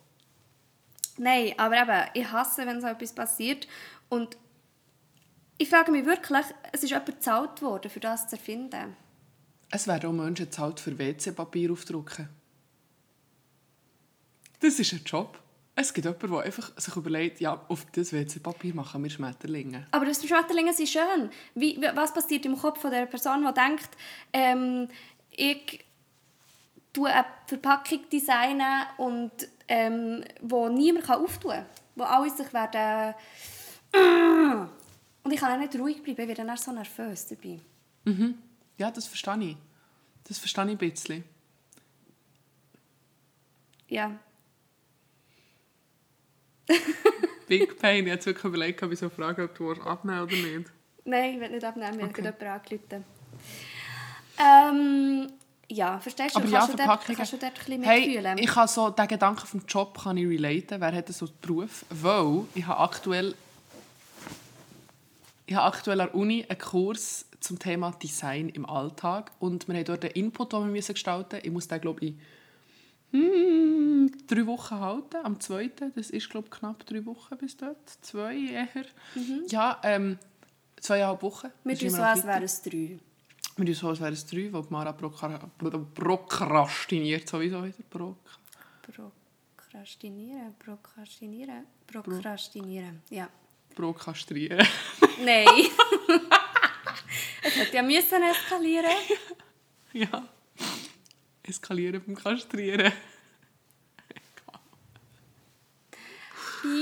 Nein, 1.17 1.53
aber 1.57 1.81
eben, 1.81 2.09
ich 2.13 2.31
hasse, 2.31 2.65
wenn 2.65 2.81
so 2.81 2.87
etwas 2.87 3.13
passiert. 3.13 3.67
Und 4.07 4.37
ich 5.57 5.69
frage 5.69 5.91
mich 5.91 6.05
wirklich, 6.05 6.45
es 6.71 6.83
ist 6.83 6.89
jemand 6.89 7.05
bezahlt 7.05 7.61
worden, 7.61 7.91
für 7.91 7.99
das 7.99 8.27
zu 8.27 8.37
erfinden. 8.37 8.95
Es 9.69 9.87
werden 9.87 10.09
auch 10.09 10.13
Menschen 10.13 10.45
bezahlt 10.45 10.79
für 10.79 10.97
WC-Papier 10.97 11.71
aufdrucken. 11.71 12.29
Das 14.61 14.79
ist 14.79 14.93
ein 14.93 15.03
Job. 15.05 15.39
Es 15.81 15.93
gibt 15.93 16.03
jemanden, 16.03 16.29
der 16.29 16.39
einfach 16.41 16.71
sich 16.75 16.93
überlegt, 16.97 17.39
ja, 17.39 17.65
auf 17.69 17.85
das 17.93 18.11
WC-Papier 18.11 18.75
machen 18.75 19.01
wir 19.01 19.09
Schmetterlinge. 19.09 19.87
Aber 19.91 20.05
das 20.05 20.21
Schmetterlinge 20.21 20.73
sind 20.73 20.89
schön. 20.89 21.29
Wie, 21.55 21.81
was 21.95 22.13
passiert 22.13 22.45
im 22.45 22.57
Kopf 22.57 22.81
von 22.81 22.91
der 22.91 23.05
Person, 23.05 23.45
die 23.47 23.53
denkt, 23.53 23.89
ähm, 24.33 24.89
ich 25.31 25.85
tue 26.91 27.09
eine 27.09 27.25
Verpackung 27.47 28.01
designen 28.11 28.87
und 28.97 29.31
ähm, 29.69 30.21
wo 30.41 30.67
niemand 30.67 31.05
kann 31.05 31.23
auftun 31.23 31.51
kann. 31.51 31.65
Wo 31.95 32.03
alle 32.03 32.29
sich 32.29 32.53
werden... 32.53 33.15
Und 35.23 35.31
ich 35.31 35.39
kann 35.39 35.53
auch 35.53 35.59
nicht 35.59 35.79
ruhig 35.79 36.03
bleiben, 36.03 36.21
ich 36.21 36.27
werde 36.27 36.45
dann 36.45 36.57
so 36.57 36.73
nervös 36.73 37.27
dabei. 37.27 37.59
Ja, 38.77 38.91
das 38.91 39.07
verstehe 39.07 39.51
ich. 39.51 39.57
Das 40.27 40.39
verstehe 40.39 40.65
ich 40.65 40.71
ein 40.71 40.77
bisschen. 40.77 41.23
Ja. 43.87 44.19
Big 47.47 47.77
Pain. 47.79 47.95
Ich 47.95 48.01
habe 48.03 48.09
jetzt 48.11 48.25
wirklich 48.25 48.45
überlegt, 48.45 48.83
ob 48.83 48.91
ich 48.91 48.99
so 48.99 49.09
frage, 49.09 49.43
ob 49.43 49.55
du 49.55 49.71
abnehmen 49.71 50.21
oder 50.21 50.35
nicht. 50.35 50.71
Nein, 51.05 51.35
ich 51.35 51.39
will 51.41 51.49
nicht 51.49 51.63
abnehmen, 51.63 51.97
mir 51.97 52.03
Okay. 52.05 52.23
hat 52.27 52.39
jemand 52.41 52.65
angerufen. 52.65 53.05
Ähm, 54.37 55.31
ja, 55.67 55.99
verstehst 55.99 56.35
du? 56.35 56.39
Aber 56.39 56.47
ja, 56.49 56.59
kannst, 56.59 56.73
du 56.73 56.77
dort, 56.77 57.05
kannst 57.05 57.33
du 57.33 57.37
dort 57.37 57.43
ein 57.51 57.53
bisschen 57.65 57.83
Hey, 57.83 58.07
mitfühlen? 58.07 58.37
ich 58.37 58.47
kann 58.49 58.67
so 58.67 58.89
den 58.89 59.07
Gedanken 59.07 59.45
vom 59.45 59.61
Job 59.67 59.99
kann 60.03 60.17
ich 60.17 60.27
relaten. 60.27 60.79
Wer 60.81 60.93
hat 60.93 61.07
so 61.09 61.25
einen 61.25 61.35
Beruf? 61.41 61.85
Weil 61.89 62.43
ich 62.55 62.65
habe 62.65 62.79
aktuell 62.79 63.35
ich 65.45 65.55
habe 65.55 65.65
aktuell 65.65 65.99
an 66.01 66.07
der 66.09 66.15
Uni 66.15 66.45
einen 66.47 66.59
Kurs 66.59 67.25
zum 67.39 67.57
Thema 67.57 67.91
Design 68.03 68.49
im 68.49 68.67
Alltag 68.67 69.31
und 69.39 69.67
wir 69.67 69.75
haben 69.75 69.85
dort 69.85 70.03
einen 70.05 70.13
Input, 70.13 70.53
den 70.53 70.73
wir 70.73 70.81
gestalten 70.81 71.35
müssen. 71.37 71.47
Ich 71.47 71.51
muss 71.51 71.67
den, 71.67 71.81
glaube 71.81 72.05
ich, 72.05 72.13
hm, 73.11 74.11
drei 74.27 74.45
Wochen 74.45 74.79
halten, 74.79 75.17
am 75.23 75.39
zweiten. 75.39 75.91
Das 75.95 76.09
ist, 76.09 76.29
glaube 76.29 76.49
knapp 76.49 76.85
drei 76.85 77.05
Wochen 77.05 77.37
bis 77.37 77.57
dort. 77.57 77.89
Zwei 78.01 78.35
eher. 78.35 78.67
Ja, 79.47 79.79
ähm, 79.83 80.17
zweieinhalb 80.79 81.21
Wochen. 81.23 81.51
Immer 81.63 81.99
am 81.99 82.03
als 82.03 82.25
wäre 82.25 82.43
es 82.43 82.61
drei. 82.61 82.99
Wir 83.57 83.65
tun 83.65 83.73
so, 83.73 83.89
als 83.89 83.99
wäre 83.99 84.13
es 84.13 84.25
drei, 84.25 84.51
weil 84.53 84.63
Mara 84.69 84.93
prokra 84.93 85.37
prokrastiniert 85.93 87.27
sowieso 87.27 87.63
wieder. 87.63 87.75
Prok 87.89 88.17
Prokrastinieren, 89.71 90.55
prokrastinieren, 90.57 91.65
prokrastinieren. 91.85 93.01
Ja. 93.09 93.29
prokrastrieren. 93.75 94.65
Nein. 95.23 95.45
es 97.43 97.55
hätte 97.55 97.75
ja 97.75 97.83
müssen 97.83 98.23
eskalieren. 98.23 98.91
ja. 99.93 100.27
Eskalieren 101.49 102.01
beim 102.05 102.15
Kastrieren. 102.15 102.91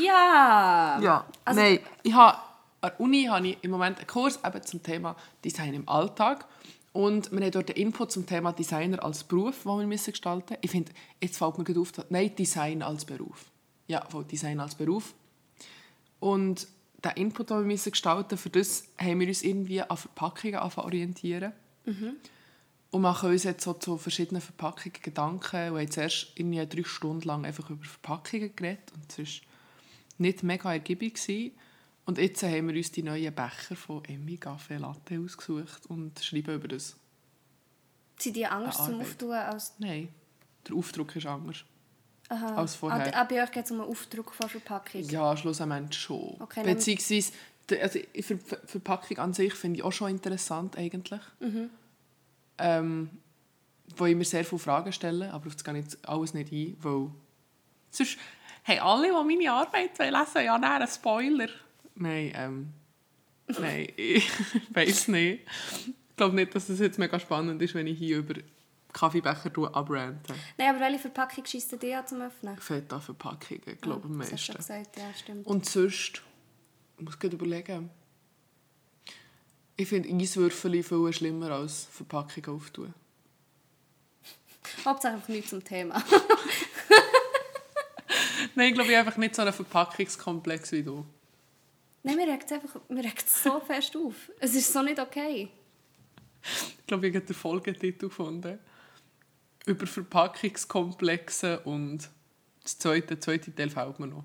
Ja. 0.03 0.99
Ja, 1.01 1.25
Also- 1.45 1.59
nein. 1.61 1.79
Ich 2.03 2.13
habe, 2.13 2.37
an 2.81 2.91
der 2.91 2.99
Uni 2.99 3.25
habe 3.25 3.47
ich 3.47 3.57
im 3.63 3.71
Moment 3.71 3.97
einen 3.99 4.07
Kurs 4.07 4.39
eben 4.43 4.63
zum 4.63 4.81
Thema 4.83 5.15
Design 5.43 5.73
im 5.73 5.87
Alltag. 5.87 6.45
Und 6.93 7.31
wir 7.31 7.41
haben 7.41 7.51
dort 7.51 7.69
einen 7.69 7.77
Input 7.77 8.11
zum 8.11 8.25
Thema 8.25 8.53
Designer 8.53 9.03
als 9.03 9.23
Beruf, 9.23 9.63
den 9.63 9.79
wir 9.79 9.85
müssen 9.87 10.11
gestalten 10.11 10.53
müssen. 10.53 10.59
Ich 10.63 10.71
finde, 10.71 10.91
jetzt 11.21 11.37
fällt 11.37 11.57
mir 11.59 11.63
gerade 11.63 11.79
auf, 11.79 11.91
dass- 11.91 12.05
nein, 12.09 12.35
Design 12.35 12.81
als 12.81 13.05
Beruf. 13.05 13.45
Ja, 13.87 14.03
voll 14.09 14.25
Design 14.25 14.59
als 14.59 14.73
Beruf. 14.75 15.13
Und 16.19 16.67
den 17.03 17.11
Input, 17.11 17.51
den 17.51 17.57
wir 17.59 17.65
müssen 17.65 17.91
gestalten 17.91 18.37
für 18.37 18.49
das 18.49 18.85
haben 18.99 19.19
wir 19.19 19.27
uns 19.27 19.43
irgendwie 19.43 19.81
an 19.81 19.95
Verpackungen 19.95 20.55
orientieren. 20.59 21.53
Und 22.91 23.01
machen 23.01 23.29
uns 23.29 23.43
jetzt 23.43 23.63
so 23.63 23.73
zu 23.73 23.97
verschiedenen 23.97 24.41
Verpackungen 24.41 24.93
Gedanken. 25.01 25.71
Und 25.71 25.79
haben 25.79 25.91
zuerst 25.91 26.27
irgendwie 26.35 26.65
drei 26.65 26.83
Stunden 26.83 27.27
lang 27.27 27.45
einfach 27.45 27.69
über 27.69 27.83
Verpackungen 27.83 28.55
geredet. 28.55 28.91
Und 28.95 29.11
es 29.19 29.41
war 29.41 29.47
nicht 30.19 30.43
mega 30.43 30.71
ergiebig. 30.73 31.15
Gewesen. 31.15 31.51
Und 32.05 32.17
jetzt 32.17 32.41
haben 32.43 32.69
wir 32.69 32.75
uns 32.75 32.91
die 32.91 33.03
neuen 33.03 33.33
Becher 33.35 33.75
von 33.75 34.03
Emmy 34.05 34.35
Café 34.35 34.77
Latte 34.77 35.19
ausgesucht 35.19 35.85
und 35.87 36.17
schreiben 36.23 36.55
über 36.55 36.69
das. 36.69 36.95
Sind 38.17 38.35
die 38.37 38.45
anders 38.45 38.77
zum. 38.77 39.01
Auftun 39.01 39.33
als... 39.33 39.73
Nein, 39.77 40.07
der 40.67 40.75
Aufdruck 40.77 41.15
ist 41.17 41.25
anders. 41.25 41.65
Aha. 42.29 42.55
Als 42.55 42.75
vorher. 42.75 43.15
Ah, 43.15 43.23
bei 43.25 43.43
euch 43.43 43.51
geht 43.51 43.65
es 43.65 43.71
um 43.71 43.81
einen 43.81 43.89
Aufdruck 43.89 44.33
von 44.33 44.49
Verpackung. 44.49 45.01
Ja, 45.03 45.35
schlussendlich 45.35 45.99
schon. 45.99 46.35
Okay, 46.39 46.63
Beziehungsweise, 46.63 47.31
die- 47.69 47.79
also 47.81 47.99
die 48.15 48.23
Ver 48.23 48.37
Ver 48.37 48.59
Verpackung 48.65 49.17
an 49.19 49.33
sich 49.33 49.53
finde 49.53 49.77
ich 49.79 49.83
auch 49.83 49.91
schon 49.91 50.09
interessant 50.11 50.77
eigentlich. 50.77 51.21
Mhm. 51.39 51.69
Ähm, 52.57 53.09
wo 53.95 54.05
ich 54.05 54.15
mir 54.15 54.25
sehr 54.25 54.43
viele 54.45 54.59
Fragen 54.59 54.91
stelle, 54.91 55.31
aber 55.33 55.47
auf 55.47 55.53
das 55.55 55.63
gehe 55.63 55.77
ich 55.77 55.83
jetzt 55.85 56.07
alles 56.07 56.33
nicht 56.33 56.51
ein, 56.51 56.75
weil 56.81 57.09
sonst 57.89 58.17
haben 58.65 58.79
alle, 58.79 59.07
die 59.07 59.35
meine 59.37 59.51
Arbeit 59.51 59.97
lesen 59.97 60.45
ja 60.45 60.57
nein, 60.57 60.81
einen 60.81 60.87
Spoiler. 60.87 61.47
Nein, 61.95 62.31
ähm, 62.35 62.73
nein, 63.59 63.87
ich 63.95 64.29
weiß 64.71 65.07
nicht. 65.09 65.45
Ich 66.09 66.15
glaube 66.17 66.35
nicht, 66.35 66.53
dass 66.53 66.67
es 66.69 66.79
jetzt 66.79 66.99
mega 66.99 67.19
spannend 67.19 67.61
ist, 67.61 67.75
wenn 67.75 67.87
ich 67.87 67.97
hier 67.97 68.17
über 68.17 68.33
Kaffeebecher 68.91 69.51
abrante. 69.75 70.33
Nein, 70.57 70.69
aber 70.71 70.79
welche 70.81 70.99
Verpackung 70.99 71.45
schießt 71.45 71.81
dir 71.81 71.99
an 71.99 72.07
zum 72.07 72.21
Öffnen? 72.21 72.57
Feta-Verpackungen, 72.57 73.77
glaube 73.81 74.01
ich, 74.07 74.13
am 74.13 74.19
Ah, 74.21 74.23
Das 74.23 74.33
hast 74.33 74.47
du 74.49 74.53
meisten. 74.53 74.57
gesagt, 74.57 74.97
ja, 74.97 75.13
stimmt. 75.17 75.45
Und 75.47 75.65
sonst, 75.65 76.21
ich 76.97 77.05
muss 77.05 77.17
gerade 77.19 77.35
überlegen. 77.35 77.89
Ich 79.79 79.87
finde 79.87 80.09
Eiswürfel 80.09 80.81
viel 80.83 81.13
schlimmer 81.13 81.51
als 81.51 81.85
Verpackungen 81.91 82.49
auftun. 82.49 82.93
Hauptsache 84.83 85.13
einfach 85.13 85.27
nichts 85.29 85.51
zum 85.51 85.63
Thema. 85.63 86.03
Nein, 88.55 88.69
ich 88.69 88.73
glaube, 88.73 88.89
ich 88.89 88.97
habe 88.97 89.07
einfach 89.07 89.19
nicht 89.19 89.35
so 89.35 89.43
einen 89.43 89.53
Verpackungskomplex 89.53 90.71
wie 90.71 90.81
du. 90.81 91.05
Nein, 92.01 92.15
mir 92.15 92.27
regt 92.27 92.45
es 92.45 92.51
einfach 92.51 92.79
mir 92.89 93.03
regt's 93.03 93.43
so 93.43 93.59
fest 93.67 93.95
auf. 93.95 94.15
Es 94.39 94.55
ist 94.55 94.73
so 94.73 94.81
nicht 94.81 94.99
okay. 94.99 95.49
Ich 96.41 96.87
glaube, 96.87 97.07
ich 97.07 97.15
habe 97.15 97.25
den 97.25 97.35
Folgetitel 97.35 98.07
gefunden. 98.07 98.57
Über 99.65 99.85
Verpackungskomplexe 99.85 101.59
und 101.59 102.09
das 102.63 102.79
zweite, 102.79 103.07
der 103.07 103.21
zweite 103.21 103.53
Teil 103.53 103.69
fehlt 103.69 103.99
mir 103.99 104.07
noch. 104.07 104.23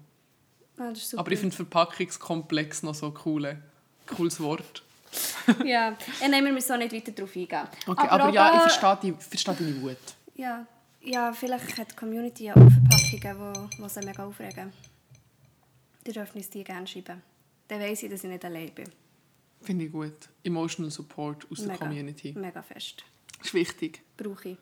Ah. 0.79 0.95
Aber 1.17 1.31
ich 1.31 1.39
finde 1.39 1.55
Verpackungskomplex 1.55 2.85
noch 2.85 2.95
so 2.95 3.07
ein 3.07 3.15
coole, 3.15 3.63
cooles 4.07 4.41
Wort. 4.41 4.83
Ja, 5.65 5.97
ja 6.21 6.29
nein, 6.29 6.45
wir 6.45 6.53
müssen 6.53 6.69
so 6.69 6.77
nicht 6.77 6.93
weiter 6.93 7.13
darauf 7.13 7.35
eingehen. 7.37 7.69
Okay, 7.87 8.09
aber, 8.09 8.29
ja, 8.31 8.51
auch 8.51 8.67
ich 8.67 8.73
verstehe, 8.73 8.99
die, 9.03 9.25
verstehe 9.25 9.55
deine 9.55 9.83
Wut. 9.83 9.97
Ja, 10.35 10.67
ja, 11.03 11.33
vielleicht 11.33 11.79
hat 11.79 11.91
die 11.91 11.97
Community 11.97 12.45
ja 12.45 12.53
auch 12.55 12.71
Verpackungen, 12.71 13.69
die, 13.79 13.89
sie 13.89 14.01
mega 14.07 14.25
aufregen. 14.25 14.73
Die 16.07 16.13
dürfen 16.13 16.37
uns 16.37 16.51
die 16.51 16.65
gerne 16.65 16.87
schreiben. 16.87 17.23
Dann 17.69 17.81
weiss 17.81 18.03
ich, 18.03 18.11
dass 18.11 18.25
ich 18.25 18.31
nicht 18.31 18.45
allein 18.45 18.71
bin. 18.75 18.89
Finde 19.61 19.85
ich 19.85 19.93
gut. 19.93 20.29
Emotional 20.43 20.91
Support 20.91 21.47
aus 21.51 21.59
der 21.59 21.69
Mega, 21.69 21.79
Community. 21.79 22.33
Mega 22.37 22.63
fest. 22.63 23.05
ist 23.43 23.55
wichtig. 23.55 24.03
Brauche 24.17 24.51
ich. 24.51 24.59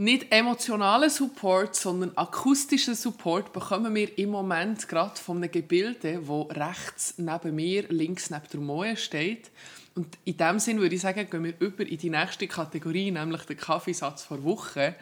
Nicht 0.00 0.30
emotionalen 0.30 1.10
Support, 1.10 1.74
sondern 1.74 2.16
akustischen 2.16 2.94
Support 2.94 3.52
bekommen 3.52 3.96
wir 3.96 4.16
im 4.16 4.30
Moment 4.30 4.86
gerade 4.86 5.16
von 5.16 5.38
einem 5.38 5.50
Gebilde, 5.50 6.22
das 6.22 6.56
rechts 6.56 7.14
neben 7.16 7.56
mir, 7.56 7.82
links 7.88 8.30
neben 8.30 8.46
der 8.52 8.60
Moe 8.60 8.96
steht. 8.96 9.50
Und 9.96 10.16
in 10.24 10.36
diesem 10.36 10.60
Sinne 10.60 10.82
würde 10.82 10.94
ich 10.94 11.00
sagen, 11.00 11.28
gehen 11.28 11.42
wir 11.42 11.54
über 11.58 11.84
in 11.84 11.98
die 11.98 12.10
nächste 12.10 12.46
Kategorie, 12.46 13.10
nämlich 13.10 13.42
den 13.42 13.56
Kaffeesatz 13.56 14.22
vor 14.22 14.44
Woche. 14.44 14.94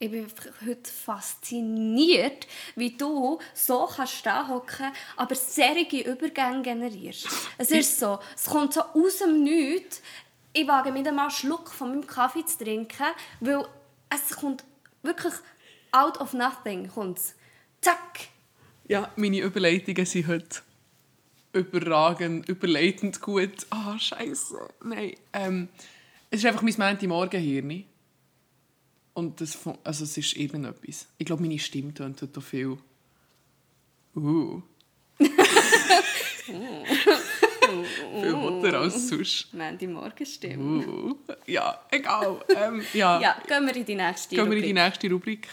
Ich 0.00 0.10
bin 0.10 0.26
heute 0.66 0.90
fasziniert, 0.90 2.48
wie 2.74 2.96
du 2.96 3.38
so 3.54 3.88
kannst 3.94 4.14
stehen 4.14 4.48
hocken, 4.48 4.90
aber 5.16 5.36
serige 5.36 6.00
Übergänge 6.00 6.62
generierst. 6.62 7.28
Es 7.58 7.70
ist 7.70 8.00
so, 8.00 8.18
es 8.34 8.46
kommt 8.46 8.72
so 8.72 8.80
aus 8.80 9.18
dem 9.18 9.44
Nichts. 9.44 10.02
Ich 10.52 10.66
wage 10.66 10.90
mir 10.90 11.04
mal 11.12 11.22
einen 11.22 11.30
Schluck 11.30 11.70
von 11.70 11.90
meinem 11.90 12.06
Kaffee 12.08 12.44
zu 12.44 12.58
trinken, 12.58 13.06
weil 13.38 13.64
es 14.14 14.36
kommt 14.36 14.64
wirklich 15.02 15.34
out 15.92 16.20
of 16.20 16.32
nothing. 16.32 16.88
Kommt's. 16.88 17.34
Zack! 17.80 18.28
Ja, 18.86 19.10
meine 19.16 19.40
Überleitungen 19.40 20.04
sind 20.06 20.26
heute 20.26 20.60
überragend, 21.52 22.48
überleitend 22.48 23.20
gut. 23.20 23.66
Ah, 23.70 23.98
scheiße. 23.98 24.56
Nein. 24.84 25.14
Ähm, 25.32 25.68
es 26.30 26.40
ist 26.40 26.46
einfach 26.46 26.62
mein 26.62 26.74
Montagmorgen-Hirn. 26.76 27.84
Und 29.14 29.40
das, 29.40 29.56
also 29.84 30.04
es 30.04 30.16
ist 30.16 30.36
irgendetwas. 30.36 31.06
Ich 31.18 31.26
glaube, 31.26 31.42
meine 31.42 31.58
Stimme 31.58 31.94
tönt 31.94 32.20
heute 32.20 32.40
viel. 32.40 32.78
Uh. 34.16 34.60
viel 37.82 38.32
hotter 38.36 38.78
als 38.80 39.08
sonst. 39.08 39.52
Mandy 39.52 39.86
Morgenstimme. 39.86 40.86
Uh. 40.86 41.14
Ja, 41.46 41.80
egal. 41.90 42.40
Ähm, 42.54 42.82
ja. 42.92 43.20
Ja, 43.20 43.36
gehen 43.46 43.66
wir 43.66 43.76
in 43.76 43.84
die 43.84 43.94
nächste 43.94 44.36
Gehen 44.36 44.50
wir 44.50 44.56
in 44.56 44.62
die 44.62 44.68
Rubrik. 44.70 44.84
nächste 44.84 45.10
Rubrik. 45.10 45.48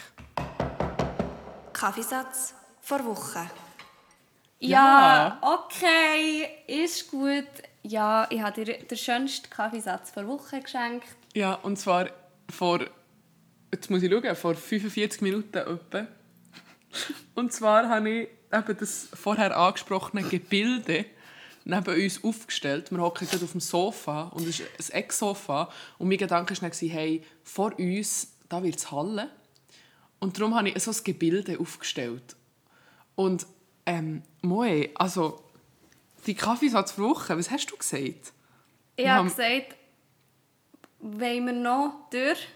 Kaffeesatz 1.72 2.54
vor 2.80 3.04
Woche. 3.04 3.50
Ja. 4.60 5.38
Ja, 5.38 5.38
okay, 5.42 6.48
ist 6.68 7.10
gut. 7.10 7.48
Ja, 7.82 8.28
ich 8.30 8.40
habe 8.40 8.64
dir 8.64 8.78
den 8.78 8.98
schönsten 8.98 9.50
Kaffeesatz 9.50 10.10
vor 10.12 10.26
Woche 10.28 10.60
geschenkt. 10.60 11.08
Ja, 11.34 11.54
und 11.54 11.76
zwar 11.78 12.10
vor, 12.48 12.80
jetzt 13.72 13.90
muss 13.90 14.02
ich 14.02 14.12
schauen, 14.12 14.36
vor 14.36 14.54
45 14.54 15.20
Minuten 15.22 15.56
etwa. 15.56 16.06
Und 17.34 17.52
zwar 17.52 17.88
habe 17.88 18.08
ich 18.10 18.28
eben 18.52 18.76
das 18.78 19.08
vorher 19.14 19.56
angesprochene 19.56 20.22
Gebilde 20.22 21.06
neben 21.64 22.02
uns 22.02 22.24
aufgestellt. 22.24 22.90
Wir 22.90 22.98
hocken 22.98 23.28
gerade 23.28 23.44
auf 23.44 23.52
dem 23.52 23.60
Sofa 23.60 24.24
und 24.28 24.46
es 24.48 24.60
ist 24.60 24.92
ein 24.92 24.98
Ecksofa. 24.98 25.70
Und 25.98 26.08
mein 26.08 26.18
Gedanke 26.18 26.60
war 26.60 26.70
dann, 26.70 26.88
hey, 26.88 27.22
vor 27.42 27.78
uns, 27.78 28.32
da 28.48 28.62
wird 28.62 28.76
es 28.76 28.90
hallen. 28.90 29.28
Und 30.18 30.38
darum 30.38 30.54
habe 30.54 30.68
ich 30.68 30.82
so 30.82 30.90
ein 30.90 31.04
Gebilde 31.04 31.58
aufgestellt. 31.58 32.36
Und 33.14 33.46
ähm, 33.86 34.22
Moe, 34.40 34.90
also 34.94 35.42
die 36.26 36.34
Kaffeesatzwoche, 36.34 37.36
was 37.36 37.50
hast 37.50 37.66
du 37.66 37.76
gesagt? 37.76 38.32
Ich 38.96 39.08
habe 39.08 39.28
gesagt, 39.28 39.76
wollen 41.00 41.46
wir 41.46 41.52
noch 41.52 42.08
durch? 42.10 42.48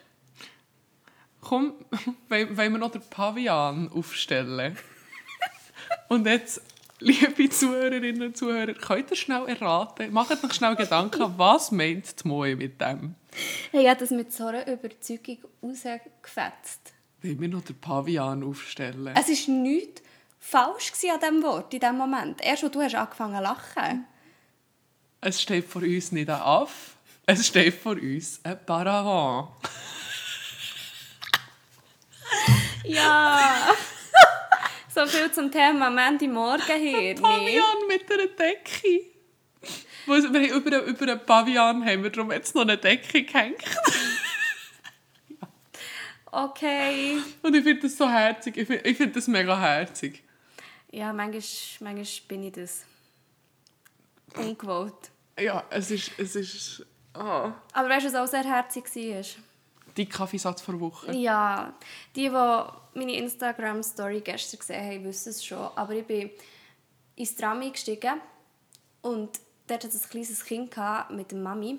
Komm, 1.40 1.74
wollen 2.28 2.56
wir 2.56 2.78
noch 2.78 2.90
den 2.90 3.02
Pavian 3.02 3.90
aufstellen? 3.92 4.76
und 6.08 6.26
jetzt, 6.26 6.60
liebe 7.00 7.48
Zuhörerinnen 7.48 8.22
und 8.22 8.36
Zuhörer, 8.36 8.74
könnt 8.74 9.10
ihr 9.10 9.16
schnell 9.16 9.46
erraten, 9.48 10.12
macht 10.12 10.44
euch 10.44 10.52
schnell 10.52 10.76
Gedanken, 10.76 11.34
was 11.36 11.70
meint 11.70 12.22
die 12.22 12.28
Moe 12.28 12.56
mit 12.56 12.80
dem? 12.80 13.14
Hey, 13.70 13.82
ich 13.82 13.88
habe 13.88 14.00
das 14.00 14.10
mit 14.10 14.32
so 14.32 14.46
einer 14.46 14.66
Überzeugung 14.66 15.38
rausgefetzt. 15.62 16.92
Wollen 17.22 17.40
wir 17.40 17.48
noch 17.48 17.62
den 17.62 17.78
Pavian 17.78 18.42
aufstellen? 18.42 19.14
Es 19.14 19.48
war 19.48 19.54
nichts 19.54 20.02
falsch 20.38 20.92
an 21.12 21.20
diesem 21.20 21.42
Wort, 21.42 21.74
in 21.74 21.80
diesem 21.80 21.96
Moment. 21.96 22.40
Erst 22.42 22.64
als 22.64 22.72
du 22.72 22.80
hast 22.80 22.94
angefangen 22.94 23.36
zu 23.36 23.42
lachen. 23.42 24.06
Es 25.20 25.42
steht 25.42 25.64
vor 25.64 25.82
uns 25.82 26.12
nicht 26.12 26.30
ein 26.30 26.40
Aff, 26.40 26.96
es 27.26 27.46
steht 27.46 27.74
vor 27.74 27.96
uns 27.96 28.40
ein 28.44 28.64
Paravent. 28.64 29.48
Ja! 32.84 33.74
So 34.96 35.06
viel 35.06 35.30
zum 35.30 35.50
Thema 35.50 35.90
Mandy 35.90 36.26
Morgenhirn. 36.28 37.20
Pavian 37.20 37.86
mit 37.88 38.10
einer 38.10 38.26
Decke. 38.28 39.06
Wir 40.06 40.14
haben 40.14 40.34
über, 40.34 40.76
einen- 40.78 40.86
über 40.86 41.02
einen 41.12 41.26
Pavian 41.26 41.84
haben 41.84 42.02
wir 42.02 42.10
darum 42.10 42.30
jetzt 42.32 42.54
noch 42.54 42.62
eine 42.62 42.76
Decke 42.78 43.22
gehängt. 43.22 43.62
Okay. 46.38 47.16
Und 47.42 47.54
ich 47.54 47.64
finde 47.64 47.82
das 47.82 47.96
so 47.96 48.06
herzig. 48.10 48.56
Ich 48.58 48.66
finde 48.66 48.94
find 48.94 49.16
das 49.16 49.26
mega 49.26 49.58
herzig. 49.58 50.22
Ja, 50.90 51.10
manchmal, 51.12 51.94
manchmal 51.94 52.26
bin 52.28 52.42
ich 52.42 52.52
das. 52.52 52.84
Ungewollt. 54.36 55.10
Ja, 55.38 55.64
es 55.70 55.90
ist... 55.90 56.10
Es 56.18 56.36
ist 56.36 56.84
ah. 57.14 57.52
Aber 57.72 57.88
weißt 57.88 58.06
du, 58.06 58.12
was 58.12 58.16
auch 58.16 58.30
sehr 58.30 58.44
herzig 58.44 58.84
war? 58.84 59.24
Die 59.96 60.08
Kaffeesatz 60.08 60.62
vor 60.62 60.78
Woche. 60.80 61.14
Ja, 61.14 61.72
die, 62.14 62.28
die 62.28 62.30
meine 62.30 63.16
Instagram-Story 63.16 64.20
gestern 64.20 64.58
gesehen 64.58 64.84
haben, 64.84 65.04
wissen 65.04 65.30
es 65.30 65.44
schon. 65.44 65.70
Aber 65.74 65.92
ich 65.94 66.06
bin 66.06 66.30
ins 67.16 67.34
Tram 67.34 67.60
eingestiegen 67.60 68.20
und 69.02 69.40
dort 69.66 69.84
hat 69.84 69.94
es 69.94 70.04
ein 70.04 70.10
kleines 70.10 70.44
Kind 70.44 70.74
mit 71.10 71.30
der 71.30 71.38
Mami. 71.38 71.78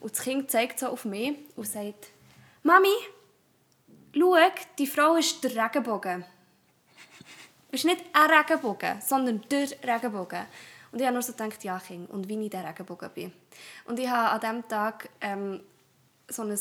Und 0.00 0.12
das 0.12 0.22
Kind 0.22 0.50
zeigt 0.50 0.78
so 0.78 0.88
auf 0.88 1.04
mich 1.04 1.36
und 1.56 1.66
sagt, 1.66 2.08
«Mami, 2.62 2.94
schau, 4.14 4.36
die 4.78 4.86
Frau 4.86 5.16
ist 5.16 5.42
der 5.42 5.64
Regenbogen.» 5.64 6.24
Es 7.72 7.80
ist 7.80 7.86
nicht 7.86 8.04
ein 8.12 8.30
Regenbogen, 8.30 9.00
sondern 9.00 9.42
der 9.50 9.68
Regenbogen. 9.82 10.46
Und 10.92 11.00
ich 11.00 11.06
habe 11.06 11.14
nur 11.14 11.22
so 11.22 11.32
gedacht, 11.32 11.62
ja, 11.64 11.78
Kind, 11.78 12.08
und 12.10 12.28
wie 12.28 12.42
ich 12.42 12.50
der 12.50 12.66
Regenbogen 12.66 13.10
bin. 13.10 13.32
Und 13.84 13.98
ich 13.98 14.08
habe 14.08 14.30
an 14.30 14.40
diesem 14.40 14.68
Tag 14.68 15.10
ähm, 15.20 15.60
so 16.28 16.42
ein 16.42 16.58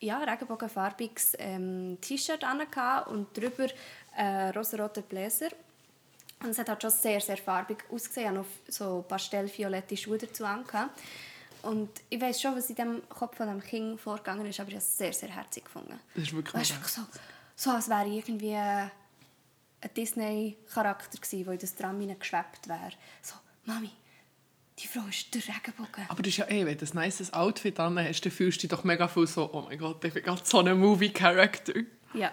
ja, 0.00 0.18
regenbogenfarbiges 0.18 1.34
ähm, 1.38 1.98
T-Shirt 2.00 2.44
an 2.44 2.60
und 3.06 3.36
drüber 3.36 3.68
äh, 4.16 4.50
rosa-roter 4.50 5.02
Bläser. 5.02 5.48
Und 6.40 6.50
es 6.50 6.58
hat 6.58 6.68
halt 6.68 6.82
schon 6.82 6.90
sehr, 6.90 7.20
sehr 7.20 7.36
farbig 7.36 7.84
ausgesehen. 7.90 8.32
Ich 8.32 8.38
hatte 8.38 8.38
noch 8.38 8.46
so 8.68 9.04
pastellviolette 9.08 9.96
Schuhe 9.96 10.18
dazu 10.18 10.44
angehabt. 10.44 10.98
Und 11.62 11.90
ich 12.08 12.20
weiß 12.20 12.40
schon, 12.40 12.54
was 12.56 12.70
in 12.70 12.76
dem 12.76 13.08
Kopf 13.08 13.36
von 13.36 13.48
dem 13.48 13.60
Kind 13.60 14.00
vorgegangen 14.00 14.46
ist, 14.46 14.60
aber 14.60 14.68
ich 14.68 14.76
habe 14.76 14.84
es 14.84 14.96
sehr, 14.96 15.12
sehr 15.12 15.30
herzig 15.30 15.64
gefunden. 15.64 15.98
Das 16.14 16.24
ist 16.24 16.32
wirklich 16.32 16.54
Weißt 16.54 16.70
wirklich 16.70 16.92
so, 16.92 17.02
so 17.56 17.70
als 17.70 17.88
wäre 17.88 18.06
ich 18.06 18.16
irgendwie 18.16 18.54
ein 18.54 18.90
Disney-Charakter 19.96 21.18
gewesen, 21.18 21.44
der 21.44 21.52
in 21.54 21.58
das 21.58 21.74
Tram 21.74 22.18
geschwebt 22.18 22.68
wäre. 22.68 22.92
So, 23.22 23.34
Mami, 23.64 23.90
die 24.78 24.86
Frau 24.86 25.06
ist 25.08 25.34
der 25.34 25.42
Regenbogen. 25.42 26.04
Aber 26.08 26.22
das 26.22 26.28
ist 26.30 26.36
ja 26.38 26.48
eh, 26.48 26.64
wenn 26.64 26.78
du 26.78 26.84
ein 26.86 27.04
nices 27.04 27.32
Outfit 27.32 27.78
an 27.80 27.98
hast, 27.98 28.20
dann 28.20 28.32
fühlst 28.32 28.58
du 28.58 28.60
dich 28.62 28.70
doch 28.70 28.84
mega 28.84 29.08
viel 29.08 29.26
so, 29.26 29.50
oh 29.52 29.62
mein 29.68 29.78
Gott, 29.78 30.04
ich 30.04 30.14
bin 30.14 30.22
gerade 30.22 30.40
so 30.44 30.60
ein 30.60 30.78
Movie-Character. 30.78 31.74
Ja. 32.14 32.30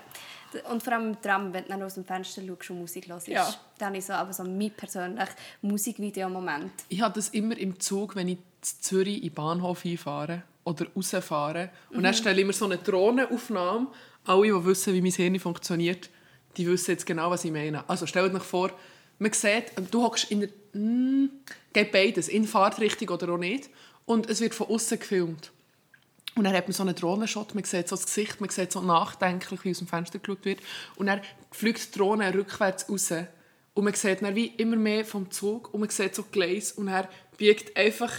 Und 0.69 0.81
vor 0.83 0.93
allem 0.93 1.09
im 1.09 1.21
Tram, 1.21 1.51
wenn 1.53 1.63
du 1.63 1.69
dann 1.69 1.83
aus 1.83 1.95
dem 1.95 2.05
Fenster 2.05 2.41
schaust 2.45 2.69
und 2.69 2.79
Musik 2.79 3.07
hörst, 3.09 3.27
Ja. 3.27 3.53
dann 3.77 3.93
ich 3.95 4.05
so, 4.05 4.13
aber 4.13 4.31
so 4.31 4.43
mein 4.43 4.71
persönlicher 4.71 5.27
Musikvideo-Moment. 5.61 6.71
Ich 6.89 7.01
habe 7.01 7.13
das 7.15 7.29
immer 7.29 7.57
im 7.57 7.79
Zug, 7.79 8.15
wenn 8.15 8.27
ich 8.29 8.37
zu 8.61 8.79
Zürich 8.79 9.17
in 9.17 9.23
den 9.29 9.33
Bahnhof 9.33 9.83
einfahre 9.85 10.43
oder 10.63 10.87
rausfahre. 10.95 11.69
Und 11.89 12.03
dann 12.03 12.13
stelle 12.13 12.39
ich 12.39 12.47
mir 12.47 12.53
so 12.53 12.65
eine 12.65 12.77
Drohnenaufnahme. 12.77 13.87
Alle, 14.25 14.47
die 14.47 14.65
wissen, 14.65 14.93
wie 14.93 15.01
mein 15.01 15.11
Hirn 15.11 15.39
funktioniert, 15.39 16.09
die 16.57 16.65
wissen 16.67 16.91
jetzt 16.91 17.05
genau, 17.05 17.29
was 17.29 17.43
ich 17.43 17.51
meine. 17.51 17.87
Also 17.89 18.05
stellt 18.07 18.33
euch 18.33 18.43
vor, 18.43 18.71
man 19.19 19.33
sieht, 19.33 19.71
du 19.91 20.03
hockst 20.03 20.31
in 20.31 20.41
der... 20.41 20.49
Mm, 20.76 21.30
geht 21.71 21.93
beides, 21.93 22.28
in 22.28 22.45
Fahrtrichtung 22.45 23.09
oder 23.09 23.30
auch 23.30 23.38
nicht. 23.38 23.69
Und 24.05 24.30
es 24.30 24.41
wird 24.41 24.53
von 24.53 24.67
außen 24.67 24.99
gefilmt. 24.99 25.51
Und 26.36 26.43
dann 26.43 26.53
hat 26.53 26.67
man 26.67 26.73
so 26.73 26.84
einen 26.84 26.95
Drohnenshot, 26.95 27.55
man 27.55 27.63
sieht 27.63 27.88
so 27.88 27.95
das 27.95 28.05
Gesicht, 28.05 28.41
man 28.41 28.49
sieht 28.49 28.73
so 28.73 28.82
nachdenklich, 28.82 29.63
wie 29.63 29.71
aus 29.71 29.78
dem 29.78 29.88
Fenster 29.88 30.19
geschaut 30.19 30.43
wird. 30.43 30.59
Und 30.97 31.05
dann 31.05 31.21
fliegt 31.49 31.95
die 31.95 31.97
Drohne 31.97 32.34
rückwärts 32.34 32.89
raus. 32.89 33.13
Und 33.73 33.84
man 33.86 33.93
sieht 33.93 34.21
dann 34.21 34.36
wie 34.36 34.47
immer 34.47 34.76
mehr 34.76 35.05
vom 35.05 35.32
Zug 35.32 35.73
und 35.73 35.80
man 35.80 35.89
sieht 35.89 36.13
so 36.13 36.23
Gleis 36.23 36.73
und 36.73 36.89
er 36.89 37.07
biegt 37.38 37.76
einfach 37.78 38.11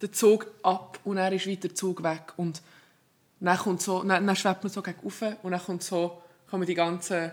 den 0.00 0.12
Zug 0.12 0.48
ab 0.64 0.98
und 1.04 1.16
dann 1.16 1.32
ist 1.32 1.46
wieder 1.46 1.62
der 1.68 1.74
Zug 1.76 2.02
weg. 2.02 2.32
Und 2.36 2.62
dann, 3.38 3.58
kommt 3.58 3.80
so, 3.80 4.02
dann, 4.02 4.26
dann 4.26 4.36
schwebt 4.36 4.64
man 4.64 4.72
so 4.72 4.82
gegen 4.82 4.98
und 5.00 5.50
dann 5.50 5.62
kommt 5.62 5.84
so, 5.84 6.20
kommen 6.50 6.66
die 6.66 6.74
ganzen 6.74 7.30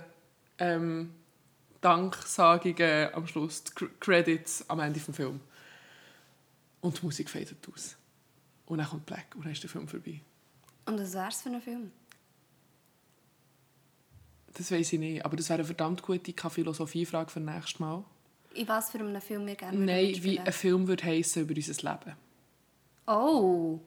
ähm, 0.60 1.14
Danksagungen 1.82 3.14
am 3.14 3.28
Schluss, 3.28 3.64
die 3.64 3.72
Cr- 3.72 3.90
Credits 4.00 4.70
am 4.70 4.80
Ende 4.80 5.00
des 5.00 5.16
Films. 5.16 5.42
Und 6.82 7.02
die 7.02 7.06
Musik 7.06 7.30
fadet 7.30 7.58
aus. 7.72 7.96
Und 8.66 8.78
dann 8.78 8.88
kommt 8.88 9.06
Black 9.06 9.28
und 9.36 9.46
dann 9.46 9.52
ist 9.52 9.64
der 9.64 9.70
Film 9.70 9.88
vorbei. 9.88 10.22
Und 10.86 11.00
was 11.00 11.14
wäre 11.14 11.28
es 11.28 11.42
für 11.42 11.50
ein 11.50 11.62
Film? 11.62 11.92
Das 14.54 14.72
weiß 14.72 14.94
ich 14.94 15.00
nicht, 15.00 15.24
aber 15.24 15.38
das 15.38 15.50
wäre 15.50 15.60
eine 15.60 15.66
verdammt 15.66 16.02
gute 16.02 16.50
Philosophie-Frage 16.50 17.30
für 17.32 17.40
nächstes 17.40 17.80
Mal. 17.80 18.04
In 18.56 18.68
was 18.68 18.90
für 18.90 19.00
einem 19.00 19.22
Film 19.22 19.46
wir 19.46 19.56
gerne 19.56 19.78
Nein, 19.78 20.24
wie 20.24 20.40
ein 20.40 20.52
Film 20.52 20.88
würde 20.88 21.04
heissen 21.04 21.44
über 21.44 21.56
unser 21.56 21.74
Leben. 21.92 22.16
Oh. 23.08 23.80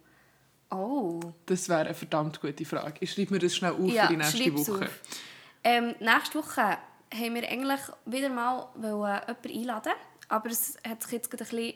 Oh. 0.70 1.20
Das 1.46 1.68
wäre 1.68 1.80
eine 1.80 1.94
verdammt 1.94 2.40
gute 2.40 2.64
Frage. 2.64 2.94
Ich 3.00 3.12
schreibe 3.12 3.34
mir 3.34 3.40
das 3.40 3.54
schnell 3.54 3.72
auf 3.72 3.90
Ja, 3.90 4.06
für 4.06 4.12
die 4.14 4.16
nächste 4.16 4.54
Woche. 4.54 4.90
Ähm, 5.64 5.94
nächste 6.00 6.38
Woche 6.38 6.78
haben 7.12 7.34
wir 7.34 7.48
eigentlich 7.48 7.80
wieder 8.06 8.28
mal 8.28 8.68
jemanden 8.76 9.50
einladen 9.50 9.92
aber 10.28 10.48
es 10.50 10.78
hat 10.88 11.02
sich 11.02 11.12
jetzt 11.12 11.30
gerade 11.30 11.44
ein 11.44 11.50
bisschen 11.50 11.74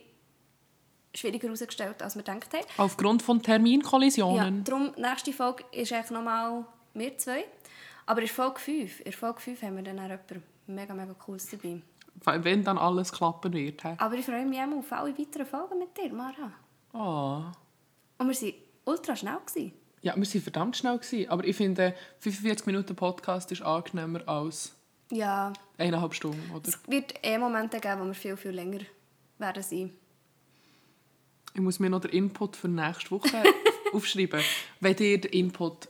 schwieriger 1.15 1.49
herausgestellt, 1.49 2.03
als 2.03 2.17
wir 2.17 2.23
gedacht 2.23 2.55
haben. 2.55 2.65
Aufgrund 2.79 3.23
von 3.23 3.37
Ja, 3.39 3.43
Terminkollisionen. 3.45 4.65
darum, 4.65 4.93
nächste 4.97 5.33
Folge 5.33 5.65
ist 5.73 5.93
eigentlich 5.93 6.11
nochmal 6.11 6.65
wir 6.95 7.19
zwei. 7.19 7.45
Aber 8.07 8.23
in 8.23 8.29
Folge 8.29 8.61
5, 8.61 9.01
in 9.01 9.13
Folge 9.13 9.41
5 9.41 9.63
haben 9.63 9.77
wir 9.77 9.83
dann 9.83 9.99
auch 9.99 10.05
jemanden 10.05 10.43
mega, 10.67 10.95
mega 10.95 11.13
cooles 11.15 11.49
dabei. 11.51 11.83
Wenn 12.43 12.65
dann 12.65 12.79
alles 12.79 13.13
klappen 13.13 13.53
wird. 13.53 13.83
he? 13.83 13.95
Aber 13.99 14.15
ich 14.15 14.25
freue 14.25 14.47
mich 14.47 14.59
auch 14.59 14.73
auf 14.79 14.93
alle 14.93 15.19
weiteren 15.19 15.47
Folgen 15.47 15.79
mit 15.79 15.97
dir, 15.97 16.13
Mara. 16.13 16.53
Ah. 16.93 17.53
Und 18.19 18.29
wir 18.29 18.41
waren 18.41 18.55
ultra 18.87 19.17
schnell. 19.17 19.39
Gewesen. 19.45 19.73
Ja, 20.01 20.15
wir 20.17 20.23
waren 20.23 20.41
verdammt 20.41 20.77
schnell. 20.77 20.99
Gewesen, 20.99 21.29
aber 21.29 21.45
ich 21.45 21.57
finde, 21.57 21.95
45 22.21 22.67
Minuten 22.67 22.97
Podcast 22.97 23.53
ist 23.53 23.61
angenehmer 23.63 24.27
als 24.27 24.76
Ja, 25.11 25.53
eineinhalb 25.79 26.15
Stunden. 26.15 26.51
Oder? 26.51 26.69
es 26.69 26.79
wird 26.89 27.15
eh 27.23 27.39
Momente 27.39 27.79
geben, 27.81 28.01
wo 28.01 28.07
wir 28.07 28.15
viel, 28.15 28.37
viel 28.37 28.51
länger 28.51 28.81
werden 29.39 29.63
sein. 29.63 29.93
Ich 31.55 31.61
muss 31.61 31.79
mir 31.79 31.89
noch 31.89 32.01
den 32.01 32.11
Input 32.11 32.57
für 32.57 32.69
nächste 32.69 33.11
Woche 33.13 33.43
aufschreiben. 33.93 34.43
Wenn 34.81 34.97
ihr 34.99 35.21
den 35.21 35.33
Input 35.33 35.89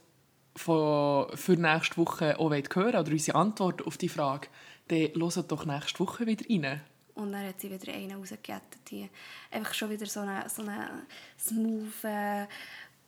von, 0.55 1.35
für 1.37 1.53
nächste 1.53 1.97
Woche 1.97 2.39
auch 2.39 2.51
wollt 2.51 2.75
hören 2.75 2.97
oder 2.97 3.11
unsere 3.11 3.39
Antwort 3.39 3.87
auf 3.87 3.97
die 3.97 4.09
Frage, 4.09 4.49
dann 4.89 5.11
hört 5.15 5.51
doch 5.51 5.65
nächste 5.65 5.99
Woche 6.01 6.27
wieder 6.27 6.45
rein. 6.49 6.81
Und 7.15 7.33
dann 7.33 7.47
hat 7.47 7.61
sie 7.61 7.71
wieder 7.71 7.93
einen 7.93 8.13
rausgejettet. 8.13 8.89
hier. 8.89 9.09
Einfach 9.51 9.73
schon 9.73 9.91
wieder 9.91 10.07
so 10.07 10.21
einen 10.21 10.49
so 10.49 10.63
eine 10.63 11.07
smooth, 11.39 12.05
äh, 12.05 12.47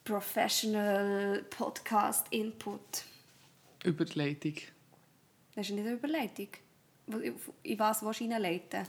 professional 0.03 1.45
Podcast-Input. 1.51 3.05
Über 3.85 4.05
die 4.07 4.19
Leitung. 4.19 4.55
Das 5.59 5.69
ist 5.69 5.75
nicht 5.75 5.87
eine 5.87 5.97
Überleitung. 5.97 6.47
In 7.65 7.79
was 7.81 8.01
willst 8.05 8.21
du 8.21 8.25
hineinleiten? 8.27 8.87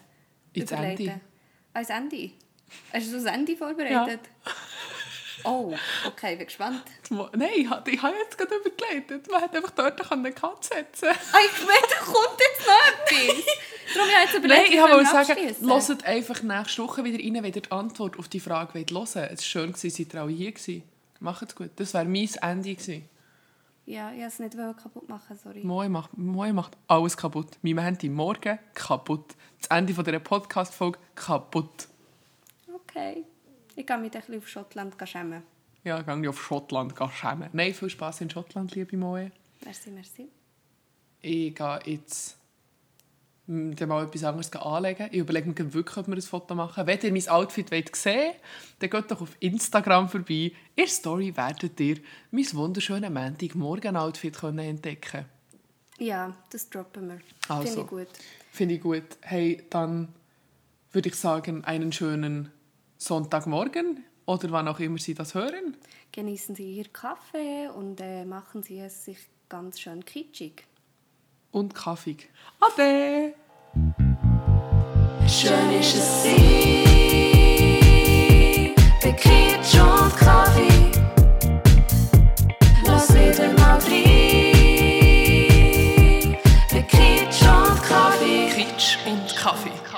Ins 0.53 0.71
Überleiten. 0.71 1.07
Ende. 1.07 1.21
Ah, 1.73 1.79
ins 1.79 1.89
Ende? 1.89 2.31
Hast 2.93 3.07
du 3.07 3.13
das 3.13 3.25
Ende 3.25 3.57
vorbereitet? 3.57 4.19
Oh, 5.43 5.73
okay, 6.05 6.35
bin 6.35 6.45
gespannt. 6.45 6.83
Nein, 7.09 7.49
ich 7.55 7.67
habe 7.67 7.89
ich 7.89 7.99
habe 7.99 8.15
jetzt 8.17 8.37
gerade 8.37 8.53
übergeleitet. 8.57 9.31
Man 9.31 9.41
hätte 9.41 9.57
einfach 9.57 9.71
dort 9.71 10.11
einen 10.11 10.35
Cut 10.35 10.63
setzen 10.63 11.07
können. 11.07 11.19
Ah, 11.31 11.39
ich 11.43 11.65
meine, 11.65 11.87
da 11.89 12.05
kommt 12.05 12.39
jetzt 12.39 12.67
noch 12.67 12.87
etwas. 12.91 13.45
Darum 13.95 14.09
habe 14.09 14.11
ich 14.11 14.21
jetzt 14.21 14.33
Nein, 14.33 14.43
überlegt, 14.43 14.69
ich 14.69 14.75
wie 14.75 14.79
wollte 14.79 15.09
sagen, 15.09 15.87
hört 15.87 16.03
einfach 16.05 16.43
nächste 16.43 16.83
Woche 16.83 17.03
wieder 17.03 17.17
rein, 17.17 17.43
wenn 17.43 17.45
ihr 17.45 17.61
die 17.61 17.71
Antwort 17.71 18.19
auf 18.19 18.27
die 18.27 18.39
Frage 18.39 18.75
hören 18.75 18.85
wollt. 18.91 19.07
Es 19.07 19.15
war 19.15 19.37
schön, 19.39 19.71
dass 19.71 19.83
ihr 19.83 20.15
alle 20.21 20.31
hier. 20.31 20.81
Macht's 21.19 21.55
gut. 21.55 21.71
Das 21.77 21.95
wäre 21.95 22.05
mein 22.05 22.29
Ende 22.43 22.75
gewesen. 22.75 23.09
Ja, 23.89 24.11
ich 24.11 24.19
wollte 24.19 24.27
es 24.27 24.39
nicht 24.39 24.77
kaputt 24.77 25.09
machen, 25.09 25.35
sorry. 25.35 25.61
Moi 25.63 25.89
macht, 25.89 26.15
Moi 26.15 26.53
macht 26.53 26.77
alles 26.87 27.17
kaputt. 27.17 27.57
Mein 27.63 27.79
Handy 27.79 28.07
morgen 28.07 28.59
kaputt. 28.75 29.35
Das 29.59 29.75
Ende 29.75 29.95
von 29.95 30.05
dieser 30.05 30.19
Podcast-Folge 30.19 30.99
kaputt. 31.15 31.87
Okay. 32.71 33.25
Ich 33.75 33.87
gehe 33.87 33.97
mich 33.97 34.13
ein 34.13 34.21
bisschen 34.21 34.37
auf 34.37 34.47
Schottland 34.47 34.93
schämen. 35.05 35.41
Ja, 35.83 36.03
gehe 36.03 36.21
ich 36.21 36.27
auf 36.27 36.39
Schottland 36.39 36.93
schämen. 37.11 37.49
Nein, 37.51 37.73
viel 37.73 37.89
Spass 37.89 38.21
in 38.21 38.29
Schottland, 38.29 38.75
liebe 38.75 38.95
Moi. 38.95 39.31
Merci, 39.65 39.89
merci. 39.89 40.29
Ich 41.21 41.55
gehe 41.55 41.79
jetzt 41.85 42.37
dann 43.49 43.89
mal 43.89 44.05
etwas 44.05 44.23
anderes 44.23 44.53
anlegen. 44.53 45.07
Ich 45.11 45.17
überlege 45.17 45.49
mir 45.49 45.73
wirklich, 45.73 45.97
ob 45.97 46.07
wir 46.07 46.15
ein 46.15 46.21
Foto 46.21 46.53
machen. 46.53 46.85
Wenn 46.85 46.99
ihr 47.01 47.11
mein 47.11 47.27
Outfit 47.29 47.71
wollt 47.71 47.95
sehen 47.95 48.21
wollt, 48.21 48.35
dann 48.79 48.89
geht 48.91 49.11
doch 49.11 49.21
auf 49.21 49.35
Instagram 49.39 50.07
vorbei. 50.07 50.51
In 50.75 50.85
der 50.85 50.87
Story 50.87 51.35
werdet 51.35 51.79
ihr 51.79 51.97
mein 52.29 52.45
wunderschönes 52.53 53.09
Montagmorgen-Outfit 53.09 54.37
können 54.37 54.59
entdecken 54.59 55.25
Ja, 55.97 56.35
das 56.51 56.69
droppen 56.69 57.09
wir. 57.09 57.19
Also. 57.47 57.63
Finde 57.63 57.81
ich 57.81 57.87
gut. 57.87 58.07
Finde 58.51 58.75
ich 58.75 58.81
gut. 58.81 59.17
Hey, 59.21 59.63
dann 59.71 60.09
würde 60.91 61.09
ich 61.09 61.15
sagen, 61.15 61.63
einen 61.63 61.91
schönen 61.91 62.51
Sonntagmorgen 62.97 64.03
oder 64.27 64.51
wann 64.51 64.67
auch 64.67 64.79
immer 64.79 64.99
Sie 64.99 65.15
das 65.15 65.33
hören. 65.33 65.75
Genießen 66.11 66.53
Sie 66.53 66.75
Ihr 66.75 66.89
Kaffee 66.89 67.67
und 67.69 67.99
äh, 67.99 68.25
machen 68.25 68.61
Sie 68.61 68.79
es 68.79 69.05
sich 69.05 69.17
ganz 69.49 69.79
schön 69.79 70.05
kitschig 70.05 70.68
und 71.51 71.73
kaffig. 71.75 72.29
Ade! 72.59 73.33
Schön 75.27 75.71
ist 75.79 75.95
es 75.95 76.23
sie, 76.23 76.83
der 79.03 79.13
und 79.79 80.17
Kaffee. 80.17 80.91
Lass 82.85 83.13
wieder 83.13 83.53
mal 83.59 83.77
rein, 83.77 83.97
der 86.71 86.83
Kitsch 86.83 87.43
und 87.43 87.83
Kaffee. 87.83 88.49
Kitsch 88.55 88.97
und 89.05 89.35
Kaffee. 89.35 89.88